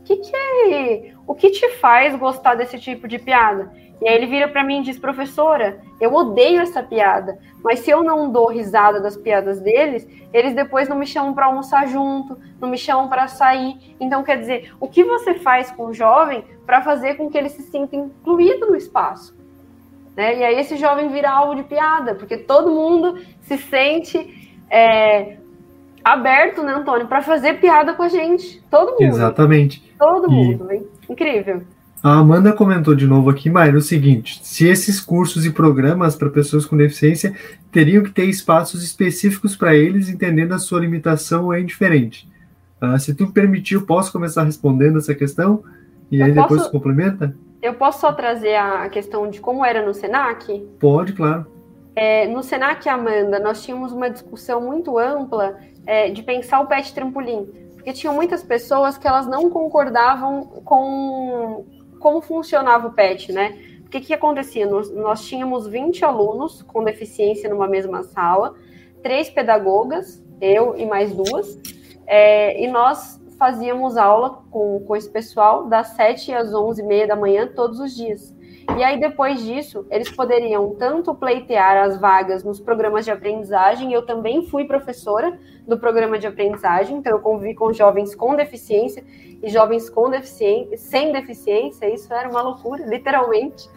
que 0.07 0.17
que 0.17 0.35
é, 0.35 1.11
o 1.27 1.35
que 1.35 1.49
te 1.49 1.69
faz 1.75 2.15
gostar 2.15 2.55
desse 2.55 2.79
tipo 2.79 3.07
de 3.07 3.19
piada? 3.19 3.71
E 4.01 4.07
aí 4.07 4.15
ele 4.15 4.27
vira 4.27 4.47
para 4.47 4.63
mim 4.63 4.79
e 4.79 4.83
diz, 4.83 4.97
professora, 4.97 5.79
eu 5.99 6.13
odeio 6.13 6.61
essa 6.61 6.83
piada, 6.83 7.39
mas 7.63 7.79
se 7.79 7.89
eu 7.89 8.03
não 8.03 8.31
dou 8.31 8.47
risada 8.47 9.01
das 9.01 9.17
piadas 9.17 9.59
deles, 9.59 10.07
eles 10.31 10.53
depois 10.53 10.87
não 10.87 10.95
me 10.95 11.05
chamam 11.05 11.33
para 11.33 11.47
almoçar 11.47 11.87
junto, 11.87 12.37
não 12.61 12.69
me 12.69 12.77
chamam 12.77 13.09
para 13.09 13.27
sair. 13.27 13.95
Então, 13.99 14.23
quer 14.23 14.37
dizer, 14.37 14.71
o 14.79 14.87
que 14.87 15.03
você 15.03 15.33
faz 15.33 15.71
com 15.71 15.87
o 15.87 15.93
jovem 15.93 16.45
para 16.65 16.81
fazer 16.81 17.15
com 17.15 17.29
que 17.29 17.37
ele 17.37 17.49
se 17.49 17.63
sinta 17.63 17.95
incluído 17.95 18.67
no 18.67 18.75
espaço? 18.75 19.35
Né? 20.15 20.37
E 20.37 20.43
aí 20.43 20.59
esse 20.59 20.77
jovem 20.77 21.09
vira 21.09 21.31
alvo 21.31 21.55
de 21.55 21.63
piada, 21.63 22.13
porque 22.13 22.37
todo 22.37 22.71
mundo 22.71 23.19
se 23.41 23.57
sente 23.57 24.53
é, 24.69 25.37
aberto, 26.03 26.61
né, 26.61 26.73
Antônio, 26.73 27.07
para 27.07 27.21
fazer 27.21 27.59
piada 27.59 27.95
com 27.95 28.03
a 28.03 28.09
gente. 28.09 28.61
Todo 28.69 28.91
mundo. 28.91 29.01
Exatamente. 29.01 29.86
Todo 29.97 30.29
mundo, 30.29 30.71
hein? 30.71 30.85
Incrível. 31.09 31.63
A 32.03 32.19
Amanda 32.19 32.53
comentou 32.53 32.93
de 32.93 33.07
novo 33.07 33.29
aqui, 33.29 33.49
Mayra, 33.49 33.77
o 33.77 33.81
seguinte: 33.81 34.39
se 34.43 34.67
esses 34.67 34.99
cursos 34.99 35.45
e 35.45 35.51
programas 35.51 36.15
para 36.15 36.29
pessoas 36.29 36.65
com 36.65 36.77
deficiência 36.77 37.33
teriam 37.71 38.03
que 38.03 38.11
ter 38.11 38.25
espaços 38.25 38.83
específicos 38.83 39.55
para 39.55 39.75
eles, 39.75 40.09
entendendo 40.09 40.53
a 40.53 40.59
sua 40.59 40.79
limitação 40.79 41.51
é 41.51 41.59
indiferente. 41.59 42.29
Uh, 42.81 42.99
se 42.99 43.15
tu 43.15 43.27
permitir, 43.31 43.79
posso 43.81 44.11
começar 44.11 44.43
respondendo 44.43 44.99
essa 44.99 45.15
questão 45.15 45.63
e 46.11 46.19
eu 46.19 46.25
aí 46.25 46.33
posso, 46.33 46.47
depois 46.47 46.67
complementa? 46.67 47.35
Eu 47.61 47.73
posso 47.73 48.01
só 48.01 48.13
trazer 48.13 48.55
a 48.55 48.87
questão 48.89 49.29
de 49.29 49.41
como 49.41 49.65
era 49.65 49.83
no 49.83 49.93
Senac? 49.93 50.65
Pode, 50.79 51.13
claro. 51.13 51.47
É, 51.95 52.27
no 52.27 52.43
Senac, 52.43 52.87
Amanda, 52.87 53.39
nós 53.39 53.63
tínhamos 53.63 53.91
uma 53.91 54.09
discussão 54.09 54.61
muito 54.61 54.99
ampla 54.99 55.57
é, 55.83 56.11
de 56.11 56.21
pensar 56.21 56.59
o 56.59 56.67
pet 56.67 56.93
trampolim, 56.93 57.47
porque 57.87 58.01
tinham 58.01 58.13
muitas 58.13 58.43
pessoas 58.43 58.97
que 58.97 59.07
elas 59.07 59.25
não 59.27 59.49
concordavam 59.49 60.43
com 60.65 61.63
como 62.01 62.19
funcionava 62.19 62.89
o 62.89 62.91
PET, 62.91 63.31
né? 63.31 63.57
O 63.85 63.89
que, 63.89 64.01
que 64.01 64.13
acontecia? 64.13 64.67
Nós, 64.67 64.91
nós 64.93 65.25
tínhamos 65.25 65.67
20 65.67 66.03
alunos 66.03 66.61
com 66.63 66.83
deficiência 66.83 67.49
numa 67.49 67.65
mesma 67.65 68.03
sala, 68.03 68.55
três 69.01 69.29
pedagogas, 69.29 70.21
eu 70.41 70.75
e 70.77 70.85
mais 70.85 71.13
duas, 71.13 71.57
é, 72.05 72.61
e 72.61 72.67
nós 72.67 73.21
fazíamos 73.39 73.95
aula 73.95 74.43
com, 74.51 74.81
com 74.81 74.93
esse 74.93 75.09
pessoal 75.09 75.67
das 75.69 75.87
7 75.95 76.33
às 76.33 76.53
11 76.53 76.81
e 76.81 76.85
meia 76.85 77.07
da 77.07 77.15
manhã 77.15 77.47
todos 77.47 77.79
os 77.79 77.95
dias. 77.95 78.35
E 78.75 78.83
aí, 78.83 78.99
depois 78.99 79.43
disso, 79.43 79.87
eles 79.89 80.11
poderiam 80.11 80.75
tanto 80.75 81.15
pleitear 81.15 81.77
as 81.77 81.99
vagas 81.99 82.43
nos 82.43 82.59
programas 82.59 83.05
de 83.05 83.11
aprendizagem, 83.11 83.93
eu 83.93 84.05
também 84.05 84.45
fui 84.45 84.65
professora 84.65 85.39
do 85.65 85.79
programa 85.79 86.19
de 86.19 86.27
aprendizagem, 86.27 86.97
então 86.97 87.13
eu 87.13 87.19
convivi 87.19 87.55
com 87.55 87.71
jovens 87.73 88.13
com 88.13 88.35
deficiência 88.35 89.03
e 89.41 89.49
jovens 89.49 89.89
com 89.89 90.09
deficiência, 90.09 90.77
sem 90.77 91.11
deficiência, 91.11 91.91
isso 91.91 92.13
era 92.13 92.29
uma 92.29 92.41
loucura, 92.41 92.85
literalmente. 92.85 93.67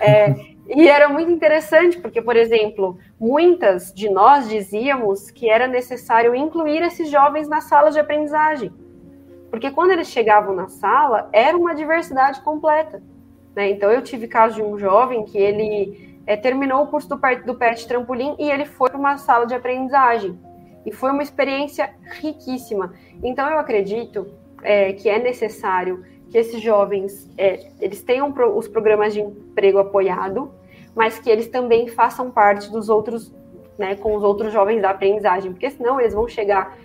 É, 0.00 0.34
e 0.68 0.88
era 0.88 1.08
muito 1.08 1.30
interessante, 1.30 1.98
porque, 1.98 2.22
por 2.22 2.36
exemplo, 2.36 2.98
muitas 3.20 3.92
de 3.92 4.08
nós 4.08 4.48
dizíamos 4.48 5.30
que 5.30 5.50
era 5.50 5.66
necessário 5.66 6.34
incluir 6.34 6.82
esses 6.82 7.10
jovens 7.10 7.48
na 7.48 7.60
sala 7.60 7.90
de 7.90 7.98
aprendizagem. 7.98 8.72
Porque 9.50 9.70
quando 9.70 9.90
eles 9.90 10.08
chegavam 10.08 10.54
na 10.54 10.68
sala, 10.68 11.28
era 11.32 11.56
uma 11.56 11.74
diversidade 11.74 12.40
completa. 12.42 13.02
Né? 13.56 13.70
Então, 13.70 13.90
eu 13.90 14.02
tive 14.02 14.28
caso 14.28 14.56
de 14.56 14.62
um 14.62 14.78
jovem 14.78 15.24
que 15.24 15.38
ele 15.38 16.20
é, 16.26 16.36
terminou 16.36 16.82
o 16.82 16.86
curso 16.88 17.08
do, 17.08 17.18
do 17.46 17.54
PET 17.54 17.88
Trampolim 17.88 18.36
e 18.38 18.50
ele 18.50 18.66
foi 18.66 18.90
para 18.90 18.98
uma 18.98 19.16
sala 19.16 19.46
de 19.46 19.54
aprendizagem. 19.54 20.38
E 20.84 20.92
foi 20.92 21.10
uma 21.10 21.22
experiência 21.22 21.90
riquíssima. 22.20 22.92
Então, 23.22 23.48
eu 23.48 23.58
acredito 23.58 24.26
é, 24.62 24.92
que 24.92 25.08
é 25.08 25.18
necessário 25.18 26.04
que 26.30 26.36
esses 26.36 26.60
jovens 26.60 27.30
é, 27.38 27.68
eles 27.80 28.02
tenham 28.02 28.30
pro, 28.30 28.56
os 28.56 28.68
programas 28.68 29.14
de 29.14 29.20
emprego 29.20 29.78
apoiado, 29.78 30.52
mas 30.94 31.18
que 31.18 31.30
eles 31.30 31.48
também 31.48 31.88
façam 31.88 32.30
parte 32.30 32.70
dos 32.70 32.88
outros, 32.88 33.34
né, 33.78 33.96
com 33.96 34.14
os 34.14 34.22
outros 34.22 34.52
jovens 34.52 34.82
da 34.82 34.90
aprendizagem, 34.90 35.52
porque 35.52 35.70
senão 35.70 36.00
eles 36.00 36.14
vão 36.14 36.28
chegar 36.28 36.76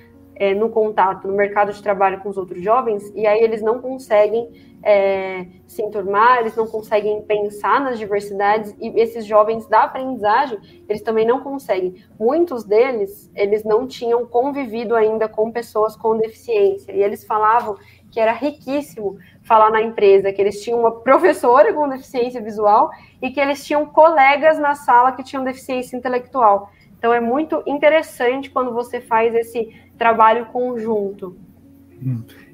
é, 0.41 0.55
no 0.55 0.69
contato, 0.69 1.27
no 1.27 1.35
mercado 1.35 1.72
de 1.72 1.84
trabalho 1.84 2.19
com 2.19 2.27
os 2.27 2.35
outros 2.35 2.63
jovens, 2.63 3.11
e 3.13 3.27
aí 3.27 3.43
eles 3.43 3.61
não 3.61 3.80
conseguem 3.80 4.49
é, 4.81 5.45
se 5.68 5.84
enturmar, 5.84 6.39
eles 6.39 6.55
não 6.55 6.65
conseguem 6.65 7.22
pensar 7.22 7.80
nas 7.80 7.99
diversidades, 7.99 8.76
e 8.81 8.88
esses 8.99 9.23
jovens 9.23 9.68
da 9.68 9.84
aprendizagem, 9.84 10.57
eles 10.89 11.03
também 11.03 11.27
não 11.27 11.41
conseguem. 11.41 11.93
Muitos 12.19 12.63
deles, 12.63 13.30
eles 13.35 13.63
não 13.63 13.85
tinham 13.85 14.26
convivido 14.26 14.95
ainda 14.95 15.30
com 15.30 15.51
pessoas 15.51 15.95
com 15.95 16.18
deficiência, 16.18 16.91
e 16.91 17.03
eles 17.03 17.23
falavam 17.23 17.77
que 18.09 18.19
era 18.19 18.31
riquíssimo 18.31 19.19
falar 19.43 19.69
na 19.69 19.84
empresa 19.84 20.34
que 20.34 20.41
eles 20.41 20.59
tinham 20.63 20.80
uma 20.80 21.01
professora 21.01 21.72
com 21.72 21.88
deficiência 21.88 22.41
visual 22.41 22.89
e 23.22 23.30
que 23.30 23.39
eles 23.39 23.63
tinham 23.63 23.85
colegas 23.85 24.57
na 24.57 24.73
sala 24.73 25.11
que 25.11 25.23
tinham 25.23 25.43
deficiência 25.43 25.95
intelectual. 25.95 26.72
Então 27.01 27.11
é 27.11 27.19
muito 27.19 27.63
interessante 27.65 28.51
quando 28.51 28.72
você 28.72 29.01
faz 29.01 29.34
esse 29.34 29.73
trabalho 30.01 30.47
conjunto. 30.47 31.37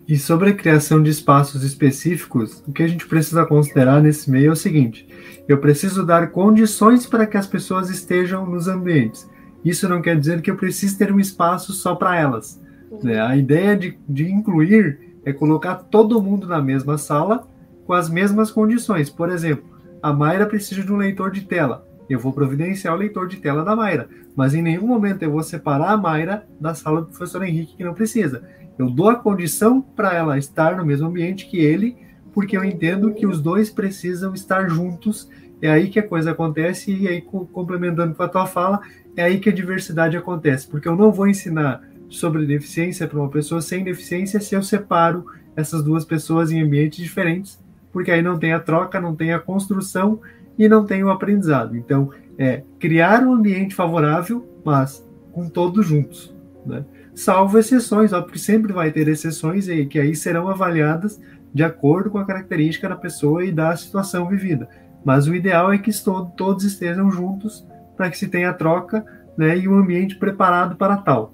E 0.06 0.18
sobre 0.18 0.50
a 0.50 0.54
criação 0.54 1.02
de 1.02 1.10
espaços 1.10 1.64
específicos, 1.64 2.62
o 2.68 2.74
que 2.74 2.84
a 2.84 2.88
gente 2.88 3.08
precisa 3.08 3.46
considerar 3.46 4.02
nesse 4.02 4.30
meio 4.30 4.50
é 4.50 4.52
o 4.52 4.56
seguinte: 4.56 5.08
eu 5.48 5.58
preciso 5.58 6.06
dar 6.06 6.32
condições 6.32 7.06
para 7.06 7.26
que 7.26 7.38
as 7.38 7.48
pessoas 7.48 7.90
estejam 7.90 8.46
nos 8.46 8.68
ambientes. 8.68 9.30
Isso 9.64 9.88
não 9.88 10.02
quer 10.02 10.20
dizer 10.20 10.42
que 10.42 10.52
eu 10.52 10.58
preciso 10.58 10.98
ter 10.98 11.10
um 11.10 11.22
espaço 11.22 11.72
só 11.72 11.96
para 11.96 12.18
elas. 12.18 12.62
Né? 13.02 13.18
A 13.22 13.38
ideia 13.38 13.78
de, 13.78 13.98
de 14.10 14.30
incluir 14.30 15.16
é 15.24 15.32
colocar 15.32 15.76
todo 15.76 16.22
mundo 16.22 16.48
na 16.48 16.62
mesma 16.62 16.98
sala 16.98 17.48
com 17.86 17.94
as 17.94 18.10
mesmas 18.10 18.52
condições. 18.52 19.10
Por 19.10 19.30
exemplo, 19.30 19.64
a 20.04 20.12
Mayra 20.12 20.46
precisa 20.46 20.84
de 20.84 20.92
um 20.92 20.98
leitor 20.98 21.32
de 21.32 21.46
tela 21.46 21.87
eu 22.14 22.20
vou 22.20 22.32
providenciar 22.34 22.94
o 22.94 22.98
leitor 22.98 23.28
de 23.28 23.38
tela 23.38 23.64
da 23.64 23.76
Mayra. 23.76 24.08
Mas 24.36 24.54
em 24.54 24.62
nenhum 24.62 24.88
momento 24.88 25.24
eu 25.24 25.32
vou 25.32 25.44
separar 25.44 25.92
a 25.92 25.98
Mayra 25.98 26.48
da 26.60 26.74
sala 26.74 27.02
do 27.02 27.08
professor 27.08 27.44
Henrique, 27.44 27.76
que 27.76 27.84
não 27.84 27.94
precisa. 27.94 28.44
Eu 28.78 28.90
dou 28.90 29.10
a 29.10 29.16
condição 29.16 29.82
para 29.82 30.14
ela 30.14 30.38
estar 30.38 30.78
no 30.78 30.86
mesmo 30.86 31.08
ambiente 31.08 31.48
que 31.48 31.58
ele, 31.58 31.98
porque 32.34 32.56
eu 32.56 32.64
entendo 32.64 33.14
que 33.14 33.26
os 33.26 33.42
dois 33.42 33.70
precisam 33.70 34.34
estar 34.34 34.70
juntos. 34.70 35.30
É 35.62 35.70
aí 35.70 35.90
que 35.90 36.00
a 36.00 36.08
coisa 36.08 36.32
acontece, 36.32 36.94
e 36.94 37.08
aí, 37.08 37.22
complementando 37.22 38.14
com 38.14 38.22
a 38.22 38.28
tua 38.28 38.46
fala, 38.46 38.80
é 39.16 39.24
aí 39.24 39.40
que 39.40 39.50
a 39.50 39.54
diversidade 39.54 40.16
acontece. 40.16 40.68
Porque 40.68 40.88
eu 40.88 40.96
não 40.96 41.12
vou 41.12 41.28
ensinar 41.28 41.82
sobre 42.08 42.46
deficiência 42.46 43.08
para 43.08 43.20
uma 43.20 43.30
pessoa 43.30 43.62
sem 43.62 43.84
deficiência 43.84 44.40
se 44.40 44.56
eu 44.56 44.62
separo 44.62 45.26
essas 45.56 45.84
duas 45.84 46.06
pessoas 46.06 46.52
em 46.52 46.62
ambientes 46.62 47.04
diferentes, 47.04 47.60
porque 47.92 48.12
aí 48.12 48.22
não 48.22 48.38
tem 48.38 48.54
a 48.54 48.60
troca, 48.60 49.02
não 49.02 49.16
tem 49.16 49.34
a 49.34 49.40
construção 49.40 50.22
e 50.58 50.68
não 50.68 50.86
tem 50.86 51.04
o 51.04 51.10
aprendizado. 51.10 51.76
Então, 51.76 52.10
é 52.38 52.64
criar 52.80 53.24
um 53.24 53.34
ambiente 53.34 53.74
favorável, 53.74 54.48
mas 54.64 55.06
com 55.32 55.50
todos 55.50 55.86
juntos, 55.86 56.36
né? 56.66 56.86
Salvo 57.14 57.58
exceções, 57.58 58.14
ó, 58.14 58.22
porque 58.22 58.38
sempre 58.38 58.72
vai 58.72 58.92
ter 58.92 59.08
exceções 59.08 59.68
e 59.68 59.88
que 59.88 60.00
aí 60.00 60.16
serão 60.16 60.48
avaliadas 60.48 61.20
de 61.52 61.64
acordo 61.64 62.12
com 62.12 62.20
a 62.20 62.26
característica 62.26 62.88
da 62.88 62.96
pessoa 62.96 63.44
e 63.44 63.52
da 63.52 63.76
situação 63.76 64.28
vivida. 64.28 64.70
Mas 65.04 65.28
o 65.28 65.34
ideal 65.34 65.74
é 65.74 65.80
que 65.80 65.90
todos 66.36 66.64
estejam 66.64 67.10
juntos 67.10 67.66
para 67.96 68.12
que 68.12 68.18
se 68.18 68.28
tenha 68.28 68.54
troca 68.54 69.04
né, 69.36 69.58
e 69.58 69.68
um 69.68 69.76
ambiente 69.76 70.16
preparado 70.16 70.76
para 70.76 70.98
tal. 70.98 71.34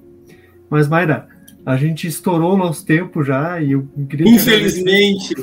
Mas, 0.70 0.88
Mayra, 0.88 1.28
a 1.66 1.78
gente 1.78 2.08
estourou 2.08 2.54
o 2.54 2.58
nosso 2.58 2.86
tempo 2.86 3.24
já 3.24 3.62
e 3.62 3.72
eu 3.72 3.88
queria. 4.10 4.28
Infelizmente. 4.28 5.34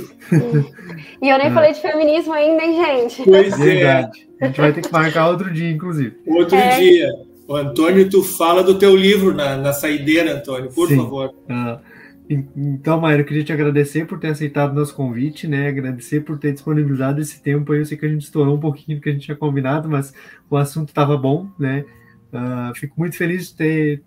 e 1.23 1.29
eu 1.29 1.39
nem 1.39 1.47
é. 1.47 1.51
falei 1.51 1.73
de 1.73 1.81
feminismo 1.81 2.33
ainda, 2.33 2.63
hein, 2.63 2.75
gente? 2.75 3.23
Pois 3.23 3.61
é. 3.61 3.65
Verdade. 3.65 4.29
A 4.41 4.47
gente 4.47 4.61
vai 4.61 4.73
ter 4.73 4.83
que 4.83 4.93
marcar 4.93 5.29
outro 5.29 5.53
dia, 5.53 5.71
inclusive. 5.71 6.17
Outro 6.27 6.57
é. 6.57 6.79
dia. 6.79 7.09
O 7.49 7.57
Antônio, 7.57 8.09
tu 8.09 8.23
fala 8.23 8.63
do 8.63 8.79
teu 8.79 8.95
livro 8.95 9.35
na, 9.35 9.57
na 9.57 9.73
saideira, 9.73 10.37
Antônio, 10.37 10.71
por 10.71 10.89
Sim. 10.89 10.97
favor. 10.97 11.35
Ah, 11.49 11.81
então, 12.29 13.01
Maíra, 13.01 13.23
eu 13.23 13.27
queria 13.27 13.43
te 13.43 13.53
agradecer 13.53 14.07
por 14.07 14.21
ter 14.21 14.29
aceitado 14.29 14.71
o 14.71 14.75
nosso 14.75 14.95
convite, 14.95 15.49
né? 15.49 15.67
Agradecer 15.67 16.21
por 16.21 16.39
ter 16.39 16.53
disponibilizado 16.53 17.21
esse 17.21 17.43
tempo 17.43 17.73
aí. 17.73 17.81
Eu 17.81 17.87
sei 17.87 17.99
que 17.99 18.07
a 18.07 18.09
gente 18.09 18.23
estourou 18.23 18.55
um 18.55 18.61
pouquinho 18.61 18.99
do 18.99 19.03
que 19.03 19.09
a 19.09 19.13
gente 19.13 19.25
tinha 19.25 19.37
combinado, 19.37 19.89
mas 19.89 20.15
o 20.49 20.57
assunto 20.57 20.91
estava 20.91 21.17
bom, 21.17 21.49
né? 21.59 21.85
Uh, 22.33 22.73
fico 22.77 22.95
muito 22.97 23.17
feliz 23.17 23.49
de 23.49 23.57
ter 23.57 24.03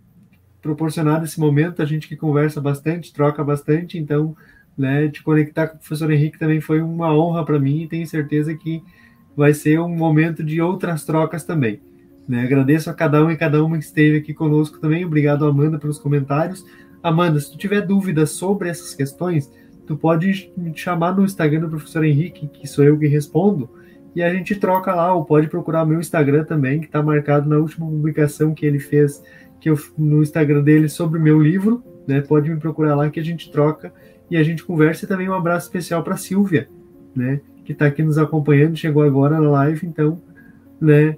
proporcionado 0.64 1.26
esse 1.26 1.40
momento, 1.40 1.82
a 1.82 1.86
gente 1.86 2.08
que 2.08 2.16
conversa 2.16 2.62
bastante, 2.62 3.14
troca 3.14 3.44
bastante, 3.44 4.00
então, 4.00 4.36
né, 4.78 5.10
te 5.10 5.22
conectar 5.22 5.68
com 5.68 5.76
o 5.76 5.80
professor 5.80 6.10
Henrique 6.10 6.40
também 6.40 6.62
foi 6.62 6.82
uma 6.82 7.14
honra 7.14 7.46
para 7.46 7.60
mim 7.60 7.84
e 7.84 7.88
tenho 7.88 8.08
certeza 8.08 8.56
que 8.56 8.82
vai 9.36 9.54
ser 9.54 9.80
um 9.80 9.90
momento 9.90 10.42
de 10.42 10.62
outras 10.62 11.04
trocas 11.04 11.44
também. 11.44 11.82
Né? 12.28 12.44
Agradeço 12.44 12.90
a 12.90 12.94
cada 12.94 13.24
um 13.24 13.30
e 13.30 13.36
cada 13.36 13.64
uma 13.64 13.78
que 13.78 13.84
esteve 13.84 14.18
aqui 14.18 14.34
conosco 14.34 14.80
também. 14.80 15.04
Obrigado, 15.04 15.46
Amanda, 15.46 15.78
pelos 15.78 16.00
comentários. 16.00 16.66
Amanda, 17.04 17.40
se 17.40 17.52
tu 17.52 17.58
tiver 17.58 17.82
dúvidas 17.82 18.32
sobre 18.32 18.70
essas 18.70 18.96
questões, 18.96 19.52
tu 19.86 19.98
pode 19.98 20.50
me 20.56 20.76
chamar 20.76 21.14
no 21.14 21.26
Instagram 21.26 21.60
do 21.60 21.70
professor 21.70 22.06
Henrique, 22.06 22.48
que 22.48 22.66
sou 22.66 22.86
eu 22.86 22.98
que 22.98 23.08
respondo, 23.08 23.70
e 24.16 24.24
a 24.24 24.34
gente 24.34 24.56
troca 24.56 24.94
lá, 24.94 25.14
ou 25.14 25.26
pode 25.26 25.48
procurar 25.48 25.86
meu 25.86 26.00
Instagram 26.00 26.46
também, 26.46 26.80
que 26.80 26.86
está 26.86 27.04
marcado 27.04 27.50
na 27.50 27.58
última 27.58 27.86
publicação 27.86 28.54
que 28.54 28.66
ele 28.66 28.80
fez 28.80 29.22
que 29.64 29.70
eu, 29.70 29.80
no 29.98 30.22
Instagram 30.22 30.62
dele 30.62 30.90
sobre 30.90 31.18
o 31.18 31.24
meu 31.24 31.42
livro, 31.42 31.82
né? 32.06 32.20
Pode 32.20 32.50
me 32.50 32.58
procurar 32.58 32.96
lá 32.96 33.10
que 33.10 33.18
a 33.18 33.24
gente 33.24 33.50
troca 33.50 33.94
e 34.30 34.36
a 34.36 34.44
gente 34.44 34.62
conversa. 34.62 35.06
E 35.06 35.08
também 35.08 35.30
um 35.30 35.34
abraço 35.34 35.68
especial 35.68 36.04
para 36.04 36.18
Silvia, 36.18 36.68
né? 37.16 37.40
Que 37.64 37.72
está 37.72 37.86
aqui 37.86 38.04
nos 38.04 38.18
acompanhando, 38.18 38.76
chegou 38.76 39.04
agora 39.04 39.40
na 39.40 39.50
live, 39.50 39.88
então, 39.88 40.22
né? 40.82 41.16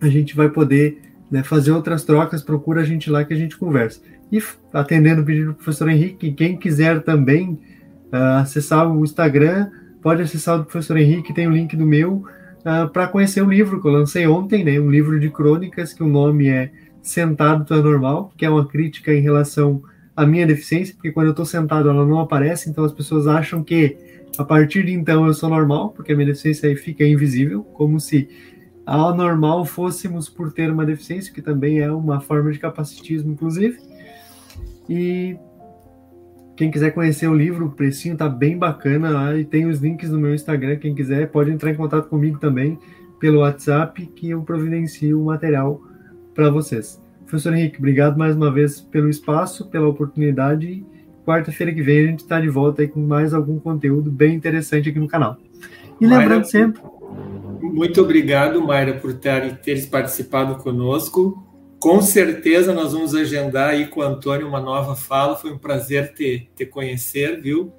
A 0.00 0.08
gente 0.08 0.34
vai 0.34 0.48
poder 0.48 1.02
né, 1.30 1.42
fazer 1.42 1.72
outras 1.72 2.02
trocas, 2.02 2.42
procura 2.42 2.80
a 2.80 2.84
gente 2.84 3.10
lá 3.10 3.22
que 3.26 3.34
a 3.34 3.36
gente 3.36 3.58
conversa. 3.58 4.00
E 4.32 4.42
atendendo 4.72 5.20
o 5.20 5.24
pedido 5.24 5.48
do 5.48 5.54
professor 5.54 5.90
Henrique, 5.90 6.32
quem 6.32 6.56
quiser 6.56 7.02
também 7.02 7.60
uh, 8.10 8.40
acessar 8.40 8.90
o 8.90 9.04
Instagram, 9.04 9.68
pode 10.00 10.22
acessar 10.22 10.54
o 10.54 10.58
do 10.60 10.64
professor 10.64 10.96
Henrique, 10.96 11.34
tem 11.34 11.46
o 11.46 11.50
link 11.50 11.76
do 11.76 11.84
meu, 11.84 12.14
uh, 12.14 12.24
ah, 12.64 12.86
para 12.90 13.06
conhecer 13.06 13.42
o 13.42 13.50
livro 13.50 13.82
que 13.82 13.86
eu 13.86 13.92
lancei 13.92 14.26
ontem, 14.26 14.64
né? 14.64 14.80
Um 14.80 14.90
livro 14.90 15.20
de 15.20 15.28
crônicas, 15.28 15.92
que 15.92 16.02
o 16.02 16.08
nome 16.08 16.48
é 16.48 16.72
sentado 17.02 17.74
é 17.74 17.82
normal, 17.82 18.32
que 18.36 18.44
é 18.44 18.50
uma 18.50 18.66
crítica 18.66 19.12
em 19.12 19.20
relação 19.20 19.82
à 20.16 20.24
minha 20.24 20.46
deficiência, 20.46 20.94
porque 20.94 21.10
quando 21.10 21.26
eu 21.26 21.32
estou 21.32 21.44
sentado 21.44 21.88
ela 21.88 22.06
não 22.06 22.20
aparece, 22.20 22.70
então 22.70 22.84
as 22.84 22.92
pessoas 22.92 23.26
acham 23.26 23.62
que 23.64 23.96
a 24.38 24.44
partir 24.44 24.84
de 24.84 24.92
então 24.92 25.26
eu 25.26 25.34
sou 25.34 25.50
normal, 25.50 25.90
porque 25.90 26.12
a 26.12 26.16
minha 26.16 26.28
deficiência 26.28 26.68
aí 26.68 26.76
fica 26.76 27.04
invisível, 27.04 27.62
como 27.62 27.98
se 28.00 28.28
anormal 28.86 29.64
fôssemos 29.64 30.28
por 30.28 30.52
ter 30.52 30.70
uma 30.70 30.86
deficiência, 30.86 31.32
que 31.32 31.42
também 31.42 31.80
é 31.80 31.90
uma 31.90 32.20
forma 32.20 32.50
de 32.50 32.58
capacitismo, 32.58 33.32
inclusive. 33.32 33.78
E 34.88 35.36
quem 36.56 36.70
quiser 36.70 36.90
conhecer 36.92 37.28
o 37.28 37.34
livro, 37.34 37.66
o 37.66 37.70
precinho 37.70 38.16
tá 38.16 38.28
bem 38.28 38.58
bacana 38.58 39.10
lá 39.10 39.36
e 39.36 39.44
tem 39.44 39.66
os 39.66 39.80
links 39.80 40.10
no 40.10 40.18
meu 40.18 40.34
Instagram. 40.34 40.76
Quem 40.76 40.94
quiser 40.94 41.30
pode 41.30 41.50
entrar 41.50 41.70
em 41.70 41.74
contato 41.74 42.08
comigo 42.08 42.38
também 42.38 42.78
pelo 43.20 43.40
WhatsApp, 43.40 44.04
que 44.06 44.30
eu 44.30 44.42
providencio 44.42 45.20
o 45.20 45.26
material 45.26 45.80
para 46.34 46.50
vocês. 46.50 47.00
Professor 47.26 47.54
Henrique, 47.54 47.78
obrigado 47.78 48.18
mais 48.18 48.36
uma 48.36 48.50
vez 48.50 48.80
pelo 48.80 49.08
espaço, 49.08 49.68
pela 49.68 49.88
oportunidade. 49.88 50.84
Quarta-feira 51.24 51.72
que 51.72 51.82
vem 51.82 51.98
a 52.00 52.06
gente 52.10 52.20
está 52.20 52.40
de 52.40 52.48
volta 52.48 52.86
com 52.86 53.00
mais 53.00 53.32
algum 53.32 53.58
conteúdo 53.58 54.10
bem 54.10 54.34
interessante 54.34 54.88
aqui 54.88 54.98
no 54.98 55.08
canal. 55.08 55.36
E 56.00 56.06
Mayra, 56.06 56.22
lembrando 56.22 56.44
sempre. 56.44 56.82
Muito 57.62 58.02
obrigado, 58.02 58.60
Mayra, 58.60 58.94
por 58.94 59.14
ter, 59.14 59.56
teres 59.58 59.86
participado 59.86 60.56
conosco. 60.56 61.42
com 61.78 62.02
certeza 62.02 62.72
nós 62.72 62.92
vamos 62.92 63.14
agendar 63.14 63.70
aí 63.70 63.86
com 63.86 64.00
o 64.00 64.02
Antônio 64.02 64.46
uma 64.46 64.60
nova 64.60 64.94
fala. 64.94 65.36
Foi 65.36 65.52
um 65.52 65.58
prazer 65.58 66.12
te, 66.12 66.48
te 66.54 66.66
conhecer, 66.66 67.40
viu? 67.40 67.72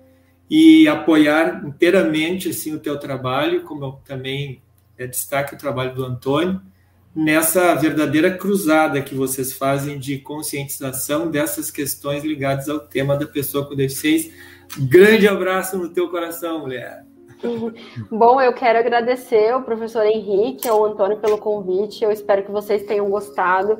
E 0.49 0.87
apoiar 0.87 1.65
inteiramente 1.65 2.49
assim 2.49 2.73
o 2.73 2.79
teu 2.79 2.97
trabalho, 2.97 3.63
como 3.63 3.85
eu 3.85 3.91
também 4.05 4.61
é, 4.97 5.05
destaque 5.07 5.55
o 5.55 5.57
trabalho 5.57 5.93
do 5.93 6.05
Antônio, 6.05 6.61
nessa 7.15 7.75
verdadeira 7.75 8.31
cruzada 8.35 9.01
que 9.01 9.13
vocês 9.13 9.53
fazem 9.53 9.99
de 9.99 10.17
conscientização 10.17 11.29
dessas 11.29 11.69
questões 11.69 12.23
ligadas 12.23 12.67
ao 12.67 12.79
tema 12.79 13.15
da 13.15 13.25
pessoa 13.25 13.65
com 13.67 13.75
deficiência. 13.75 14.31
Grande 14.77 15.27
abraço 15.27 15.77
no 15.77 15.89
teu 15.89 16.09
coração, 16.09 16.59
mulher. 16.59 17.05
Bom, 18.09 18.41
eu 18.41 18.53
quero 18.53 18.79
agradecer 18.79 19.49
ao 19.49 19.61
professor 19.61 20.05
Henrique, 20.05 20.67
ao 20.67 20.83
Antônio 20.83 21.17
pelo 21.17 21.37
convite. 21.37 22.03
Eu 22.03 22.11
espero 22.11 22.43
que 22.43 22.51
vocês 22.51 22.83
tenham 22.83 23.09
gostado. 23.09 23.79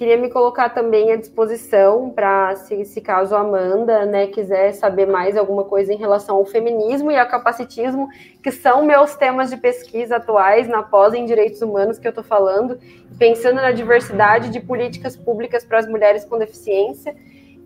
Queria 0.00 0.16
me 0.16 0.30
colocar 0.30 0.70
também 0.70 1.12
à 1.12 1.16
disposição 1.16 2.08
para, 2.08 2.56
se, 2.56 2.86
se, 2.86 3.02
caso 3.02 3.36
a 3.36 3.40
Amanda 3.40 4.06
né, 4.06 4.28
quiser 4.28 4.72
saber 4.72 5.04
mais 5.04 5.36
alguma 5.36 5.62
coisa 5.64 5.92
em 5.92 5.98
relação 5.98 6.36
ao 6.36 6.46
feminismo 6.46 7.10
e 7.10 7.18
ao 7.18 7.28
capacitismo, 7.28 8.08
que 8.42 8.50
são 8.50 8.82
meus 8.82 9.14
temas 9.14 9.50
de 9.50 9.58
pesquisa 9.58 10.16
atuais 10.16 10.66
na 10.66 10.82
pós 10.82 11.12
em 11.12 11.26
direitos 11.26 11.60
humanos 11.60 11.98
que 11.98 12.06
eu 12.06 12.12
estou 12.12 12.24
falando, 12.24 12.80
pensando 13.18 13.56
na 13.56 13.72
diversidade 13.72 14.48
de 14.48 14.58
políticas 14.58 15.18
públicas 15.18 15.66
para 15.66 15.80
as 15.80 15.86
mulheres 15.86 16.24
com 16.24 16.38
deficiência. 16.38 17.14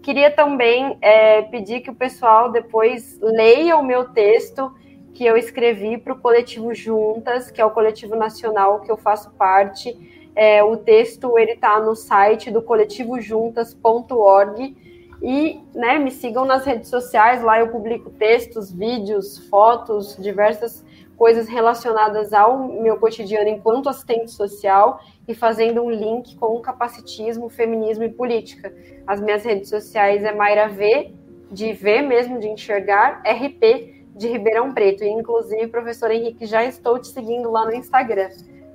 Queria 0.03 0.29
também 0.29 0.99
é, 1.01 1.43
pedir 1.43 1.83
que 1.83 1.91
o 1.91 1.95
pessoal 1.95 2.51
depois 2.51 3.17
leia 3.23 3.77
o 3.77 3.85
meu 3.85 4.07
texto 4.07 4.75
que 5.13 5.25
eu 5.25 5.37
escrevi 5.37 5.99
para 5.99 6.13
o 6.13 6.19
coletivo 6.19 6.75
Juntas, 6.75 7.49
que 7.53 7.61
é 7.61 7.65
o 7.65 7.71
coletivo 7.71 8.17
nacional 8.17 8.81
que 8.81 8.91
eu 8.91 8.97
faço 8.97 9.31
parte. 9.35 10.24
É, 10.35 10.63
o 10.63 10.77
texto 10.77 11.39
ele 11.39 11.53
está 11.53 11.81
no 11.81 11.95
site 11.95 12.51
do 12.51 12.61
coletivojuntas.org 12.61 14.77
e 15.23 15.61
né, 15.75 15.99
me 15.99 16.11
sigam 16.11 16.45
nas 16.45 16.65
redes 16.65 16.91
sociais, 16.91 17.43
lá 17.43 17.61
eu 17.61 17.69
publico 17.69 18.11
textos, 18.11 18.73
vídeos, 18.73 19.39
fotos, 19.49 20.17
diversas 20.19 20.85
coisas 21.17 21.49
relacionadas 21.49 22.33
ao 22.33 22.59
meu 22.59 22.99
cotidiano 22.99 23.49
enquanto 23.49 23.89
assistente 23.89 24.33
social 24.33 25.01
e 25.27 25.35
fazendo 25.35 25.83
um 25.83 25.91
link 25.91 26.37
com 26.37 26.57
o 26.57 26.61
capacitismo, 26.61 27.49
feminismo 27.49 28.05
e 28.05 28.09
política. 28.09 28.75
As 29.07 29.21
minhas 29.21 29.45
redes 29.45 29.71
sociais 29.71 30.25
é 30.25 30.33
Mayra 30.33 30.69
V, 30.69 31.13
de 31.51 31.73
ver 31.73 32.03
mesmo, 32.03 32.41
de 32.41 32.49
enxergar, 32.49 33.23
RP 33.25 34.05
de 34.15 34.29
Ribeirão 34.29 34.75
Preto. 34.75 35.05
E, 35.05 35.09
inclusive, 35.09 35.69
professor 35.69 36.11
Henrique, 36.11 36.47
já 36.47 36.65
estou 36.65 36.99
te 36.99 37.09
seguindo 37.09 37.51
lá 37.51 37.65
no 37.65 37.75
Instagram. 37.75 38.29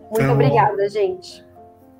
Muito 0.10 0.22
então, 0.22 0.34
obrigada, 0.34 0.90
gente. 0.90 1.45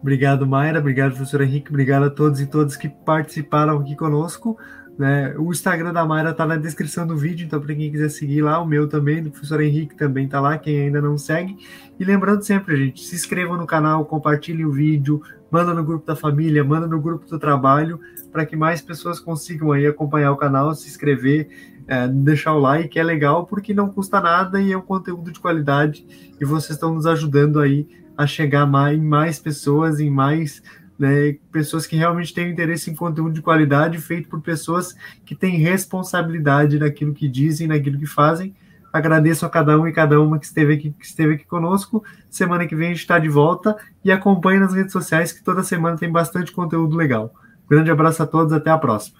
Obrigado, 0.02 0.48
Mayra. 0.48 0.80
Obrigado, 0.80 1.12
professor 1.12 1.42
Henrique. 1.42 1.70
Obrigado 1.70 2.04
a 2.04 2.10
todos 2.10 2.40
e 2.40 2.48
todas 2.48 2.78
que 2.78 2.88
participaram 2.88 3.78
aqui 3.80 3.96
conosco. 3.96 4.58
Né? 4.98 5.34
O 5.38 5.52
Instagram 5.52 5.94
da 5.94 6.06
Mayra 6.06 6.32
está 6.32 6.46
na 6.46 6.58
descrição 6.58 7.08
do 7.08 7.16
vídeo, 7.16 7.46
então 7.46 7.62
para 7.62 7.74
quem 7.74 7.90
quiser 7.90 8.10
seguir 8.10 8.42
lá, 8.42 8.60
o 8.60 8.66
meu 8.66 8.88
também, 8.88 9.24
do 9.24 9.32
professor 9.32 9.62
Henrique 9.62 9.96
também 9.96 10.26
está 10.26 10.42
lá, 10.42 10.58
quem 10.58 10.82
ainda 10.82 11.02
não 11.02 11.18
segue. 11.18 11.56
E 11.98 12.04
lembrando 12.04 12.44
sempre, 12.44 12.76
gente, 12.76 13.02
se 13.04 13.16
inscreva 13.16 13.56
no 13.56 13.66
canal, 13.66 14.06
compartilhe 14.06 14.66
o 14.66 14.72
vídeo, 14.72 15.22
manda 15.50 15.74
no 15.74 15.86
grupo 15.86 16.06
da 16.06 16.18
família, 16.18 16.64
manda 16.66 16.86
no 16.86 17.00
grupo 17.00 17.26
do 17.26 17.40
trabalho, 17.40 18.00
para 18.30 18.46
que 18.46 18.58
mais 18.58 18.82
pessoas 18.82 19.22
consigam 19.22 19.72
aí 19.72 19.88
acompanhar 19.88 20.34
o 20.34 20.38
canal, 20.38 20.76
se 20.76 20.90
inscrever 20.90 21.48
é, 21.90 22.08
deixar 22.08 22.54
o 22.54 22.60
like, 22.60 23.00
é 23.00 23.04
legal 23.04 23.48
porque 23.48 23.74
não 23.74 23.90
custa 23.90 24.22
nada 24.22 24.62
e 24.62 24.72
é 24.72 24.78
um 24.78 24.82
conteúdo 24.82 25.32
de 25.32 25.40
qualidade 25.40 26.06
e 26.40 26.46
vocês 26.46 26.72
estão 26.72 26.94
nos 26.94 27.08
ajudando 27.08 27.60
aí 27.60 27.88
a 28.20 28.28
chegar 28.28 28.66
mais, 28.66 28.98
em 28.98 29.02
mais 29.02 29.40
pessoas, 29.40 30.02
em 30.02 30.10
mais 30.10 30.62
né, 31.00 31.38
pessoas 31.54 31.88
que 31.88 31.96
realmente 31.96 32.34
têm 32.34 32.52
interesse 32.52 32.91
em 32.91 32.96
conteúdo 32.96 33.32
de 33.32 33.41
qualidade 33.41 33.98
feito 33.98 34.28
por 34.28 34.41
pessoas 34.41 34.94
que 35.26 35.34
têm 35.34 35.56
responsabilidade 35.58 36.78
naquilo 36.78 37.14
que 37.14 37.30
dizem, 37.30 37.66
naquilo 37.66 37.98
que 37.98 38.06
fazem. 38.06 38.54
Agradeço 38.91 39.46
a 39.46 39.50
cada 39.50 39.80
um 39.80 39.88
e 39.88 39.94
cada 39.94 40.20
uma 40.20 40.38
que 40.38 40.46
esteve 40.46 40.74
aqui, 40.74 40.91
que 40.91 41.06
esteve 41.06 41.36
aqui 41.36 41.46
conosco. 41.46 42.04
Semana 42.30 42.68
que 42.68 42.76
vem 42.76 42.88
a 42.88 42.90
gente 42.90 43.00
está 43.00 43.18
de 43.18 43.30
volta 43.30 43.78
e 44.04 44.12
acompanhe 44.12 44.60
nas 44.60 44.74
redes 44.74 44.91
sociais 44.91 45.32
que 45.32 45.41
toda 45.41 45.64
semana 45.64 45.96
tem 45.96 46.12
bastante 46.12 46.52
conteúdo 46.52 46.98
legal. 46.98 47.34
Grande 47.70 47.90
abraço 47.90 48.22
a 48.22 48.28
todos, 48.28 48.52
até 48.52 48.70
a 48.70 48.78
próxima. 48.78 49.18